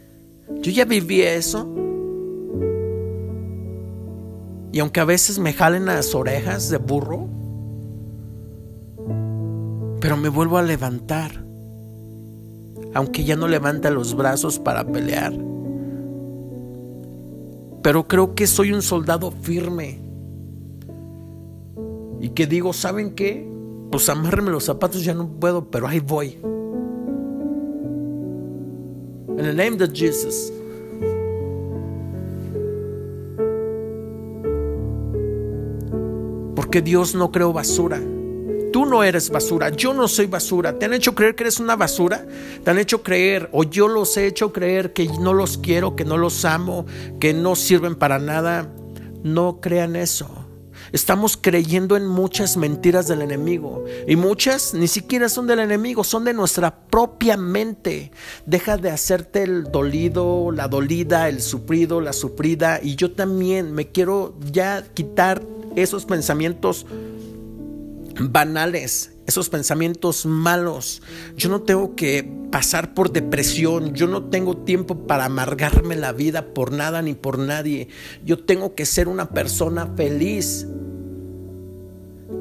Yo 0.60 0.72
ya 0.72 0.84
viví 0.84 1.22
eso. 1.22 1.72
Y 4.72 4.80
aunque 4.80 4.98
a 4.98 5.04
veces 5.04 5.38
me 5.38 5.52
jalen 5.52 5.86
las 5.86 6.16
orejas 6.16 6.68
de 6.68 6.78
burro, 6.78 7.28
pero 10.00 10.16
me 10.16 10.28
vuelvo 10.28 10.58
a 10.58 10.62
levantar 10.62 11.43
aunque 12.94 13.24
ya 13.24 13.36
no 13.36 13.48
levanta 13.48 13.90
los 13.90 14.14
brazos 14.14 14.58
para 14.58 14.86
pelear. 14.86 15.32
Pero 17.82 18.08
creo 18.08 18.34
que 18.34 18.46
soy 18.46 18.72
un 18.72 18.82
soldado 18.82 19.30
firme. 19.30 20.00
Y 22.20 22.30
que 22.30 22.46
digo, 22.46 22.72
¿saben 22.72 23.14
qué? 23.14 23.54
pues 23.94 24.08
amárreme 24.08 24.50
los 24.50 24.64
zapatos, 24.64 25.04
ya 25.04 25.14
no 25.14 25.28
puedo, 25.28 25.70
pero 25.70 25.86
ahí 25.86 26.00
voy. 26.00 26.36
In 29.28 29.36
the 29.36 29.54
name 29.54 29.80
of 29.80 29.92
Jesus. 29.92 30.52
Porque 36.56 36.82
Dios 36.82 37.14
no 37.14 37.30
creó 37.30 37.52
basura. 37.52 38.00
Tú 38.74 38.86
no 38.86 39.04
eres 39.04 39.30
basura, 39.30 39.68
yo 39.68 39.94
no 39.94 40.08
soy 40.08 40.26
basura. 40.26 40.76
¿Te 40.76 40.86
han 40.86 40.94
hecho 40.94 41.14
creer 41.14 41.36
que 41.36 41.44
eres 41.44 41.60
una 41.60 41.76
basura? 41.76 42.26
¿Te 42.64 42.72
han 42.72 42.78
hecho 42.80 43.04
creer 43.04 43.48
o 43.52 43.62
yo 43.62 43.86
los 43.86 44.16
he 44.16 44.26
hecho 44.26 44.52
creer 44.52 44.92
que 44.92 45.06
no 45.20 45.32
los 45.32 45.58
quiero, 45.58 45.94
que 45.94 46.04
no 46.04 46.18
los 46.18 46.44
amo, 46.44 46.84
que 47.20 47.34
no 47.34 47.54
sirven 47.54 47.94
para 47.94 48.18
nada? 48.18 48.68
No 49.22 49.60
crean 49.60 49.94
eso. 49.94 50.28
Estamos 50.90 51.36
creyendo 51.40 51.96
en 51.96 52.08
muchas 52.08 52.56
mentiras 52.56 53.06
del 53.06 53.22
enemigo 53.22 53.84
y 54.08 54.16
muchas 54.16 54.74
ni 54.74 54.88
siquiera 54.88 55.28
son 55.28 55.46
del 55.46 55.60
enemigo, 55.60 56.02
son 56.02 56.24
de 56.24 56.34
nuestra 56.34 56.74
propia 56.74 57.36
mente. 57.36 58.10
Deja 58.44 58.76
de 58.76 58.90
hacerte 58.90 59.44
el 59.44 59.70
dolido, 59.70 60.50
la 60.50 60.66
dolida, 60.66 61.28
el 61.28 61.42
sufrido, 61.42 62.00
la 62.00 62.12
sufrida 62.12 62.80
y 62.82 62.96
yo 62.96 63.12
también 63.12 63.72
me 63.72 63.92
quiero 63.92 64.34
ya 64.50 64.84
quitar 64.94 65.42
esos 65.76 66.06
pensamientos 66.06 66.86
banales, 68.20 69.12
esos 69.26 69.48
pensamientos 69.48 70.26
malos. 70.26 71.02
Yo 71.36 71.48
no 71.48 71.62
tengo 71.62 71.94
que 71.94 72.28
pasar 72.50 72.94
por 72.94 73.12
depresión, 73.12 73.94
yo 73.94 74.06
no 74.06 74.24
tengo 74.24 74.56
tiempo 74.58 75.06
para 75.06 75.26
amargarme 75.26 75.96
la 75.96 76.12
vida 76.12 76.54
por 76.54 76.72
nada 76.72 77.02
ni 77.02 77.14
por 77.14 77.38
nadie. 77.38 77.88
Yo 78.24 78.44
tengo 78.44 78.74
que 78.74 78.86
ser 78.86 79.08
una 79.08 79.30
persona 79.30 79.92
feliz. 79.96 80.66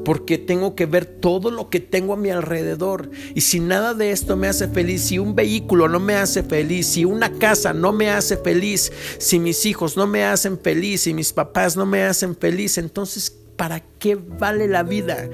Porque 0.05 0.37
tengo 0.37 0.75
que 0.75 0.85
ver 0.85 1.05
todo 1.05 1.49
lo 1.49 1.69
que 1.69 1.79
tengo 1.79 2.13
a 2.13 2.17
mi 2.17 2.29
alrededor. 2.29 3.09
Y 3.35 3.41
si 3.41 3.61
nada 3.61 3.93
de 3.93 4.11
esto 4.11 4.35
me 4.35 4.47
hace 4.47 4.67
feliz, 4.67 5.03
si 5.03 5.17
un 5.17 5.33
vehículo 5.33 5.87
no 5.87 5.99
me 6.01 6.15
hace 6.15 6.43
feliz, 6.43 6.87
si 6.87 7.05
una 7.05 7.31
casa 7.31 7.73
no 7.73 7.93
me 7.93 8.09
hace 8.09 8.35
feliz, 8.35 8.91
si 9.17 9.39
mis 9.39 9.65
hijos 9.65 9.95
no 9.95 10.05
me 10.05 10.25
hacen 10.25 10.59
feliz, 10.59 11.01
si 11.01 11.13
mis 11.13 11.31
papás 11.31 11.77
no 11.77 11.85
me 11.85 12.03
hacen 12.03 12.35
feliz, 12.35 12.77
entonces 12.77 13.42
¿para 13.55 13.81
qué 13.99 14.15
vale 14.15 14.67
la 14.67 14.83
vida? 14.83 15.29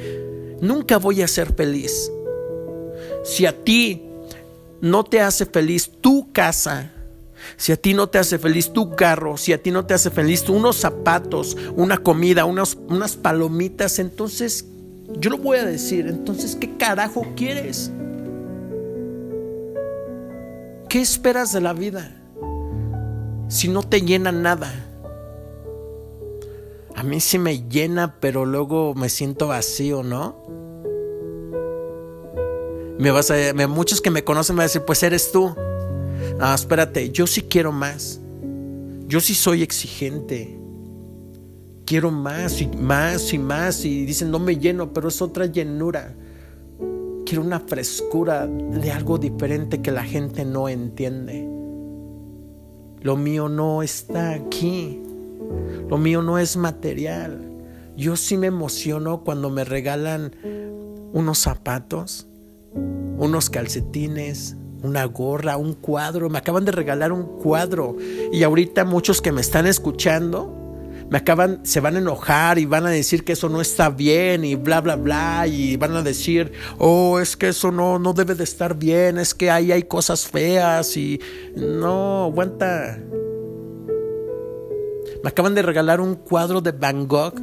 Nunca 0.62 0.98
voy 0.98 1.22
a 1.22 1.28
ser 1.28 1.54
feliz. 1.54 2.12
Si 3.24 3.46
a 3.46 3.64
ti 3.64 4.04
no 4.82 5.04
te 5.04 5.22
hace 5.22 5.46
feliz 5.46 5.90
tu 6.02 6.32
casa, 6.32 6.92
si 7.58 7.72
a 7.72 7.78
ti 7.78 7.94
no 7.94 8.08
te 8.08 8.18
hace 8.18 8.38
feliz 8.38 8.72
tu 8.72 8.96
carro, 8.96 9.38
si 9.38 9.54
a 9.54 9.62
ti 9.62 9.72
no 9.72 9.86
te 9.86 9.94
hace 9.94 10.10
feliz 10.10 10.48
unos 10.50 10.78
zapatos, 10.78 11.58
una 11.76 11.98
comida, 11.98 12.46
unas 12.46 13.16
palomitas, 13.16 14.00
entonces 14.00 14.66
yo 15.18 15.30
lo 15.30 15.38
voy 15.38 15.58
a 15.58 15.66
decir, 15.66 16.08
entonces 16.08 16.56
¿qué 16.56 16.78
carajo 16.78 17.26
quieres? 17.36 17.92
¿Qué 20.88 21.02
esperas 21.02 21.54
de 21.54 21.62
la 21.62 21.74
vida 21.74 22.16
si 23.48 23.68
no 23.68 23.84
te 23.84 24.02
llena 24.02 24.32
nada? 24.32 24.89
A 27.00 27.04
mí 27.04 27.22
sí 27.22 27.40
me 27.40 27.64
llena, 27.70 28.18
pero 28.20 28.46
luego 28.46 28.94
me 28.94 29.08
siento 29.08 29.48
vacío, 29.48 30.04
¿no? 30.04 30.36
Me 33.00 33.10
vas 33.12 33.32
a, 33.32 33.36
muchos 33.70 34.02
que 34.02 34.12
me 34.12 34.26
conocen 34.26 34.58
me 34.58 34.58
van 34.58 34.64
a 34.64 34.68
decir, 34.68 34.82
pues 34.86 35.02
eres 35.04 35.32
tú. 35.32 35.56
Ah, 36.42 36.54
espérate, 36.54 37.10
yo 37.12 37.26
sí 37.26 37.44
quiero 37.44 37.72
más. 37.72 38.20
Yo 39.08 39.22
sí 39.22 39.34
soy 39.34 39.64
exigente. 39.64 40.60
Quiero 41.86 42.12
más 42.12 42.62
y 42.62 42.68
más 42.68 43.32
y 43.32 43.38
más. 43.38 43.86
Y 43.86 44.06
dicen, 44.06 44.30
no 44.30 44.40
me 44.40 44.58
lleno, 44.58 44.92
pero 44.92 45.08
es 45.08 45.22
otra 45.22 45.46
llenura. 45.46 46.14
Quiero 47.26 47.44
una 47.44 47.62
frescura 47.62 48.46
de 48.46 48.92
algo 48.92 49.18
diferente 49.18 49.82
que 49.82 49.92
la 49.92 50.04
gente 50.04 50.44
no 50.44 50.68
entiende. 50.68 51.48
Lo 53.00 53.16
mío 53.16 53.48
no 53.48 53.84
está 53.84 54.32
aquí. 54.34 55.02
Lo 55.90 55.98
mío 55.98 56.22
no 56.22 56.38
es 56.38 56.58
material. 56.58 57.40
Yo 57.96 58.16
sí 58.16 58.38
me 58.38 58.48
emociono 58.48 59.24
cuando 59.24 59.50
me 59.50 59.64
regalan 59.64 60.32
unos 61.14 61.40
zapatos, 61.40 62.28
unos 62.74 63.50
calcetines, 63.50 64.56
una 64.84 65.06
gorra, 65.06 65.58
un 65.58 65.74
cuadro. 65.74 66.30
Me 66.30 66.38
acaban 66.38 66.66
de 66.66 66.72
regalar 66.72 67.12
un 67.12 67.24
cuadro. 67.40 67.98
Y 68.32 68.44
ahorita 68.44 68.86
muchos 68.86 69.22
que 69.22 69.32
me 69.32 69.42
están 69.42 69.68
escuchando 69.68 70.60
me 71.10 71.18
acaban, 71.18 71.62
se 71.64 71.80
van 71.80 71.96
a 71.96 72.00
enojar 72.00 72.60
y 72.60 72.66
van 72.66 72.86
a 72.86 72.90
decir 72.92 73.24
que 73.24 73.34
eso 73.34 73.50
no 73.50 73.62
está 73.62 73.90
bien 73.90 74.46
y 74.46 74.56
bla, 74.56 74.80
bla, 74.80 74.96
bla. 74.96 75.48
Y 75.48 75.76
van 75.76 75.96
a 75.96 76.04
decir, 76.04 76.52
oh, 76.78 77.20
es 77.20 77.36
que 77.36 77.50
eso 77.50 77.72
no, 77.72 77.98
no 77.98 78.14
debe 78.14 78.36
de 78.36 78.44
estar 78.44 78.78
bien, 78.78 79.18
es 79.18 79.34
que 79.34 79.50
ahí 79.50 79.72
hay 79.72 79.84
cosas 79.84 80.28
feas 80.28 80.96
y 80.98 81.20
no, 81.56 82.26
aguanta. 82.26 83.00
Me 85.22 85.30
acaban 85.30 85.54
de 85.54 85.62
regalar 85.62 86.00
un 86.00 86.16
cuadro 86.16 86.62
de 86.62 86.72
Van 86.72 87.08
Gogh. 87.08 87.40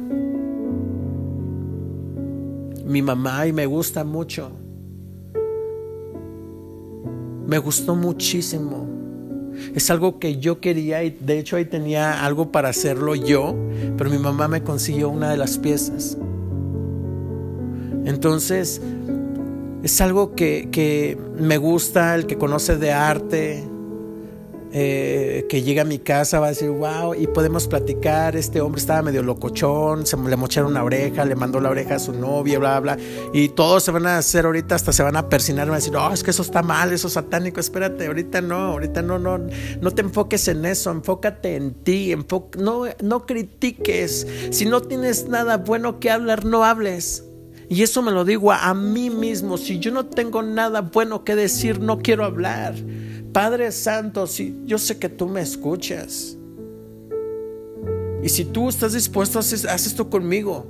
Mi 2.85 3.01
mamá 3.01 3.45
y 3.45 3.53
me 3.53 3.67
gusta 3.67 4.03
mucho. 4.03 4.51
Me 7.45 7.59
gustó 7.59 7.95
muchísimo. 7.95 8.87
Es 9.75 9.91
algo 9.91 10.17
que 10.19 10.37
yo 10.37 10.59
quería 10.59 11.03
y 11.03 11.11
de 11.11 11.39
hecho 11.39 11.55
ahí 11.55 11.65
tenía 11.65 12.25
algo 12.25 12.51
para 12.51 12.69
hacerlo 12.69 13.15
yo, 13.15 13.55
pero 13.97 14.09
mi 14.09 14.17
mamá 14.17 14.47
me 14.47 14.63
consiguió 14.63 15.09
una 15.09 15.29
de 15.29 15.37
las 15.37 15.57
piezas. 15.57 16.17
Entonces, 18.05 18.81
es 19.83 20.01
algo 20.01 20.33
que, 20.33 20.69
que 20.71 21.17
me 21.39 21.57
gusta, 21.57 22.15
el 22.15 22.25
que 22.25 22.37
conoce 22.37 22.77
de 22.77 22.91
arte, 22.91 23.63
eh, 24.73 25.45
que 25.47 25.61
llega 25.61 25.83
a 25.83 25.85
mi 25.85 25.99
casa 25.99 26.39
va 26.39 26.47
a 26.47 26.49
decir, 26.49 26.69
wow, 26.69 27.13
y 27.13 27.27
podemos 27.27 27.67
platicar, 27.67 28.35
este 28.35 28.59
hombre 28.59 28.81
estaba 28.81 29.01
medio 29.01 29.23
locochón, 29.23 30.05
se 30.05 30.17
le 30.17 30.35
mocharon 30.35 30.71
una 30.71 30.83
oreja, 30.83 31.23
le 31.25 31.35
mandó 31.35 31.59
la 31.59 31.69
oreja 31.69 31.95
a 31.95 31.99
su 31.99 32.11
novia, 32.13 32.59
bla, 32.59 32.79
bla, 32.79 32.97
y 33.33 33.49
todos 33.49 33.83
se 33.83 33.91
van 33.91 34.07
a 34.07 34.17
hacer 34.17 34.45
ahorita, 34.45 34.75
hasta 34.75 34.91
se 34.91 35.03
van 35.03 35.15
a 35.15 35.29
persinar, 35.29 35.67
van 35.67 35.75
a 35.75 35.77
decir, 35.77 35.95
oh, 35.95 36.11
es 36.11 36.23
que 36.23 36.31
eso 36.31 36.41
está 36.41 36.61
mal, 36.61 36.91
eso 36.91 37.07
es 37.07 37.13
satánico, 37.13 37.59
espérate, 37.59 38.07
ahorita 38.07 38.41
no, 38.41 38.55
ahorita 38.55 39.01
no, 39.01 39.17
no, 39.19 39.37
no 39.37 39.91
te 39.91 40.01
enfoques 40.01 40.47
en 40.47 40.65
eso, 40.65 40.91
enfócate 40.91 41.55
en 41.55 41.73
ti, 41.73 42.13
no, 42.57 42.83
no 43.01 43.25
critiques, 43.25 44.27
si 44.51 44.65
no 44.65 44.81
tienes 44.81 45.27
nada 45.27 45.57
bueno 45.57 45.99
que 45.99 46.11
hablar, 46.11 46.45
no 46.45 46.63
hables. 46.63 47.23
Y 47.69 47.83
eso 47.83 48.01
me 48.01 48.11
lo 48.11 48.23
digo 48.23 48.53
a 48.53 48.73
mí 48.73 49.09
mismo, 49.09 49.57
si 49.57 49.79
yo 49.79 49.91
no 49.91 50.05
tengo 50.05 50.41
nada 50.41 50.81
bueno 50.81 51.25
que 51.25 51.35
decir, 51.35 51.81
no 51.81 51.99
quiero 51.99 52.23
hablar. 52.23 52.75
Padre 53.37 53.71
Santo, 53.71 54.25
si 54.25 54.63
yo 54.65 54.79
sé 54.79 54.97
que 54.97 55.09
tú 55.09 55.27
me 55.27 55.41
escuchas. 55.41 56.35
Y 58.23 58.29
si 58.29 58.45
tú 58.45 58.67
estás 58.67 58.93
dispuesto, 58.93 59.37
haz, 59.37 59.63
haz 59.65 59.85
esto 59.85 60.09
conmigo. 60.09 60.65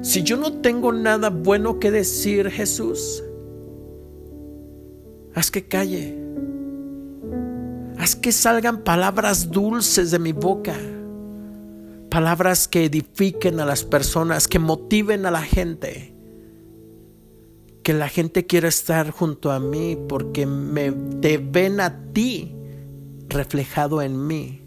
Si 0.00 0.22
yo 0.22 0.36
no 0.36 0.52
tengo 0.52 0.92
nada 0.92 1.30
bueno 1.30 1.80
que 1.80 1.90
decir, 1.90 2.52
Jesús, 2.52 3.24
haz 5.34 5.50
que 5.50 5.66
calle. 5.66 6.16
Haz 7.98 8.14
que 8.14 8.30
salgan 8.30 8.84
palabras 8.84 9.50
dulces 9.50 10.12
de 10.12 10.20
mi 10.20 10.30
boca. 10.30 10.76
Palabras 12.10 12.68
que 12.68 12.84
edifiquen 12.84 13.58
a 13.58 13.64
las 13.64 13.82
personas, 13.82 14.46
que 14.46 14.60
motiven 14.60 15.26
a 15.26 15.32
la 15.32 15.42
gente 15.42 16.13
que 17.84 17.92
la 17.92 18.08
gente 18.08 18.46
quiera 18.46 18.66
estar 18.66 19.10
junto 19.10 19.52
a 19.52 19.60
mí 19.60 19.96
porque 20.08 20.46
me 20.46 20.90
te 20.90 21.36
ven 21.36 21.80
a 21.80 22.12
ti 22.12 22.56
reflejado 23.28 24.00
en 24.00 24.26
mí. 24.26 24.62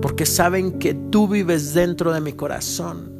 Porque 0.00 0.26
saben 0.26 0.78
que 0.78 0.94
tú 0.94 1.26
vives 1.26 1.74
dentro 1.74 2.12
de 2.12 2.20
mi 2.20 2.32
corazón. 2.34 3.16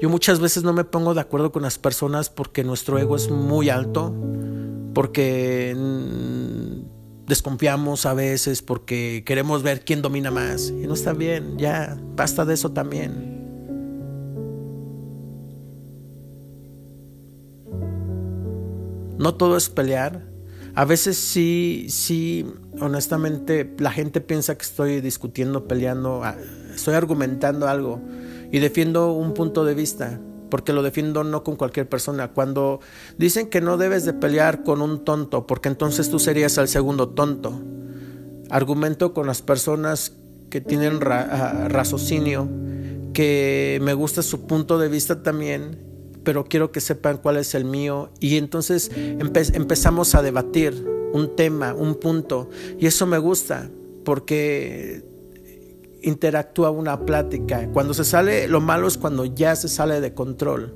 Yo 0.00 0.08
muchas 0.08 0.38
veces 0.38 0.62
no 0.62 0.72
me 0.72 0.84
pongo 0.84 1.12
de 1.12 1.20
acuerdo 1.20 1.50
con 1.50 1.62
las 1.62 1.76
personas 1.76 2.30
porque 2.30 2.62
nuestro 2.62 2.98
ego 2.98 3.16
es 3.16 3.30
muy 3.30 3.68
alto, 3.68 4.14
porque 4.94 5.74
desconfiamos 7.30 8.04
a 8.04 8.12
veces 8.12 8.60
porque 8.60 9.22
queremos 9.24 9.62
ver 9.62 9.84
quién 9.84 10.02
domina 10.02 10.30
más. 10.30 10.68
Y 10.68 10.86
no 10.86 10.92
está 10.92 11.14
bien, 11.14 11.56
ya, 11.56 11.98
basta 12.14 12.44
de 12.44 12.54
eso 12.54 12.72
también. 12.72 13.38
No 19.16 19.34
todo 19.34 19.56
es 19.56 19.68
pelear. 19.68 20.28
A 20.74 20.84
veces 20.84 21.16
sí, 21.16 21.86
sí, 21.88 22.46
honestamente, 22.80 23.74
la 23.78 23.92
gente 23.92 24.20
piensa 24.20 24.56
que 24.56 24.62
estoy 24.62 25.00
discutiendo, 25.00 25.66
peleando, 25.66 26.22
estoy 26.74 26.94
argumentando 26.94 27.68
algo 27.68 28.00
y 28.50 28.58
defiendo 28.58 29.12
un 29.12 29.34
punto 29.34 29.64
de 29.64 29.74
vista 29.74 30.20
porque 30.50 30.72
lo 30.72 30.82
defiendo 30.82 31.24
no 31.24 31.42
con 31.42 31.56
cualquier 31.56 31.88
persona. 31.88 32.28
Cuando 32.28 32.80
dicen 33.16 33.48
que 33.48 33.60
no 33.60 33.76
debes 33.76 34.04
de 34.04 34.12
pelear 34.12 34.62
con 34.62 34.82
un 34.82 35.04
tonto, 35.04 35.46
porque 35.46 35.68
entonces 35.68 36.10
tú 36.10 36.18
serías 36.18 36.58
el 36.58 36.68
segundo 36.68 37.08
tonto. 37.08 37.60
argumento 38.50 39.14
con 39.14 39.26
las 39.26 39.42
personas 39.42 40.16
que 40.50 40.60
tienen 40.60 40.98
ah, 41.06 41.68
raciocinio, 41.68 42.48
que 43.14 43.78
me 43.82 43.94
gusta 43.94 44.22
su 44.22 44.46
punto 44.46 44.78
de 44.78 44.88
vista 44.88 45.22
también, 45.22 45.78
pero 46.24 46.44
quiero 46.44 46.72
que 46.72 46.80
sepan 46.80 47.18
cuál 47.18 47.36
es 47.36 47.54
el 47.54 47.64
mío. 47.64 48.10
Y 48.20 48.36
entonces 48.36 48.90
empezamos 48.94 50.14
a 50.14 50.22
debatir 50.22 50.84
un 51.12 51.34
tema, 51.36 51.74
un 51.74 51.94
punto, 51.94 52.50
y 52.78 52.86
eso 52.86 53.06
me 53.06 53.18
gusta 53.18 53.70
porque 54.04 55.04
interactúa 56.02 56.70
una 56.70 57.04
plática. 57.04 57.68
Cuando 57.72 57.94
se 57.94 58.04
sale, 58.04 58.48
lo 58.48 58.60
malo 58.60 58.88
es 58.88 58.98
cuando 58.98 59.24
ya 59.24 59.54
se 59.56 59.68
sale 59.68 60.00
de 60.00 60.14
control. 60.14 60.74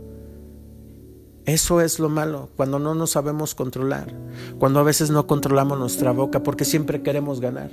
Eso 1.47 1.83
es 1.83 1.99
lo 1.99 2.09
malo, 2.09 2.49
cuando 2.57 2.79
no 2.79 2.95
nos 2.95 3.11
sabemos 3.11 3.55
controlar, 3.55 4.15
cuando 4.59 4.81
a 4.81 4.83
veces 4.83 5.11
no 5.11 5.27
controlamos 5.27 5.79
nuestra 5.79 6.11
boca 6.13 6.43
porque 6.43 6.65
siempre 6.65 7.03
queremos 7.03 7.41
ganar. 7.41 7.71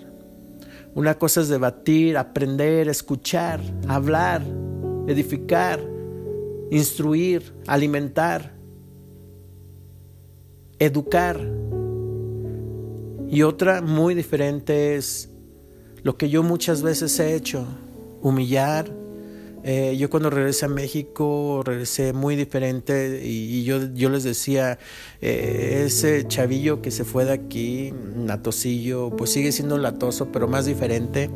Una 0.94 1.18
cosa 1.18 1.40
es 1.40 1.48
debatir, 1.48 2.18
aprender, 2.18 2.90
escuchar, 2.90 3.62
hablar, 3.88 4.42
edificar, 5.08 5.80
instruir, 6.70 7.54
alimentar, 7.66 8.54
educar. 10.80 11.40
Y 13.30 13.44
otra 13.44 13.82
muy 13.82 14.16
diferente 14.16 14.98
es 14.98 15.31
lo 16.04 16.18
que 16.18 16.30
yo 16.30 16.44
muchas 16.44 16.82
veces 16.82 17.20
he 17.20 17.36
hecho, 17.36 17.66
humillar, 18.22 18.92
eh, 19.64 19.96
yo 19.98 20.10
cuando 20.10 20.32
regresé 20.32 20.66
a 20.66 20.70
México 20.70 21.62
regresé 21.64 22.14
muy 22.14 22.36
diferente 22.36 23.22
y, 23.24 23.64
yo, 23.64 23.94
yo 23.94 24.10
les 24.10 24.24
decía, 24.24 24.80
eh, 25.22 25.84
ese 25.86 26.28
chavillo 26.28 26.82
que 26.82 26.90
se 26.90 27.04
fue 27.04 27.26
de 27.26 27.34
aquí, 27.34 27.94
natosillo, 28.16 29.16
pues 29.16 29.32
sigue 29.32 29.52
siendo 29.52 29.78
latoso, 29.78 30.32
pero 30.32 30.48
más 30.48 30.66
diferente, 30.66 31.30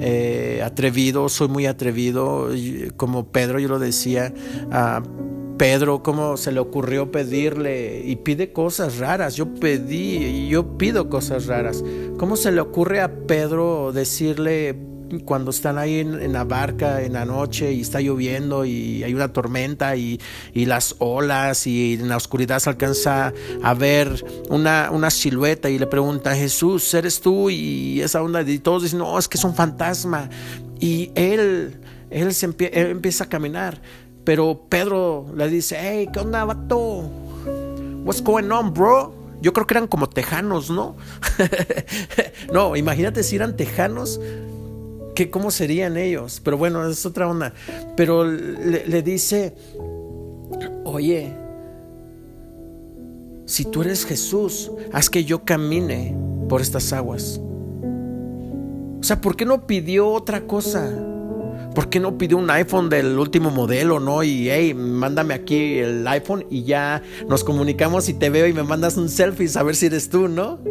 eh, 0.00 0.60
atrevido, 0.64 1.28
soy 1.28 1.48
muy 1.48 1.66
atrevido, 1.66 2.48
como 2.96 3.28
Pedro 3.28 3.58
yo 3.60 3.68
lo 3.68 3.78
decía. 3.78 4.32
a 4.70 5.02
Pedro, 5.58 6.02
¿cómo 6.04 6.36
se 6.36 6.52
le 6.52 6.60
ocurrió 6.60 7.10
pedirle? 7.10 8.02
Y 8.04 8.16
pide 8.16 8.52
cosas 8.52 8.98
raras. 8.98 9.34
Yo 9.34 9.54
pedí 9.54 10.24
y 10.24 10.48
yo 10.48 10.78
pido 10.78 11.10
cosas 11.10 11.46
raras. 11.46 11.82
¿Cómo 12.16 12.36
se 12.36 12.52
le 12.52 12.60
ocurre 12.60 13.00
a 13.00 13.12
Pedro 13.26 13.90
decirle, 13.92 14.76
cuando 15.24 15.50
están 15.50 15.78
ahí 15.78 16.00
en, 16.00 16.32
la 16.32 16.44
barca 16.44 17.02
en 17.02 17.14
la 17.14 17.24
noche 17.24 17.72
y 17.72 17.80
está 17.80 18.00
lloviendo 18.00 18.64
y 18.64 19.02
hay 19.02 19.14
una 19.14 19.32
tormenta 19.32 19.96
y, 19.96 20.20
las 20.54 20.96
olas 20.98 21.66
y 21.66 21.94
en 21.94 22.08
la 22.08 22.16
oscuridad 22.16 22.58
se 22.58 22.70
alcanza 22.70 23.32
a 23.62 23.74
ver 23.74 24.24
una, 24.50 24.90
una 24.92 25.10
silueta 25.10 25.70
y 25.70 25.78
le 25.78 25.86
pregunta, 25.86 26.34
Jesús, 26.34 26.92
¿eres 26.94 27.20
tú? 27.20 27.48
Y 27.50 28.00
esa 28.02 28.22
onda, 28.22 28.42
y 28.42 28.58
todos 28.58 28.82
dicen, 28.82 28.98
no, 28.98 29.18
es 29.18 29.28
que 29.28 29.38
es 29.38 29.44
un 29.44 29.54
fantasma. 29.54 30.28
Y 30.78 31.10
él, 31.14 31.80
él, 32.10 32.34
se 32.34 32.46
empieza 32.46 33.24
a 33.24 33.28
caminar, 33.28 33.80
pero 34.28 34.60
Pedro 34.68 35.24
le 35.34 35.48
dice, 35.48 35.78
hey, 35.80 36.10
¿qué 36.12 36.20
onda, 36.20 36.44
vato? 36.44 37.10
What's 38.04 38.22
going 38.22 38.50
on, 38.50 38.74
bro? 38.74 39.14
Yo 39.40 39.54
creo 39.54 39.66
que 39.66 39.72
eran 39.72 39.86
como 39.86 40.06
tejanos, 40.06 40.68
¿no? 40.68 40.96
no, 42.52 42.76
imagínate 42.76 43.22
si 43.22 43.36
eran 43.36 43.56
tejanos 43.56 44.20
cómo 45.26 45.50
serían 45.50 45.96
ellos. 45.96 46.40
Pero 46.44 46.56
bueno, 46.56 46.86
es 46.88 47.04
otra 47.04 47.28
onda. 47.28 47.52
Pero 47.96 48.24
le, 48.24 49.02
dice, 49.02 49.54
oye, 50.84 51.34
si 53.46 53.64
tú 53.64 53.82
eres 53.82 54.04
Jesús, 54.04 54.70
haz 54.92 55.10
que 55.10 55.24
yo 55.24 55.44
camine 55.44 56.16
por 56.48 56.60
estas 56.60 56.92
aguas. 56.92 57.40
O 59.00 59.02
sea, 59.02 59.20
¿por 59.20 59.36
qué 59.36 59.44
no 59.44 59.66
pidió 59.66 60.08
otra 60.08 60.42
cosa? 60.42 61.07
¿Por 61.74 61.88
qué 61.88 62.00
no 62.00 62.18
pidió 62.18 62.36
un 62.36 62.50
iPhone 62.50 62.88
del 62.88 63.18
último 63.18 63.50
modelo, 63.50 64.00
no? 64.00 64.22
Y 64.22 64.50
hey, 64.50 64.74
mándame 64.74 65.34
aquí 65.34 65.78
el 65.78 66.06
iPhone 66.06 66.44
y 66.50 66.64
ya 66.64 67.02
nos 67.28 67.44
comunicamos 67.44 68.08
y 68.08 68.14
te 68.14 68.30
veo 68.30 68.46
y 68.46 68.52
me 68.52 68.62
mandas 68.62 68.96
un 68.96 69.08
selfie 69.08 69.48
a 69.54 69.62
ver 69.62 69.76
si 69.76 69.86
eres 69.86 70.10
tú, 70.10 70.28
¿no? 70.28 70.58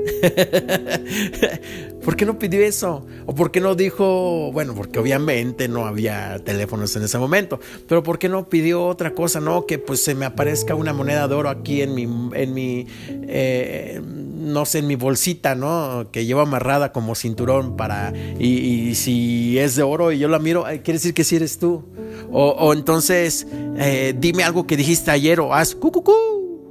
¿Por 2.04 2.16
qué 2.16 2.26
no 2.26 2.40
pidió 2.40 2.62
eso? 2.62 3.06
¿O 3.26 3.36
por 3.36 3.52
qué 3.52 3.60
no 3.60 3.76
dijo, 3.76 4.52
bueno, 4.54 4.74
porque 4.76 5.00
obviamente 5.00 5.68
no 5.68 5.86
había 5.86 6.40
teléfonos 6.40 6.96
en 6.96 7.04
ese 7.04 7.18
momento, 7.18 7.60
pero 7.88 8.04
¿por 8.04 8.18
qué 8.18 8.30
no 8.30 8.48
pidió 8.48 8.86
otra 8.86 9.14
cosa, 9.14 9.42
no? 9.42 9.66
Que 9.66 9.78
pues 9.78 10.04
se 10.04 10.16
me 10.16 10.26
aparezca 10.26 10.76
una 10.76 10.94
moneda 10.94 11.28
de 11.28 11.36
oro 11.36 11.50
aquí 11.50 11.82
en 11.82 11.96
mi, 11.96 12.04
en 12.04 12.54
mi, 12.54 12.88
eh, 13.28 14.02
no 14.38 14.66
sé, 14.66 14.80
en 14.80 14.88
mi 14.88 14.96
bolsita, 14.96 15.56
¿no? 15.56 16.10
Que 16.12 16.26
llevo 16.26 16.42
amarrada 16.42 16.92
como 16.92 17.16
cinturón 17.16 17.76
para, 17.76 18.14
y, 18.40 18.96
si 18.96 19.58
es 19.58 19.76
de 19.76 19.84
oro 19.84 20.12
y 20.12 20.20
yo 20.20 20.28
la 20.28 20.40
miro, 20.40 20.64
quiere 20.64 20.94
decir 20.94 21.14
que 21.14 21.24
sí 21.24 21.36
eres 21.36 21.58
tú. 21.58 21.84
O, 22.32 22.74
entonces, 22.74 23.48
eh, 23.78 24.14
dime 24.18 24.44
algo 24.44 24.68
que 24.68 24.78
dijiste 24.78 25.12
ayer 25.12 25.40
o 25.40 25.54
haz 25.54 25.76
cucucú 25.76 26.14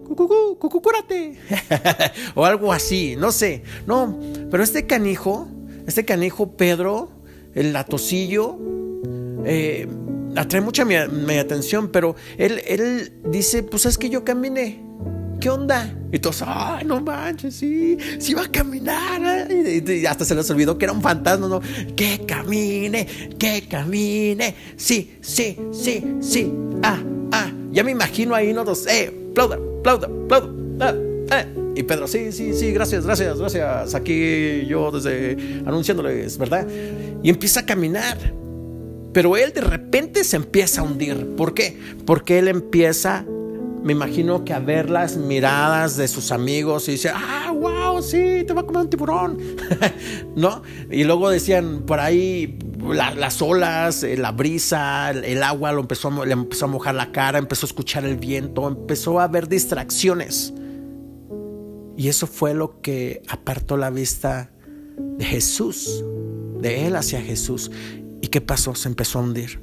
cucucú, 0.06 0.56
cucucúrate. 0.58 1.36
o 2.34 2.44
algo 2.44 2.72
así, 2.72 3.16
no 3.16 3.32
sé. 3.32 3.62
No, 3.86 4.18
pero 4.50 4.62
este 4.62 4.86
canijo, 4.86 5.48
este 5.86 6.04
canijo 6.04 6.56
Pedro, 6.56 7.10
el 7.54 7.72
latosillo, 7.72 8.56
eh, 9.44 9.88
atrae 10.36 10.60
mucha 10.60 10.84
mi, 10.84 10.94
atención, 10.94 11.88
pero 11.88 12.16
él, 12.38 12.62
él 12.66 13.12
dice, 13.26 13.62
pues 13.62 13.86
es 13.86 13.98
que 13.98 14.08
yo 14.08 14.24
caminé. 14.24 14.85
¿Qué 15.40 15.50
onda? 15.50 15.94
Y 16.12 16.18
todos, 16.18 16.42
ay, 16.46 16.84
no 16.86 17.00
manches, 17.00 17.54
sí, 17.54 17.98
sí 18.18 18.32
va 18.34 18.44
a 18.44 18.50
caminar. 18.50 19.48
Y, 19.50 20.06
hasta 20.06 20.24
se 20.24 20.34
les 20.34 20.48
olvidó 20.50 20.78
que 20.78 20.86
era 20.86 20.92
un 20.92 21.02
fantasma, 21.02 21.48
¿no? 21.48 21.60
Que 21.94 22.24
camine, 22.26 23.06
que 23.38 23.66
camine. 23.68 24.54
Sí, 24.76 25.18
sí, 25.20 25.58
sí, 25.72 26.16
sí. 26.20 26.52
Ah, 26.82 27.02
ah. 27.32 27.50
Ya 27.70 27.84
me 27.84 27.90
imagino 27.90 28.34
ahí, 28.34 28.52
¿no? 28.52 28.64
Dos, 28.64 28.86
eh, 28.86 29.12
aplauda, 29.30 29.58
aplauda, 29.80 30.06
aplauda. 30.06 30.50
Ah, 30.80 30.94
eh. 31.40 31.46
Y 31.76 31.82
Pedro, 31.82 32.08
sí, 32.08 32.32
sí, 32.32 32.54
sí, 32.54 32.72
gracias, 32.72 33.04
gracias, 33.04 33.38
gracias. 33.38 33.94
Aquí 33.94 34.64
yo 34.66 34.90
desde 34.90 35.62
anunciándoles, 35.66 36.38
¿verdad? 36.38 36.66
Y 37.22 37.28
empieza 37.28 37.60
a 37.60 37.66
caminar. 37.66 38.16
Pero 39.12 39.36
él 39.36 39.52
de 39.52 39.60
repente 39.60 40.24
se 40.24 40.36
empieza 40.36 40.80
a 40.80 40.84
hundir. 40.84 41.36
¿Por 41.36 41.52
qué? 41.52 41.78
Porque 42.06 42.38
él 42.38 42.48
empieza 42.48 43.26
me 43.86 43.92
imagino 43.92 44.44
que 44.44 44.52
a 44.52 44.58
ver 44.58 44.90
las 44.90 45.16
miradas 45.16 45.96
de 45.96 46.08
sus 46.08 46.32
amigos 46.32 46.88
y 46.88 46.92
dice, 46.92 47.12
ah, 47.14 47.52
wow, 47.54 48.02
sí, 48.02 48.42
te 48.44 48.52
va 48.52 48.62
a 48.62 48.66
comer 48.66 48.82
un 48.82 48.90
tiburón, 48.90 49.38
¿no? 50.34 50.62
Y 50.90 51.04
luego 51.04 51.30
decían 51.30 51.84
por 51.86 52.00
ahí 52.00 52.58
las 52.82 53.40
olas, 53.40 54.02
eh, 54.02 54.16
la 54.16 54.32
brisa, 54.32 55.12
el, 55.12 55.40
agua 55.40 55.70
lo 55.70 55.82
empezó 55.82 56.08
a, 56.08 56.26
le 56.26 56.32
empezó 56.32 56.64
a 56.64 56.68
mojar 56.68 56.96
la 56.96 57.12
cara, 57.12 57.38
empezó 57.38 57.64
a 57.64 57.68
escuchar 57.68 58.04
el 58.04 58.16
viento, 58.16 58.66
empezó 58.66 59.20
a 59.20 59.24
haber 59.24 59.46
distracciones. 59.46 60.52
Y 61.96 62.08
eso 62.08 62.26
fue 62.26 62.54
lo 62.54 62.80
que 62.80 63.22
apartó 63.28 63.76
la 63.76 63.90
vista 63.90 64.50
de 64.98 65.24
Jesús, 65.24 66.04
de 66.58 66.88
él 66.88 66.96
hacia 66.96 67.22
Jesús. 67.22 67.70
¿Y 68.20 68.26
qué 68.26 68.40
pasó? 68.40 68.74
Se 68.74 68.88
empezó 68.88 69.20
a 69.20 69.22
hundir. 69.22 69.60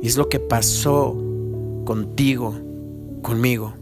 Y 0.00 0.06
es 0.06 0.16
lo 0.16 0.28
que 0.28 0.38
pasó 0.38 1.26
contigo, 1.90 2.54
conmigo. 3.20 3.74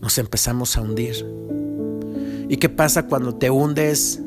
Nos 0.00 0.18
empezamos 0.18 0.76
a 0.76 0.82
hundir. 0.82 1.26
¿Y 2.48 2.58
qué 2.58 2.68
pasa 2.68 3.08
cuando 3.08 3.34
te 3.34 3.50
hundes 3.50 4.20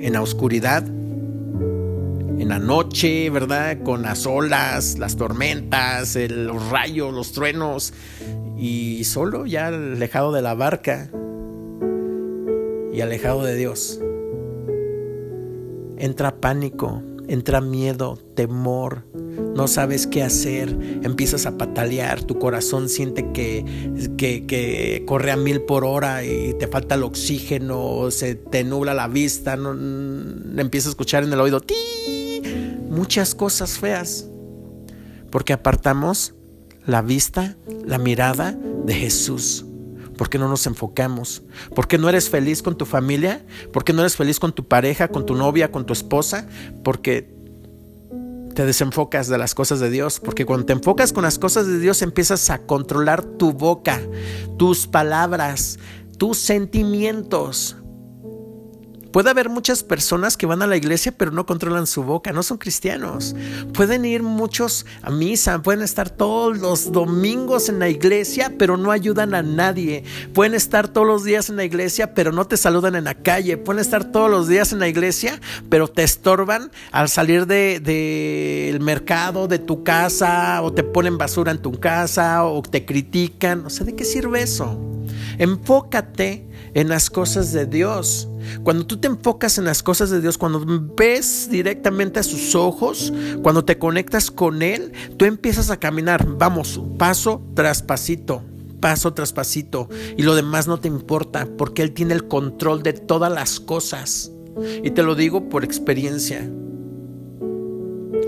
en 0.00 0.12
la 0.12 0.20
oscuridad? 0.20 0.86
En 0.86 2.50
la 2.50 2.58
noche, 2.58 3.30
¿verdad? 3.30 3.82
Con 3.84 4.02
las 4.02 4.26
olas, 4.26 4.98
las 4.98 5.16
tormentas, 5.16 6.14
los 6.28 6.68
rayos, 6.68 7.14
los 7.14 7.32
truenos. 7.32 7.94
Y 8.58 9.02
solo 9.04 9.46
ya 9.46 9.68
alejado 9.68 10.30
de 10.30 10.42
la 10.42 10.52
barca 10.52 11.10
y 12.92 13.00
alejado 13.00 13.44
de 13.44 13.56
Dios. 13.56 13.98
Entra 15.96 16.38
pánico, 16.38 17.00
entra 17.28 17.62
miedo, 17.62 18.18
temor, 18.34 19.04
no 19.54 19.68
sabes 19.68 20.06
qué 20.06 20.22
hacer, 20.22 20.76
empiezas 21.02 21.46
a 21.46 21.56
patalear, 21.58 22.22
tu 22.22 22.38
corazón 22.38 22.88
siente 22.88 23.32
que, 23.32 23.64
que, 24.16 25.02
corre 25.06 25.30
a 25.30 25.36
mil 25.36 25.62
por 25.62 25.84
hora 25.84 26.24
y 26.24 26.54
te 26.54 26.66
falta 26.66 26.94
el 26.94 27.02
oxígeno, 27.02 28.10
se 28.10 28.34
te 28.34 28.64
nubla 28.64 28.94
la 28.94 29.08
vista, 29.08 29.56
no, 29.56 29.72
empiezas 30.60 30.88
a 30.88 30.90
escuchar 30.90 31.24
en 31.24 31.32
el 31.32 31.40
oído 31.40 31.60
muchas 32.88 33.34
cosas 33.34 33.78
feas, 33.78 34.26
porque 35.30 35.52
apartamos 35.52 36.34
la 36.86 37.02
vista, 37.02 37.56
la 37.84 37.98
mirada 37.98 38.56
de 38.84 38.94
Jesús. 38.94 39.64
¿Por 40.16 40.28
qué 40.28 40.38
no 40.38 40.48
nos 40.48 40.66
enfocamos? 40.66 41.42
¿Por 41.76 41.86
qué 41.86 41.96
no 41.96 42.08
eres 42.08 42.28
feliz 42.28 42.60
con 42.60 42.76
tu 42.76 42.86
familia? 42.86 43.46
¿Por 43.72 43.84
qué 43.84 43.92
no 43.92 44.00
eres 44.00 44.16
feliz 44.16 44.40
con 44.40 44.52
tu 44.52 44.66
pareja, 44.66 45.06
con 45.06 45.24
tu 45.24 45.36
novia, 45.36 45.70
con 45.70 45.86
tu 45.86 45.92
esposa? 45.92 46.48
Porque 46.82 47.37
te 48.58 48.66
desenfocas 48.66 49.28
de 49.28 49.38
las 49.38 49.54
cosas 49.54 49.78
de 49.78 49.88
Dios, 49.88 50.18
porque 50.18 50.44
cuando 50.44 50.66
te 50.66 50.72
enfocas 50.72 51.12
con 51.12 51.22
las 51.22 51.38
cosas 51.38 51.68
de 51.68 51.78
Dios 51.78 52.02
empiezas 52.02 52.50
a 52.50 52.58
controlar 52.58 53.22
tu 53.22 53.52
boca, 53.52 54.00
tus 54.56 54.88
palabras, 54.88 55.78
tus 56.16 56.38
sentimientos. 56.38 57.76
Puede 59.12 59.30
haber 59.30 59.48
muchas 59.48 59.82
personas 59.82 60.36
que 60.36 60.44
van 60.44 60.60
a 60.60 60.66
la 60.66 60.76
iglesia 60.76 61.12
pero 61.16 61.30
no 61.30 61.46
controlan 61.46 61.86
su 61.86 62.02
boca, 62.02 62.32
no 62.32 62.42
son 62.42 62.58
cristianos. 62.58 63.34
Pueden 63.72 64.04
ir 64.04 64.22
muchos 64.22 64.84
a 65.02 65.10
misa, 65.10 65.62
pueden 65.62 65.82
estar 65.82 66.10
todos 66.10 66.58
los 66.58 66.92
domingos 66.92 67.70
en 67.70 67.78
la 67.78 67.88
iglesia 67.88 68.52
pero 68.58 68.76
no 68.76 68.90
ayudan 68.90 69.34
a 69.34 69.42
nadie. 69.42 70.04
Pueden 70.34 70.54
estar 70.54 70.88
todos 70.88 71.06
los 71.06 71.24
días 71.24 71.48
en 71.48 71.56
la 71.56 71.64
iglesia 71.64 72.12
pero 72.12 72.32
no 72.32 72.46
te 72.46 72.58
saludan 72.58 72.96
en 72.96 73.04
la 73.04 73.14
calle. 73.14 73.56
Pueden 73.56 73.80
estar 73.80 74.04
todos 74.12 74.30
los 74.30 74.46
días 74.46 74.72
en 74.72 74.78
la 74.78 74.88
iglesia 74.88 75.40
pero 75.70 75.88
te 75.88 76.02
estorban 76.02 76.70
al 76.92 77.08
salir 77.08 77.46
del 77.46 77.82
de, 77.82 78.78
mercado, 78.82 79.48
de 79.48 79.58
tu 79.58 79.84
casa 79.84 80.60
o 80.62 80.72
te 80.72 80.82
ponen 80.82 81.16
basura 81.16 81.50
en 81.50 81.62
tu 81.62 81.80
casa 81.80 82.44
o 82.44 82.60
te 82.60 82.84
critican. 82.84 83.64
O 83.64 83.70
sea, 83.70 83.86
¿de 83.86 83.96
qué 83.96 84.04
sirve 84.04 84.42
eso? 84.42 84.78
Enfócate 85.38 86.46
en 86.74 86.88
las 86.88 87.10
cosas 87.10 87.52
de 87.52 87.66
Dios. 87.66 88.28
Cuando 88.62 88.86
tú 88.86 88.98
te 88.98 89.08
enfocas 89.08 89.58
en 89.58 89.64
las 89.64 89.82
cosas 89.82 90.10
de 90.10 90.20
Dios, 90.20 90.38
cuando 90.38 90.64
ves 90.96 91.48
directamente 91.50 92.20
a 92.20 92.22
sus 92.22 92.54
ojos, 92.54 93.12
cuando 93.42 93.64
te 93.64 93.78
conectas 93.78 94.30
con 94.30 94.62
Él, 94.62 94.92
tú 95.16 95.24
empiezas 95.24 95.70
a 95.70 95.78
caminar, 95.78 96.26
vamos, 96.26 96.80
paso 96.98 97.42
tras 97.54 97.82
pasito, 97.82 98.42
paso 98.80 99.12
tras 99.12 99.32
pasito, 99.32 99.88
y 100.16 100.22
lo 100.22 100.34
demás 100.34 100.66
no 100.66 100.78
te 100.78 100.88
importa, 100.88 101.48
porque 101.56 101.82
Él 101.82 101.92
tiene 101.92 102.14
el 102.14 102.28
control 102.28 102.82
de 102.82 102.92
todas 102.92 103.32
las 103.32 103.60
cosas. 103.60 104.32
Y 104.82 104.90
te 104.90 105.02
lo 105.02 105.14
digo 105.14 105.48
por 105.48 105.64
experiencia. 105.64 106.48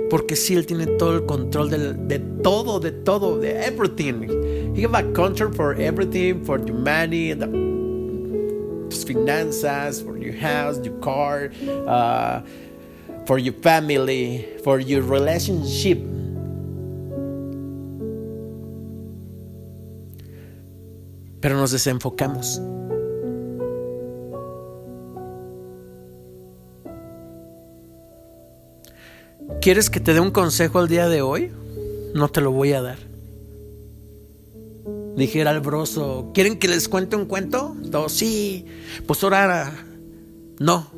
Porque 0.08 0.34
sí, 0.34 0.54
Él 0.54 0.66
tiene 0.66 0.86
todo 0.86 1.14
el 1.14 1.24
control 1.24 1.70
de, 1.70 2.18
todo, 2.42 2.80
de 2.80 2.90
todo, 2.90 3.38
de 3.38 3.64
everything. 3.64 4.26
He 4.74 4.82
have 4.82 4.94
a 4.94 5.12
control 5.12 5.52
for 5.52 5.80
everything, 5.80 6.44
for 6.44 6.58
humanity, 6.58 7.34
the 7.34 7.69
tus 8.90 9.04
finanzas, 9.04 10.02
for 10.02 10.18
your 10.18 10.34
house, 10.34 10.78
your 10.84 10.98
car, 11.00 11.50
uh, 11.86 12.40
for 13.26 13.38
your 13.38 13.54
family, 13.62 14.46
for 14.62 14.80
your 14.80 15.02
relationship. 15.02 15.98
Pero 21.40 21.56
nos 21.56 21.70
desenfocamos. 21.70 22.60
¿Quieres 29.62 29.90
que 29.90 30.00
te 30.00 30.12
dé 30.12 30.20
un 30.20 30.30
consejo 30.30 30.78
al 30.78 30.88
día 30.88 31.08
de 31.08 31.22
hoy? 31.22 31.52
No 32.14 32.28
te 32.28 32.40
lo 32.40 32.50
voy 32.50 32.72
a 32.72 32.82
dar 32.82 33.09
dijera 35.16 35.50
el 35.50 35.60
broso, 35.60 36.30
¿quieren 36.34 36.58
que 36.58 36.68
les 36.68 36.88
cuente 36.88 37.16
un 37.16 37.26
cuento? 37.26 37.76
Todos, 37.90 38.12
sí, 38.12 38.66
pues 39.06 39.22
ahora 39.22 39.72
no. 40.58 40.90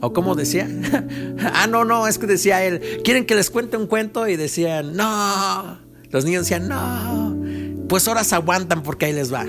¿O 0.00 0.12
cómo 0.12 0.34
decía? 0.34 0.68
ah, 1.54 1.66
no, 1.66 1.84
no, 1.84 2.06
es 2.06 2.18
que 2.18 2.26
decía 2.26 2.64
él, 2.64 2.80
¿quieren 3.04 3.24
que 3.24 3.34
les 3.34 3.50
cuente 3.50 3.76
un 3.76 3.86
cuento? 3.86 4.28
Y 4.28 4.36
decían, 4.36 4.96
no. 4.96 5.78
Los 6.10 6.24
niños 6.24 6.42
decían, 6.42 6.68
no. 6.68 7.36
Pues 7.88 8.06
ahora 8.08 8.24
se 8.24 8.34
aguantan 8.34 8.82
porque 8.82 9.06
ahí 9.06 9.12
les 9.12 9.32
va. 9.32 9.46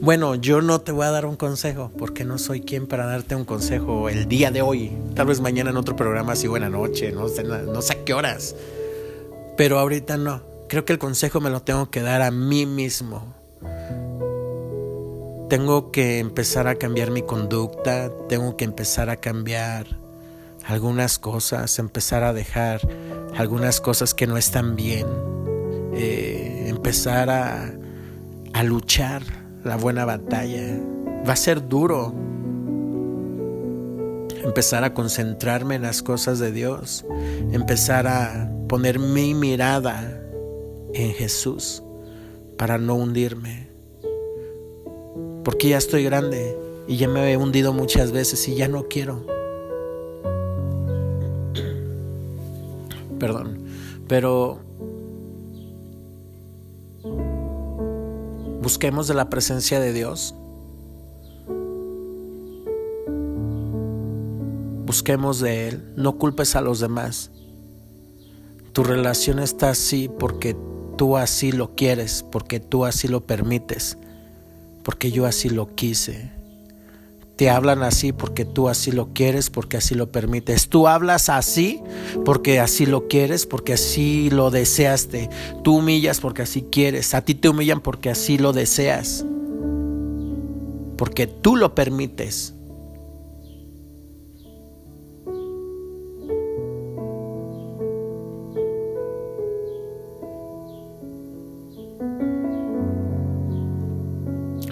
Bueno, 0.00 0.36
yo 0.36 0.60
no 0.60 0.80
te 0.80 0.92
voy 0.92 1.06
a 1.06 1.10
dar 1.10 1.26
un 1.26 1.36
consejo 1.36 1.90
porque 1.98 2.24
no 2.24 2.38
soy 2.38 2.60
quien 2.60 2.86
para 2.86 3.06
darte 3.06 3.34
un 3.34 3.44
consejo 3.44 4.08
el 4.08 4.28
día 4.28 4.50
de 4.50 4.62
hoy. 4.62 4.92
Tal 5.14 5.26
vez 5.26 5.40
mañana 5.40 5.70
en 5.70 5.76
otro 5.76 5.96
programa, 5.96 6.34
así 6.34 6.46
buena 6.46 6.68
noche, 6.68 7.10
no 7.10 7.28
sé, 7.28 7.42
no 7.42 7.82
sé 7.82 7.94
a 7.94 8.04
qué 8.04 8.14
horas. 8.14 8.54
Pero 9.56 9.78
ahorita 9.78 10.16
no. 10.16 10.47
Creo 10.68 10.84
que 10.84 10.92
el 10.92 10.98
consejo 10.98 11.40
me 11.40 11.48
lo 11.48 11.62
tengo 11.62 11.90
que 11.90 12.02
dar 12.02 12.20
a 12.20 12.30
mí 12.30 12.66
mismo. 12.66 13.34
Tengo 15.48 15.90
que 15.90 16.18
empezar 16.18 16.68
a 16.68 16.74
cambiar 16.74 17.10
mi 17.10 17.22
conducta, 17.22 18.12
tengo 18.28 18.54
que 18.58 18.66
empezar 18.66 19.08
a 19.08 19.16
cambiar 19.16 19.86
algunas 20.66 21.18
cosas, 21.18 21.78
empezar 21.78 22.22
a 22.22 22.34
dejar 22.34 22.82
algunas 23.34 23.80
cosas 23.80 24.12
que 24.12 24.26
no 24.26 24.36
están 24.36 24.76
bien, 24.76 25.06
eh, 25.94 26.66
empezar 26.68 27.30
a, 27.30 27.72
a 28.52 28.62
luchar 28.62 29.22
la 29.64 29.76
buena 29.76 30.04
batalla. 30.04 30.78
Va 31.26 31.32
a 31.32 31.36
ser 31.36 31.66
duro 31.66 32.12
empezar 34.44 34.84
a 34.84 34.92
concentrarme 34.92 35.76
en 35.76 35.82
las 35.82 36.02
cosas 36.02 36.38
de 36.38 36.52
Dios, 36.52 37.06
empezar 37.52 38.06
a 38.06 38.50
poner 38.68 38.98
mi 38.98 39.32
mirada 39.32 40.17
en 40.94 41.12
Jesús 41.12 41.82
para 42.56 42.78
no 42.78 42.94
hundirme. 42.94 43.68
Porque 45.44 45.68
ya 45.68 45.76
estoy 45.78 46.04
grande 46.04 46.56
y 46.86 46.96
ya 46.96 47.08
me 47.08 47.32
he 47.32 47.36
hundido 47.36 47.72
muchas 47.72 48.12
veces 48.12 48.46
y 48.48 48.54
ya 48.54 48.68
no 48.68 48.86
quiero. 48.88 49.24
Perdón, 53.18 53.64
pero 54.08 54.60
busquemos 58.62 59.08
de 59.08 59.14
la 59.14 59.30
presencia 59.30 59.80
de 59.80 59.92
Dios. 59.92 60.34
Busquemos 64.84 65.40
de 65.40 65.68
Él, 65.68 65.92
no 65.96 66.16
culpes 66.16 66.56
a 66.56 66.62
los 66.62 66.80
demás. 66.80 67.30
Tu 68.72 68.84
relación 68.84 69.38
está 69.38 69.70
así 69.70 70.08
porque 70.08 70.56
tú 70.98 71.16
así 71.16 71.52
lo 71.52 71.74
quieres, 71.74 72.24
porque 72.30 72.60
tú 72.60 72.84
así 72.84 73.08
lo 73.08 73.22
permites, 73.22 73.96
porque 74.82 75.10
yo 75.10 75.24
así 75.24 75.48
lo 75.48 75.74
quise. 75.74 76.30
Te 77.36 77.50
hablan 77.50 77.84
así 77.84 78.12
porque 78.12 78.44
tú 78.44 78.68
así 78.68 78.90
lo 78.90 79.14
quieres, 79.14 79.48
porque 79.48 79.76
así 79.76 79.94
lo 79.94 80.10
permites. 80.10 80.68
Tú 80.68 80.88
hablas 80.88 81.28
así 81.28 81.80
porque 82.24 82.58
así 82.58 82.84
lo 82.84 83.06
quieres, 83.06 83.46
porque 83.46 83.74
así 83.74 84.28
lo 84.28 84.50
deseaste. 84.50 85.30
Tú 85.62 85.76
humillas 85.76 86.18
porque 86.18 86.42
así 86.42 86.62
quieres. 86.62 87.14
A 87.14 87.22
ti 87.22 87.36
te 87.36 87.48
humillan 87.48 87.80
porque 87.80 88.10
así 88.10 88.38
lo 88.38 88.52
deseas. 88.52 89.24
Porque 90.96 91.28
tú 91.28 91.54
lo 91.54 91.76
permites. 91.76 92.54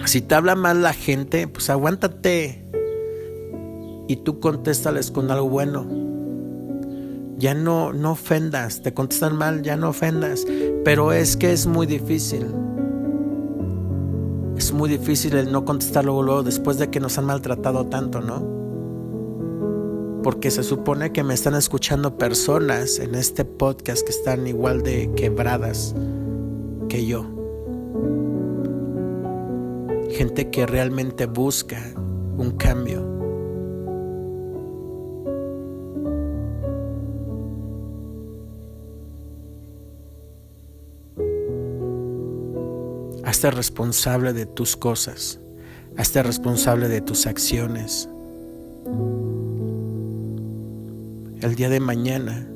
Si 0.07 0.21
te 0.21 0.35
habla 0.35 0.55
mal 0.55 0.83
la 0.83 0.93
gente, 0.93 1.49
pues 1.49 1.69
aguántate 1.69 2.63
y 4.07 4.15
tú 4.15 4.39
contéstales 4.39 5.11
con 5.11 5.29
algo 5.31 5.49
bueno. 5.49 5.85
Ya 7.37 7.53
no, 7.53 7.91
no 7.91 8.11
ofendas, 8.13 8.81
te 8.81 8.93
contestan 8.93 9.35
mal, 9.35 9.63
ya 9.63 9.75
no 9.75 9.89
ofendas. 9.89 10.45
Pero 10.85 11.11
es 11.11 11.35
que 11.35 11.51
es 11.51 11.67
muy 11.67 11.87
difícil. 11.87 12.45
Es 14.55 14.71
muy 14.71 14.89
difícil 14.89 15.35
el 15.35 15.51
no 15.51 15.65
contestar 15.65 16.05
luego, 16.05 16.23
luego 16.23 16.43
después 16.43 16.77
de 16.77 16.89
que 16.89 17.01
nos 17.01 17.17
han 17.17 17.25
maltratado 17.25 17.87
tanto, 17.87 18.21
¿no? 18.21 18.47
Porque 20.23 20.51
se 20.51 20.63
supone 20.63 21.11
que 21.11 21.25
me 21.25 21.33
están 21.33 21.55
escuchando 21.55 22.17
personas 22.17 22.99
en 22.99 23.13
este 23.13 23.43
podcast 23.43 24.05
que 24.05 24.11
están 24.11 24.47
igual 24.47 24.83
de 24.83 25.11
quebradas 25.15 25.93
que 26.87 27.05
yo 27.05 27.36
gente 30.17 30.49
que 30.49 30.65
realmente 30.65 31.27
busca 31.27 31.79
un 31.95 32.49
cambio. 32.57 33.05
Hazte 43.23 43.51
responsable 43.51 44.33
de 44.33 44.47
tus 44.47 44.75
cosas. 44.75 45.39
Hazte 45.97 46.23
responsable 46.23 46.87
de 46.87 47.01
tus 47.01 47.27
acciones. 47.27 48.09
El 51.41 51.53
día 51.55 51.69
de 51.69 51.79
mañana, 51.79 52.49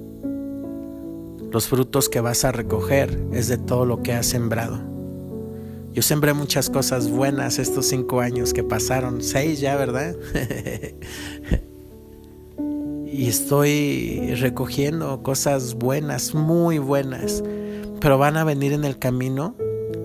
los 1.52 1.68
frutos 1.68 2.10
que 2.10 2.22
vas 2.22 2.44
a 2.44 2.52
recoger 2.52 3.24
es 3.32 3.48
de 3.50 3.60
todo 3.60 3.86
lo 3.86 4.02
que 4.02 4.14
has 4.14 4.26
sembrado. 4.26 4.91
Yo 5.94 6.02
sembré 6.02 6.34
muchas 6.34 6.70
cosas 6.70 7.10
buenas 7.10 7.60
estos 7.60 7.88
cinco 7.88 8.22
años 8.22 8.54
que 8.54 8.64
pasaron, 8.64 9.22
seis 9.22 9.60
ya, 9.60 9.76
¿verdad? 9.76 10.16
y 13.06 13.28
estoy 13.28 14.36
recogiendo 14.36 15.22
cosas 15.22 15.74
buenas, 15.74 16.34
muy 16.34 16.78
buenas, 16.78 17.44
pero 18.00 18.18
van 18.18 18.38
a 18.38 18.46
venir 18.46 18.72
en 18.72 18.86
el 18.86 19.00
camino 19.00 19.56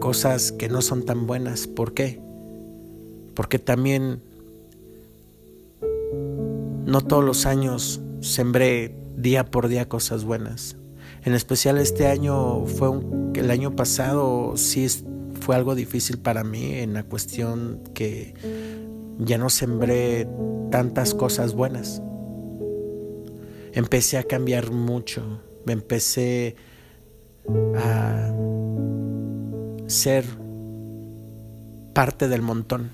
cosas 0.01 0.51
que 0.51 0.69
no 0.69 0.83
son 0.83 1.05
tan 1.05 1.29
buenas. 1.29 1.69
¿Por 1.69 1.95
qué? 1.95 2.21
Porque 3.35 3.61
también 3.61 4.21
no 6.85 7.01
todos 7.01 7.25
los 7.25 7.47
años 7.47 8.01
sembré 8.21 8.93
día 9.17 9.45
por 9.45 9.69
día 9.69 9.89
cosas 9.89 10.25
buenas. 10.25 10.75
En 11.25 11.35
especial 11.35 11.79
este 11.79 12.09
año 12.09 12.67
fue 12.67 12.89
un, 12.89 13.33
el 13.37 13.53
año 13.53 13.77
pasado 13.77 14.57
sí 14.57 14.85
fue 15.47 15.55
algo 15.55 15.77
difícil 15.77 16.19
para 16.19 16.43
mí 16.43 16.73
en 16.73 16.93
la 16.93 17.05
cuestión 17.05 17.81
que 17.95 18.35
ya 19.21 19.39
no 19.39 19.49
sembré 19.49 20.27
tantas 20.73 21.15
cosas 21.15 21.55
buenas. 21.55 22.03
Empecé 23.73 24.19
a 24.19 24.25
cambiar 24.25 24.73
mucho, 24.73 25.41
me 25.65 25.73
empecé 25.73 26.57
a 27.77 28.35
ser 29.87 30.25
parte 31.95 32.27
del 32.27 32.43
montón, 32.43 32.91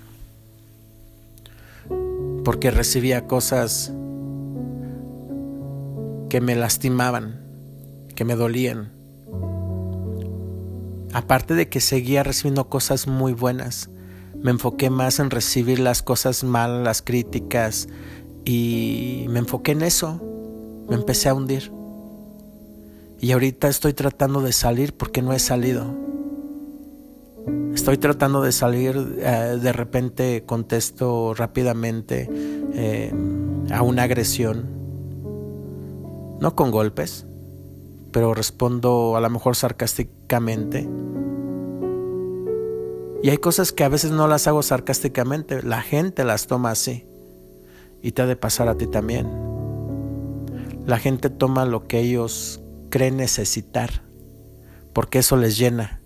porque 2.45 2.71
recibía 2.71 3.27
cosas 3.27 3.95
que 6.29 6.43
me 6.43 6.55
lastimaban, 6.55 7.41
que 8.15 8.27
me 8.27 8.37
dolían. 8.37 8.93
Aparte 11.13 11.55
de 11.55 11.69
que 11.69 11.81
seguía 11.81 12.23
recibiendo 12.23 12.69
cosas 12.69 13.07
muy 13.07 13.35
buenas, 13.35 13.91
me 14.43 14.51
enfoqué 14.51 14.89
más 14.89 15.19
en 15.19 15.31
recibir 15.31 15.79
las 15.79 16.03
cosas 16.03 16.43
malas, 16.43 16.83
las 16.83 17.03
críticas, 17.03 17.89
y 18.45 19.27
me 19.29 19.41
enfoqué 19.41 19.73
en 19.73 19.83
eso. 19.83 20.21
Me 20.89 20.97
empecé 20.97 21.29
a 21.29 21.35
hundir. 21.35 21.71
Y 23.21 23.33
ahorita 23.33 23.69
estoy 23.69 23.93
tratando 23.93 24.41
de 24.41 24.53
salir 24.53 24.95
porque 24.95 25.23
no 25.23 25.33
he 25.33 25.39
salido. 25.39 25.95
Estoy 27.75 27.99
tratando 27.99 28.43
de 28.43 28.53
salir, 28.53 29.19
eh, 29.21 29.59
de 29.61 29.73
repente 29.73 30.45
contesto 30.45 31.35
rápidamente 31.35 32.29
eh, 32.75 33.13
a 33.71 33.83
una 33.83 34.05
agresión, 34.05 34.67
no 36.41 36.55
con 36.55 36.71
golpes, 36.71 37.27
pero 38.13 38.35
respondo 38.35 39.17
a 39.17 39.21
lo 39.21 39.31
mejor 39.31 39.57
sarcásticamente 39.57 40.22
y 43.23 43.31
hay 43.31 43.37
cosas 43.39 43.71
que 43.73 43.85
a 43.85 43.89
veces 43.89 44.11
no 44.11 44.27
las 44.27 44.49
hago 44.49 44.63
sarcásticamente, 44.63 45.63
la 45.63 45.81
gente 45.81 46.25
las 46.25 46.49
toma 46.49 46.73
así. 46.73 47.07
Y 48.03 48.13
te 48.13 48.23
ha 48.23 48.27
de 48.27 48.35
pasar 48.35 48.69
a 48.69 48.77
ti 48.77 48.89
también. 48.89 49.31
La 50.87 50.99
gente 50.99 51.31
toma 51.31 51.65
lo 51.65 51.87
que 51.87 52.01
ellos 52.01 52.61
creen 52.91 53.19
necesitar, 53.19 54.03
porque 54.93 55.21
eso 55.21 55.37
les 55.37 55.57
llena. 55.57 56.01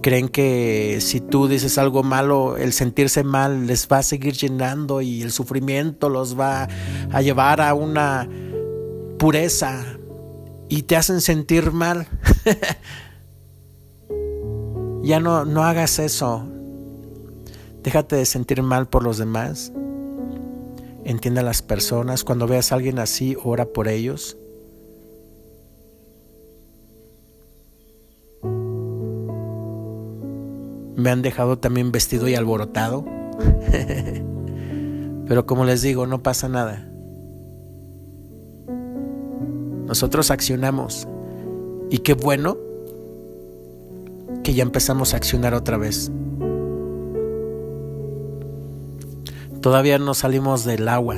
Creen 0.00 0.30
que 0.30 0.98
si 1.02 1.20
tú 1.20 1.48
dices 1.48 1.76
algo 1.76 2.02
malo, 2.02 2.56
el 2.56 2.72
sentirse 2.72 3.22
mal 3.22 3.66
les 3.66 3.86
va 3.86 3.98
a 3.98 4.02
seguir 4.02 4.34
llenando 4.34 5.02
y 5.02 5.20
el 5.20 5.32
sufrimiento 5.32 6.08
los 6.08 6.38
va 6.38 6.68
a 7.10 7.20
llevar 7.20 7.60
a 7.60 7.74
una 7.74 8.26
pureza 9.18 9.84
y 10.70 10.82
te 10.82 10.96
hacen 10.96 11.20
sentir 11.20 11.72
mal. 11.72 12.06
Ya 15.06 15.20
no, 15.20 15.44
no 15.44 15.62
hagas 15.62 16.00
eso. 16.00 16.42
Déjate 17.84 18.16
de 18.16 18.26
sentir 18.26 18.60
mal 18.64 18.88
por 18.88 19.04
los 19.04 19.18
demás. 19.18 19.72
Entiende 21.04 21.38
a 21.38 21.44
las 21.44 21.62
personas. 21.62 22.24
Cuando 22.24 22.48
veas 22.48 22.72
a 22.72 22.74
alguien 22.74 22.98
así, 22.98 23.36
ora 23.44 23.66
por 23.66 23.86
ellos. 23.86 24.36
Me 30.96 31.10
han 31.10 31.22
dejado 31.22 31.56
también 31.56 31.92
vestido 31.92 32.26
y 32.26 32.34
alborotado. 32.34 33.04
Pero 35.28 35.46
como 35.46 35.64
les 35.64 35.82
digo, 35.82 36.08
no 36.08 36.24
pasa 36.24 36.48
nada. 36.48 36.84
Nosotros 39.86 40.32
accionamos. 40.32 41.06
Y 41.90 41.98
qué 41.98 42.14
bueno 42.14 42.65
que 44.46 44.54
ya 44.54 44.62
empezamos 44.62 45.12
a 45.12 45.16
accionar 45.16 45.54
otra 45.54 45.76
vez. 45.76 46.08
Todavía 49.60 49.98
no 49.98 50.14
salimos 50.14 50.64
del 50.64 50.86
agua. 50.86 51.16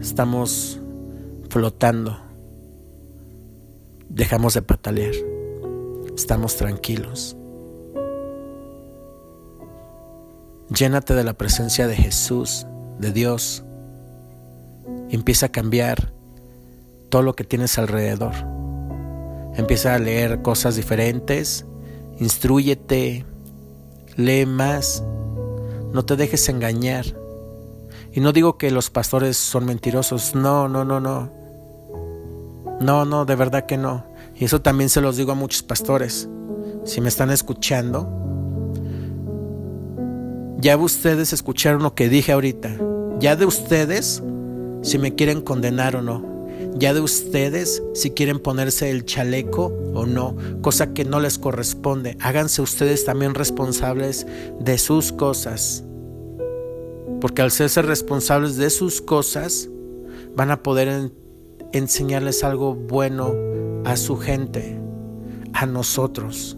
Estamos 0.00 0.80
flotando. 1.48 2.16
Dejamos 4.08 4.54
de 4.54 4.62
patalear. 4.62 5.14
Estamos 6.16 6.54
tranquilos. 6.54 7.36
Llénate 10.78 11.14
de 11.14 11.24
la 11.24 11.32
presencia 11.32 11.88
de 11.88 11.96
Jesús, 11.96 12.68
de 13.00 13.10
Dios. 13.10 13.64
empieza 15.10 15.46
a 15.46 15.48
cambiar 15.48 16.12
todo 17.08 17.22
lo 17.22 17.34
que 17.34 17.42
tienes 17.42 17.78
alrededor. 17.78 18.53
Empieza 19.56 19.94
a 19.94 19.98
leer 19.98 20.42
cosas 20.42 20.74
diferentes, 20.74 21.64
instruyete, 22.18 23.24
lee 24.16 24.46
más, 24.46 25.04
no 25.92 26.04
te 26.04 26.16
dejes 26.16 26.48
engañar. 26.48 27.04
Y 28.12 28.20
no 28.20 28.32
digo 28.32 28.58
que 28.58 28.72
los 28.72 28.90
pastores 28.90 29.36
son 29.36 29.64
mentirosos, 29.66 30.34
no, 30.34 30.68
no, 30.68 30.84
no, 30.84 30.98
no. 30.98 31.30
No, 32.80 33.04
no, 33.04 33.24
de 33.24 33.36
verdad 33.36 33.66
que 33.66 33.76
no. 33.76 34.04
Y 34.34 34.44
eso 34.44 34.60
también 34.60 34.90
se 34.90 35.00
los 35.00 35.16
digo 35.16 35.30
a 35.32 35.36
muchos 35.36 35.62
pastores. 35.62 36.28
Si 36.84 37.00
me 37.00 37.08
están 37.08 37.30
escuchando, 37.30 38.08
ya 40.58 40.76
ustedes 40.76 41.32
escucharon 41.32 41.84
lo 41.84 41.94
que 41.94 42.08
dije 42.08 42.32
ahorita. 42.32 42.76
Ya 43.20 43.36
de 43.36 43.46
ustedes, 43.46 44.20
si 44.82 44.98
me 44.98 45.14
quieren 45.14 45.42
condenar 45.42 45.94
o 45.94 46.02
no 46.02 46.33
ya 46.74 46.92
de 46.92 47.00
ustedes 47.00 47.82
si 47.94 48.10
quieren 48.10 48.38
ponerse 48.38 48.90
el 48.90 49.04
chaleco 49.04 49.66
o 49.94 50.06
no, 50.06 50.36
cosa 50.60 50.92
que 50.92 51.04
no 51.04 51.20
les 51.20 51.38
corresponde. 51.38 52.16
Háganse 52.20 52.62
ustedes 52.62 53.04
también 53.04 53.34
responsables 53.34 54.26
de 54.60 54.78
sus 54.78 55.12
cosas. 55.12 55.84
Porque 57.20 57.42
al 57.42 57.50
ser 57.50 57.86
responsables 57.86 58.56
de 58.56 58.70
sus 58.70 59.00
cosas, 59.00 59.68
van 60.36 60.50
a 60.50 60.62
poder 60.62 61.12
enseñarles 61.72 62.44
algo 62.44 62.74
bueno 62.74 63.34
a 63.84 63.96
su 63.96 64.16
gente, 64.16 64.78
a 65.52 65.66
nosotros. 65.66 66.56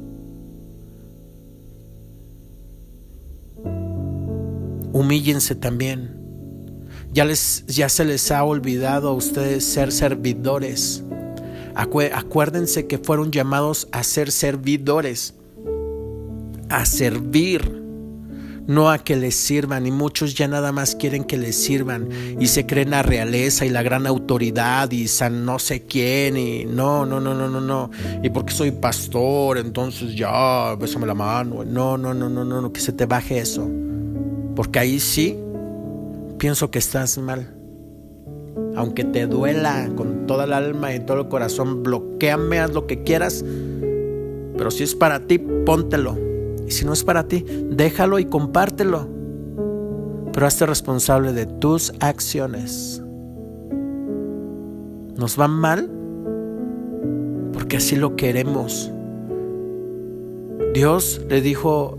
Humíllense 4.92 5.54
también 5.54 6.15
ya, 7.16 7.88
se 7.88 8.04
les 8.04 8.30
ha 8.30 8.44
olvidado 8.44 9.08
a 9.08 9.12
ustedes 9.14 9.64
ser 9.64 9.90
servidores. 9.90 11.02
acuérdense 11.74 12.86
que 12.86 12.98
fueron 12.98 13.30
llamados 13.30 13.88
a 13.90 14.02
ser 14.02 14.30
servidores, 14.30 15.34
a 16.68 16.84
servir, 16.84 17.82
no 18.66 18.90
a 18.90 18.98
que 18.98 19.16
les 19.16 19.34
sirvan. 19.34 19.86
Y 19.86 19.92
muchos 19.92 20.34
ya 20.34 20.46
nada 20.46 20.72
más 20.72 20.94
quieren 20.94 21.24
que 21.24 21.38
les 21.38 21.56
sirvan 21.56 22.10
y 22.38 22.48
se 22.48 22.66
creen 22.66 22.90
la 22.90 23.02
realeza 23.02 23.64
y 23.64 23.70
la 23.70 23.82
gran 23.82 24.06
autoridad 24.06 24.90
y 24.90 25.08
san 25.08 25.46
no 25.46 25.58
sé 25.58 25.84
quién. 25.84 26.36
Y 26.36 26.66
no, 26.66 27.06
no, 27.06 27.18
no, 27.18 27.32
no, 27.32 27.48
no, 27.48 27.62
no. 27.62 27.90
Y 28.22 28.28
porque 28.28 28.52
soy 28.52 28.72
pastor, 28.72 29.56
entonces 29.56 30.14
ya, 30.14 30.74
bésame 30.74 31.06
la 31.06 31.14
mano. 31.14 31.64
No, 31.64 31.96
no, 31.96 32.12
no, 32.12 32.28
no, 32.28 32.44
no, 32.44 32.60
no, 32.60 32.72
que 32.72 32.80
se 32.80 32.92
te 32.92 33.06
baje 33.06 33.38
eso. 33.38 33.66
Porque 34.54 34.78
ahí 34.78 35.00
sí 35.00 35.38
pienso 36.38 36.70
que 36.70 36.78
estás 36.78 37.18
mal. 37.18 37.54
Aunque 38.74 39.04
te 39.04 39.26
duela 39.26 39.88
con 39.96 40.26
toda 40.26 40.44
el 40.44 40.52
alma 40.52 40.94
y 40.94 41.00
todo 41.00 41.22
el 41.22 41.28
corazón, 41.28 41.82
bloqueame, 41.82 42.58
haz 42.58 42.72
lo 42.72 42.86
que 42.86 43.02
quieras. 43.02 43.44
Pero 44.56 44.70
si 44.70 44.84
es 44.84 44.94
para 44.94 45.20
ti, 45.26 45.38
póntelo. 45.38 46.16
Y 46.66 46.70
si 46.70 46.84
no 46.84 46.92
es 46.92 47.04
para 47.04 47.28
ti, 47.28 47.44
déjalo 47.70 48.18
y 48.18 48.26
compártelo. 48.26 49.08
Pero 50.32 50.46
hazte 50.46 50.66
responsable 50.66 51.32
de 51.32 51.46
tus 51.46 51.92
acciones. 52.00 53.02
¿Nos 55.16 55.40
va 55.40 55.48
mal? 55.48 55.90
Porque 57.52 57.78
así 57.78 57.96
lo 57.96 58.16
queremos. 58.16 58.90
Dios 60.74 61.22
le 61.30 61.40
dijo 61.40 61.98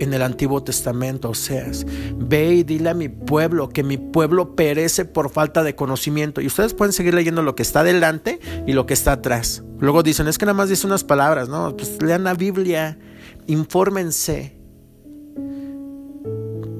en 0.00 0.14
el 0.14 0.22
Antiguo 0.22 0.62
Testamento, 0.62 1.30
Oseas. 1.30 1.86
Ve 2.16 2.54
y 2.54 2.62
dile 2.62 2.90
a 2.90 2.94
mi 2.94 3.08
pueblo 3.08 3.68
que 3.68 3.82
mi 3.82 3.96
pueblo 3.96 4.54
perece 4.56 5.04
por 5.04 5.30
falta 5.30 5.62
de 5.62 5.74
conocimiento. 5.74 6.40
Y 6.40 6.46
ustedes 6.46 6.74
pueden 6.74 6.92
seguir 6.92 7.14
leyendo 7.14 7.42
lo 7.42 7.54
que 7.54 7.62
está 7.62 7.82
delante 7.82 8.40
y 8.66 8.72
lo 8.72 8.86
que 8.86 8.94
está 8.94 9.12
atrás. 9.12 9.62
Luego 9.78 10.02
dicen, 10.02 10.28
es 10.28 10.38
que 10.38 10.46
nada 10.46 10.56
más 10.56 10.68
dice 10.68 10.86
unas 10.86 11.04
palabras, 11.04 11.48
¿no? 11.48 11.76
Pues 11.76 12.02
lean 12.02 12.24
la 12.24 12.34
Biblia, 12.34 12.98
infórmense. 13.46 14.56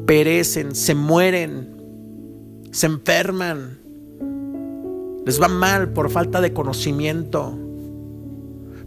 Perecen, 0.07 0.75
se 0.75 0.95
mueren, 0.95 1.77
se 2.71 2.87
enferman, 2.87 3.81
les 5.27 5.43
va 5.43 5.49
mal 5.49 5.93
por 5.93 6.11
falta 6.11 6.41
de 6.41 6.53
conocimiento. 6.53 7.59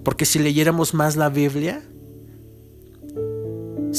Porque 0.03 0.25
si 0.25 0.39
leyéramos 0.39 0.93
más 0.93 1.17
la 1.17 1.27
Biblia, 1.27 1.83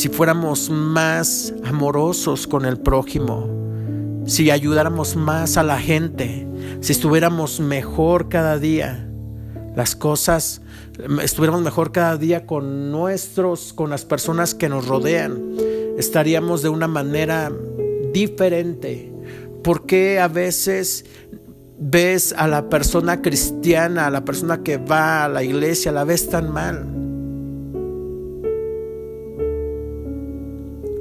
si 0.00 0.08
fuéramos 0.08 0.70
más 0.70 1.52
amorosos 1.62 2.46
con 2.46 2.64
el 2.64 2.78
prójimo, 2.78 4.24
si 4.24 4.50
ayudáramos 4.50 5.14
más 5.14 5.58
a 5.58 5.62
la 5.62 5.78
gente, 5.78 6.48
si 6.80 6.92
estuviéramos 6.92 7.60
mejor 7.60 8.30
cada 8.30 8.58
día, 8.58 9.06
las 9.76 9.94
cosas, 9.94 10.62
estuviéramos 11.22 11.60
mejor 11.60 11.92
cada 11.92 12.16
día 12.16 12.46
con 12.46 12.90
nuestros, 12.90 13.74
con 13.74 13.90
las 13.90 14.06
personas 14.06 14.54
que 14.54 14.70
nos 14.70 14.88
rodean, 14.88 15.38
estaríamos 15.98 16.62
de 16.62 16.70
una 16.70 16.88
manera 16.88 17.52
diferente. 18.14 19.12
¿Por 19.62 19.84
qué 19.84 20.18
a 20.18 20.28
veces 20.28 21.04
ves 21.78 22.34
a 22.38 22.48
la 22.48 22.70
persona 22.70 23.20
cristiana, 23.20 24.06
a 24.06 24.10
la 24.10 24.24
persona 24.24 24.62
que 24.62 24.78
va 24.78 25.26
a 25.26 25.28
la 25.28 25.44
iglesia, 25.44 25.92
la 25.92 26.04
ves 26.04 26.30
tan 26.30 26.50
mal? 26.50 26.99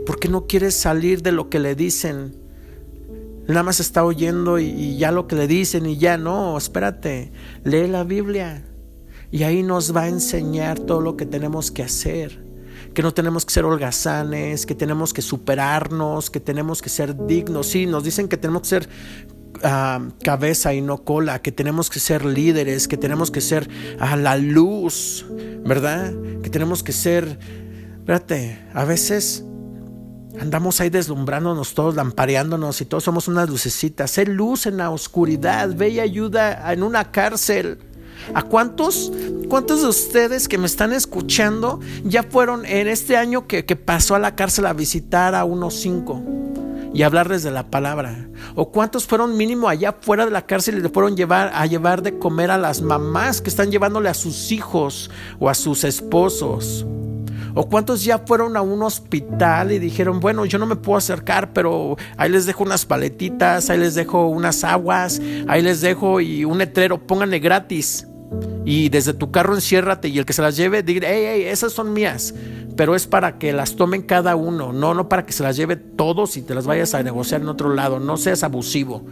¿Por 0.09 0.19
qué 0.19 0.27
no 0.27 0.47
quieres 0.47 0.73
salir 0.73 1.21
de 1.21 1.31
lo 1.31 1.51
que 1.51 1.59
le 1.59 1.75
dicen? 1.75 2.35
Nada 3.47 3.61
más 3.61 3.79
está 3.79 4.03
oyendo 4.03 4.57
y, 4.57 4.97
ya 4.97 5.11
lo 5.11 5.27
que 5.27 5.35
le 5.35 5.45
dicen 5.45 5.85
y 5.85 5.97
ya 5.97 6.17
no, 6.17 6.57
espérate, 6.57 7.31
lee 7.63 7.87
la 7.87 8.03
Biblia 8.03 8.63
y 9.29 9.43
ahí 9.43 9.61
nos 9.61 9.95
va 9.95 10.01
a 10.01 10.07
enseñar 10.07 10.79
todo 10.79 10.99
lo 10.99 11.15
que 11.15 11.27
tenemos 11.27 11.69
que 11.69 11.83
hacer 11.83 12.43
que 12.95 13.03
no 13.03 13.13
tenemos 13.13 13.45
que 13.45 13.53
ser 13.53 13.65
holgazanes, 13.65 14.65
que 14.65 14.73
tenemos 14.73 15.13
que 15.13 15.21
superarnos, 15.21 16.31
que 16.31 16.39
tenemos 16.39 16.81
que 16.81 16.89
ser 16.89 17.27
dignos. 17.27 17.67
Sí, 17.67 17.85
nos 17.85 18.03
dicen 18.03 18.27
que 18.27 18.35
tenemos 18.35 18.63
que 18.63 18.67
ser 18.67 18.89
ah, 19.61 20.09
cabeza 20.23 20.73
y 20.73 20.81
no 20.81 21.03
cola, 21.03 21.39
que 21.43 21.51
tenemos 21.51 21.91
que 21.91 21.99
ser 21.99 22.25
líderes, 22.25 22.87
que 22.87 22.97
tenemos 22.97 23.29
que 23.29 23.41
ser 23.41 23.69
a 23.99 24.15
la 24.15 24.37
luz, 24.37 25.27
¿verdad? 25.63 26.11
Que 26.41 26.49
tenemos 26.49 26.81
que 26.81 26.93
ser, 26.93 27.37
espérate, 27.99 28.57
a 28.73 28.85
veces 28.85 29.45
andamos 30.39 30.79
ahí 30.81 30.89
deslumbrándonos 30.89 31.73
todos, 31.73 31.95
lampareándonos 31.95 32.81
y 32.81 32.85
todos 32.85 33.03
somos 33.03 33.27
unas 33.27 33.49
lucecitas. 33.49 34.11
Sé 34.11 34.25
luz 34.25 34.65
en 34.65 34.77
la 34.77 34.89
oscuridad, 34.89 35.69
ve 35.75 35.89
y 35.89 35.99
ayuda 35.99 36.71
en 36.71 36.83
una 36.83 37.11
cárcel. 37.11 37.79
¿A 38.33 38.43
cuántos, 38.43 39.11
cuántos 39.47 39.81
de 39.81 39.87
ustedes 39.87 40.47
que 40.47 40.57
me 40.57 40.67
están 40.67 40.93
escuchando 40.93 41.79
ya 42.03 42.23
fueron 42.23 42.65
en 42.65 42.87
este 42.87 43.17
año 43.17 43.47
que, 43.47 43.63
pasó 43.63 44.15
a 44.15 44.19
la 44.19 44.35
cárcel 44.35 44.65
a 44.65 44.73
visitar 44.73 45.35
a 45.35 45.45
unos 45.45 45.75
cinco? 45.75 46.21
y 46.91 47.03
hablarles 47.03 47.43
de 47.43 47.51
la 47.51 47.69
palabra. 47.69 48.27
O 48.55 48.71
cuántos 48.71 49.05
fueron 49.05 49.37
mínimo 49.37 49.69
allá 49.69 49.95
fuera 50.01 50.25
de 50.25 50.31
la 50.31 50.47
cárcel 50.47 50.79
y 50.79 50.81
le 50.81 50.89
fueron 50.89 51.15
llevar, 51.15 51.51
a 51.53 51.67
llevar 51.67 52.01
de 52.01 52.17
comer 52.17 52.49
a 52.49 52.57
las 52.57 52.81
mamás 52.81 53.41
que 53.41 53.49
están 53.51 53.69
llevándole 53.69 54.09
a 54.09 54.15
sus 54.15 54.51
hijos 54.51 55.11
o 55.39 55.49
a 55.49 55.53
sus 55.53 55.83
esposos. 55.83 56.87
O 57.55 57.67
cuántos 57.67 58.03
ya 58.03 58.19
fueron 58.19 58.57
a 58.57 58.61
un 58.61 58.81
hospital 58.83 59.71
y 59.71 59.79
dijeron, 59.79 60.19
bueno, 60.19 60.45
yo 60.45 60.59
no 60.59 60.65
me 60.65 60.75
puedo 60.75 60.97
acercar, 60.97 61.53
pero 61.53 61.97
ahí 62.17 62.29
les 62.29 62.45
dejo 62.45 62.63
unas 62.63 62.85
paletitas, 62.85 63.69
ahí 63.69 63.79
les 63.79 63.95
dejo 63.95 64.27
unas 64.27 64.63
aguas, 64.63 65.21
ahí 65.47 65.61
les 65.61 65.81
dejo 65.81 66.21
y 66.21 66.45
un 66.45 66.57
letrero, 66.57 67.05
pónganle 67.05 67.39
gratis 67.39 68.05
y 68.65 68.89
desde 68.89 69.13
tu 69.13 69.31
carro 69.31 69.55
enciérrate 69.55 70.09
y 70.09 70.19
el 70.19 70.25
que 70.25 70.33
se 70.33 70.41
las 70.41 70.55
lleve, 70.55 70.83
diga, 70.83 71.07
hey, 71.09 71.25
hey, 71.27 71.43
esas 71.47 71.73
son 71.73 71.93
mías, 71.93 72.33
pero 72.75 72.95
es 72.95 73.07
para 73.07 73.39
que 73.39 73.53
las 73.53 73.75
tomen 73.75 74.03
cada 74.03 74.35
uno, 74.35 74.73
no, 74.73 74.93
no 74.93 75.09
para 75.09 75.25
que 75.25 75.33
se 75.33 75.43
las 75.43 75.57
lleve 75.57 75.75
todos 75.75 76.37
y 76.37 76.41
te 76.41 76.53
las 76.53 76.67
vayas 76.67 76.93
a 76.93 77.01
negociar 77.01 77.41
en 77.41 77.49
otro 77.49 77.73
lado, 77.73 77.99
no 77.99 78.17
seas 78.17 78.43
abusivo. 78.43 79.05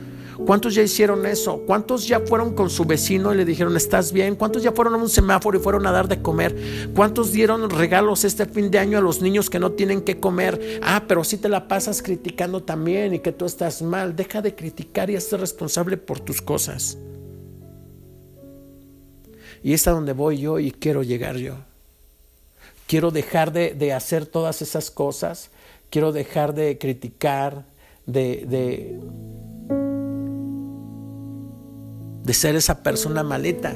¿Cuántos 0.45 0.75
ya 0.75 0.83
hicieron 0.83 1.25
eso? 1.25 1.63
¿Cuántos 1.65 2.07
ya 2.07 2.19
fueron 2.19 2.53
con 2.53 2.69
su 2.69 2.85
vecino 2.85 3.33
y 3.33 3.37
le 3.37 3.45
dijeron, 3.45 3.75
estás 3.75 4.11
bien? 4.11 4.35
¿Cuántos 4.35 4.63
ya 4.63 4.71
fueron 4.71 4.93
a 4.95 4.97
un 4.97 5.09
semáforo 5.09 5.57
y 5.57 5.61
fueron 5.61 5.87
a 5.87 5.91
dar 5.91 6.07
de 6.07 6.21
comer? 6.21 6.55
¿Cuántos 6.95 7.31
dieron 7.31 7.69
regalos 7.69 8.23
este 8.23 8.45
fin 8.45 8.69
de 8.69 8.79
año 8.79 8.97
a 8.97 9.01
los 9.01 9.21
niños 9.21 9.49
que 9.49 9.59
no 9.59 9.71
tienen 9.71 10.01
que 10.01 10.19
comer? 10.19 10.79
Ah, 10.83 11.03
pero 11.07 11.23
si 11.23 11.37
te 11.37 11.49
la 11.49 11.67
pasas 11.67 12.01
criticando 12.01 12.63
también 12.63 13.13
y 13.13 13.19
que 13.19 13.31
tú 13.31 13.45
estás 13.45 13.81
mal. 13.81 14.15
Deja 14.15 14.41
de 14.41 14.55
criticar 14.55 15.09
y 15.09 15.15
hazte 15.15 15.37
responsable 15.37 15.97
por 15.97 16.19
tus 16.19 16.41
cosas. 16.41 16.97
Y 19.63 19.73
es 19.73 19.87
a 19.87 19.91
donde 19.91 20.13
voy 20.13 20.39
yo 20.39 20.59
y 20.59 20.71
quiero 20.71 21.03
llegar 21.03 21.37
yo. 21.37 21.55
Quiero 22.87 23.11
dejar 23.11 23.51
de, 23.51 23.93
hacer 23.93 24.25
todas 24.25 24.61
esas 24.61 24.91
cosas. 24.91 25.49
Quiero 25.89 26.11
dejar 26.11 26.53
de 26.53 26.77
criticar, 26.77 27.65
de, 28.05 28.45
de, 28.47 28.99
de 32.27 32.33
ser 32.33 32.57
esa 32.57 32.83
persona 32.83 33.23
maleta. 33.23 33.73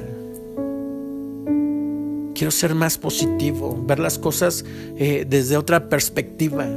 Quiero 2.36 2.52
ser 2.52 2.76
más 2.76 2.98
positivo, 2.98 3.82
ver 3.88 3.98
las 3.98 4.20
cosas 4.20 4.66
eh, 4.98 5.26
desde 5.28 5.56
otra 5.56 5.88
perspectiva. 5.88 6.68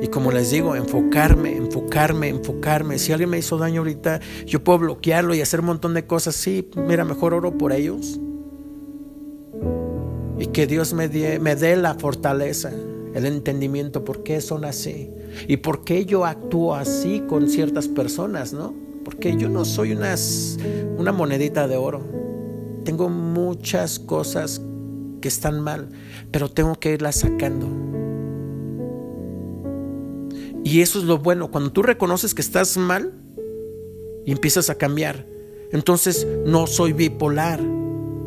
Y 0.00 0.06
como 0.06 0.32
les 0.32 0.50
digo, 0.50 0.74
enfocarme, 0.74 1.56
enfocarme, 1.56 2.30
enfocarme. 2.30 2.98
Si 2.98 3.12
alguien 3.12 3.28
me 3.28 3.38
hizo 3.38 3.58
daño 3.58 3.82
ahorita, 3.82 4.20
yo 4.46 4.64
puedo 4.64 4.78
bloquearlo 4.78 5.34
y 5.34 5.42
hacer 5.42 5.60
un 5.60 5.66
montón 5.66 5.92
de 5.92 6.06
cosas. 6.06 6.34
Sí, 6.34 6.66
mira, 6.74 7.04
mejor 7.04 7.34
oro 7.34 7.58
por 7.58 7.72
ellos. 7.72 8.18
Y 10.38 10.46
que 10.46 10.66
Dios 10.66 10.94
me 10.94 11.08
dé, 11.08 11.38
me 11.38 11.54
dé 11.54 11.76
la 11.76 11.96
fortaleza, 11.96 12.72
el 13.14 13.26
entendimiento 13.26 14.06
por 14.06 14.22
qué 14.22 14.40
son 14.40 14.64
así. 14.64 15.10
Y 15.48 15.58
por 15.58 15.84
qué 15.84 16.06
yo 16.06 16.24
actúo 16.24 16.74
así 16.74 17.22
con 17.28 17.50
ciertas 17.50 17.88
personas, 17.88 18.54
¿no? 18.54 18.85
Porque 19.06 19.36
yo 19.36 19.48
no 19.48 19.64
soy 19.64 19.96
una 20.98 21.12
monedita 21.12 21.68
de 21.68 21.76
oro. 21.76 22.02
Tengo 22.84 23.08
muchas 23.08 24.00
cosas 24.00 24.60
que 25.20 25.28
están 25.28 25.60
mal, 25.60 25.88
pero 26.32 26.50
tengo 26.50 26.74
que 26.74 26.92
irlas 26.92 27.16
sacando 27.16 27.68
y 30.66 30.80
eso 30.80 30.98
es 30.98 31.04
lo 31.04 31.18
bueno, 31.18 31.52
cuando 31.52 31.70
tú 31.70 31.84
reconoces 31.84 32.34
que 32.34 32.42
estás 32.42 32.76
mal 32.76 33.12
y 34.24 34.32
empiezas 34.32 34.68
a 34.68 34.74
cambiar. 34.74 35.24
Entonces 35.70 36.26
no 36.44 36.66
soy 36.66 36.92
bipolar. 36.92 37.62
No 37.62 38.24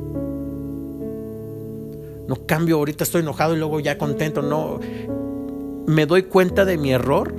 cambio, 2.48 2.78
ahorita 2.78 3.04
estoy 3.04 3.24
enojado 3.24 3.56
y 3.56 3.58
luego 3.60 3.82
ya 3.82 3.98
contento. 3.98 4.42
No, 4.42 4.80
me 5.86 6.06
doy 6.06 6.24
cuenta 6.24 6.64
de 6.64 6.78
mi 6.78 6.94
error 6.94 7.36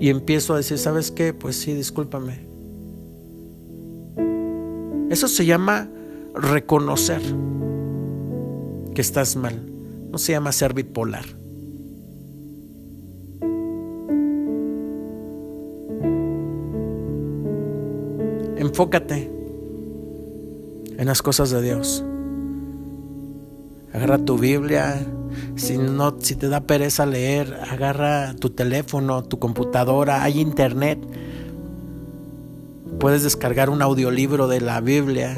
y 0.00 0.08
empiezo 0.08 0.54
a 0.54 0.56
decir, 0.56 0.78
¿sabes 0.78 1.10
qué? 1.10 1.34
Pues 1.34 1.56
sí, 1.56 1.74
discúlpame. 1.74 2.49
Eso 5.10 5.26
se 5.26 5.44
llama 5.44 5.88
reconocer 6.34 7.20
que 8.94 9.00
estás 9.00 9.34
mal. 9.34 9.60
No 10.10 10.18
se 10.18 10.32
llama 10.32 10.52
ser 10.52 10.72
bipolar. 10.72 11.24
Enfócate 18.56 19.28
en 20.96 21.06
las 21.06 21.22
cosas 21.22 21.50
de 21.50 21.60
Dios. 21.60 22.04
Agarra 23.92 24.18
tu 24.18 24.38
Biblia. 24.38 25.04
Si, 25.56 25.76
no, 25.76 26.14
si 26.20 26.36
te 26.36 26.48
da 26.48 26.60
pereza 26.60 27.04
leer, 27.04 27.58
agarra 27.68 28.34
tu 28.34 28.50
teléfono, 28.50 29.24
tu 29.24 29.40
computadora, 29.40 30.22
hay 30.22 30.40
internet. 30.40 31.00
Puedes 33.00 33.22
descargar 33.22 33.70
un 33.70 33.82
audiolibro 33.82 34.46
de 34.46 34.60
la 34.60 34.80
Biblia. 34.80 35.36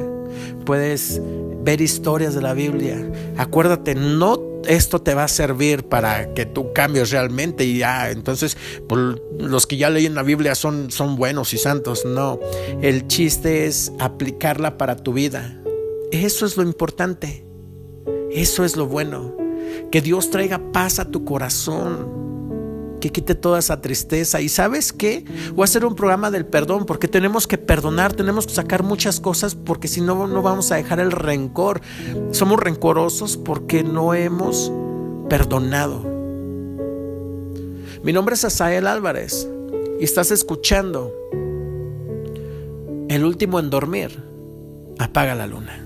Puedes 0.66 1.22
ver 1.62 1.80
historias 1.80 2.34
de 2.34 2.42
la 2.42 2.54
Biblia. 2.54 3.10
Acuérdate, 3.36 3.94
no 3.94 4.52
esto 4.66 5.00
te 5.00 5.14
va 5.14 5.24
a 5.24 5.28
servir 5.28 5.84
para 5.84 6.34
que 6.34 6.46
tú 6.46 6.72
cambies 6.72 7.10
realmente 7.10 7.64
y 7.64 7.78
ya, 7.78 8.10
entonces 8.10 8.56
pues, 8.88 9.16
los 9.38 9.66
que 9.66 9.76
ya 9.76 9.90
leen 9.90 10.14
la 10.14 10.22
Biblia 10.22 10.54
son, 10.54 10.90
son 10.90 11.16
buenos 11.16 11.52
y 11.52 11.58
santos. 11.58 12.04
No, 12.04 12.38
el 12.80 13.08
chiste 13.08 13.66
es 13.66 13.92
aplicarla 13.98 14.78
para 14.78 14.96
tu 14.96 15.12
vida. 15.12 15.60
Eso 16.10 16.46
es 16.46 16.56
lo 16.56 16.62
importante. 16.62 17.46
Eso 18.30 18.64
es 18.64 18.76
lo 18.76 18.86
bueno. 18.86 19.36
Que 19.90 20.00
Dios 20.00 20.30
traiga 20.30 20.72
paz 20.72 20.98
a 20.98 21.10
tu 21.10 21.24
corazón 21.24 22.31
que 23.02 23.10
quite 23.10 23.34
toda 23.34 23.58
esa 23.58 23.80
tristeza. 23.80 24.40
¿Y 24.40 24.48
sabes 24.48 24.92
qué? 24.92 25.24
Voy 25.54 25.62
a 25.62 25.64
hacer 25.64 25.84
un 25.84 25.96
programa 25.96 26.30
del 26.30 26.46
perdón, 26.46 26.86
porque 26.86 27.08
tenemos 27.08 27.48
que 27.48 27.58
perdonar, 27.58 28.12
tenemos 28.12 28.46
que 28.46 28.54
sacar 28.54 28.84
muchas 28.84 29.18
cosas, 29.18 29.56
porque 29.56 29.88
si 29.88 30.00
no, 30.00 30.28
no 30.28 30.40
vamos 30.40 30.70
a 30.70 30.76
dejar 30.76 31.00
el 31.00 31.10
rencor. 31.10 31.80
Somos 32.30 32.60
rencorosos 32.60 33.36
porque 33.36 33.82
no 33.82 34.14
hemos 34.14 34.72
perdonado. 35.28 36.00
Mi 38.04 38.12
nombre 38.12 38.36
es 38.36 38.44
Asael 38.44 38.86
Álvarez 38.86 39.48
y 40.00 40.04
estás 40.04 40.30
escuchando 40.30 41.12
El 43.08 43.24
último 43.24 43.58
en 43.58 43.68
dormir. 43.68 44.22
Apaga 44.98 45.34
la 45.34 45.48
luna. 45.48 45.82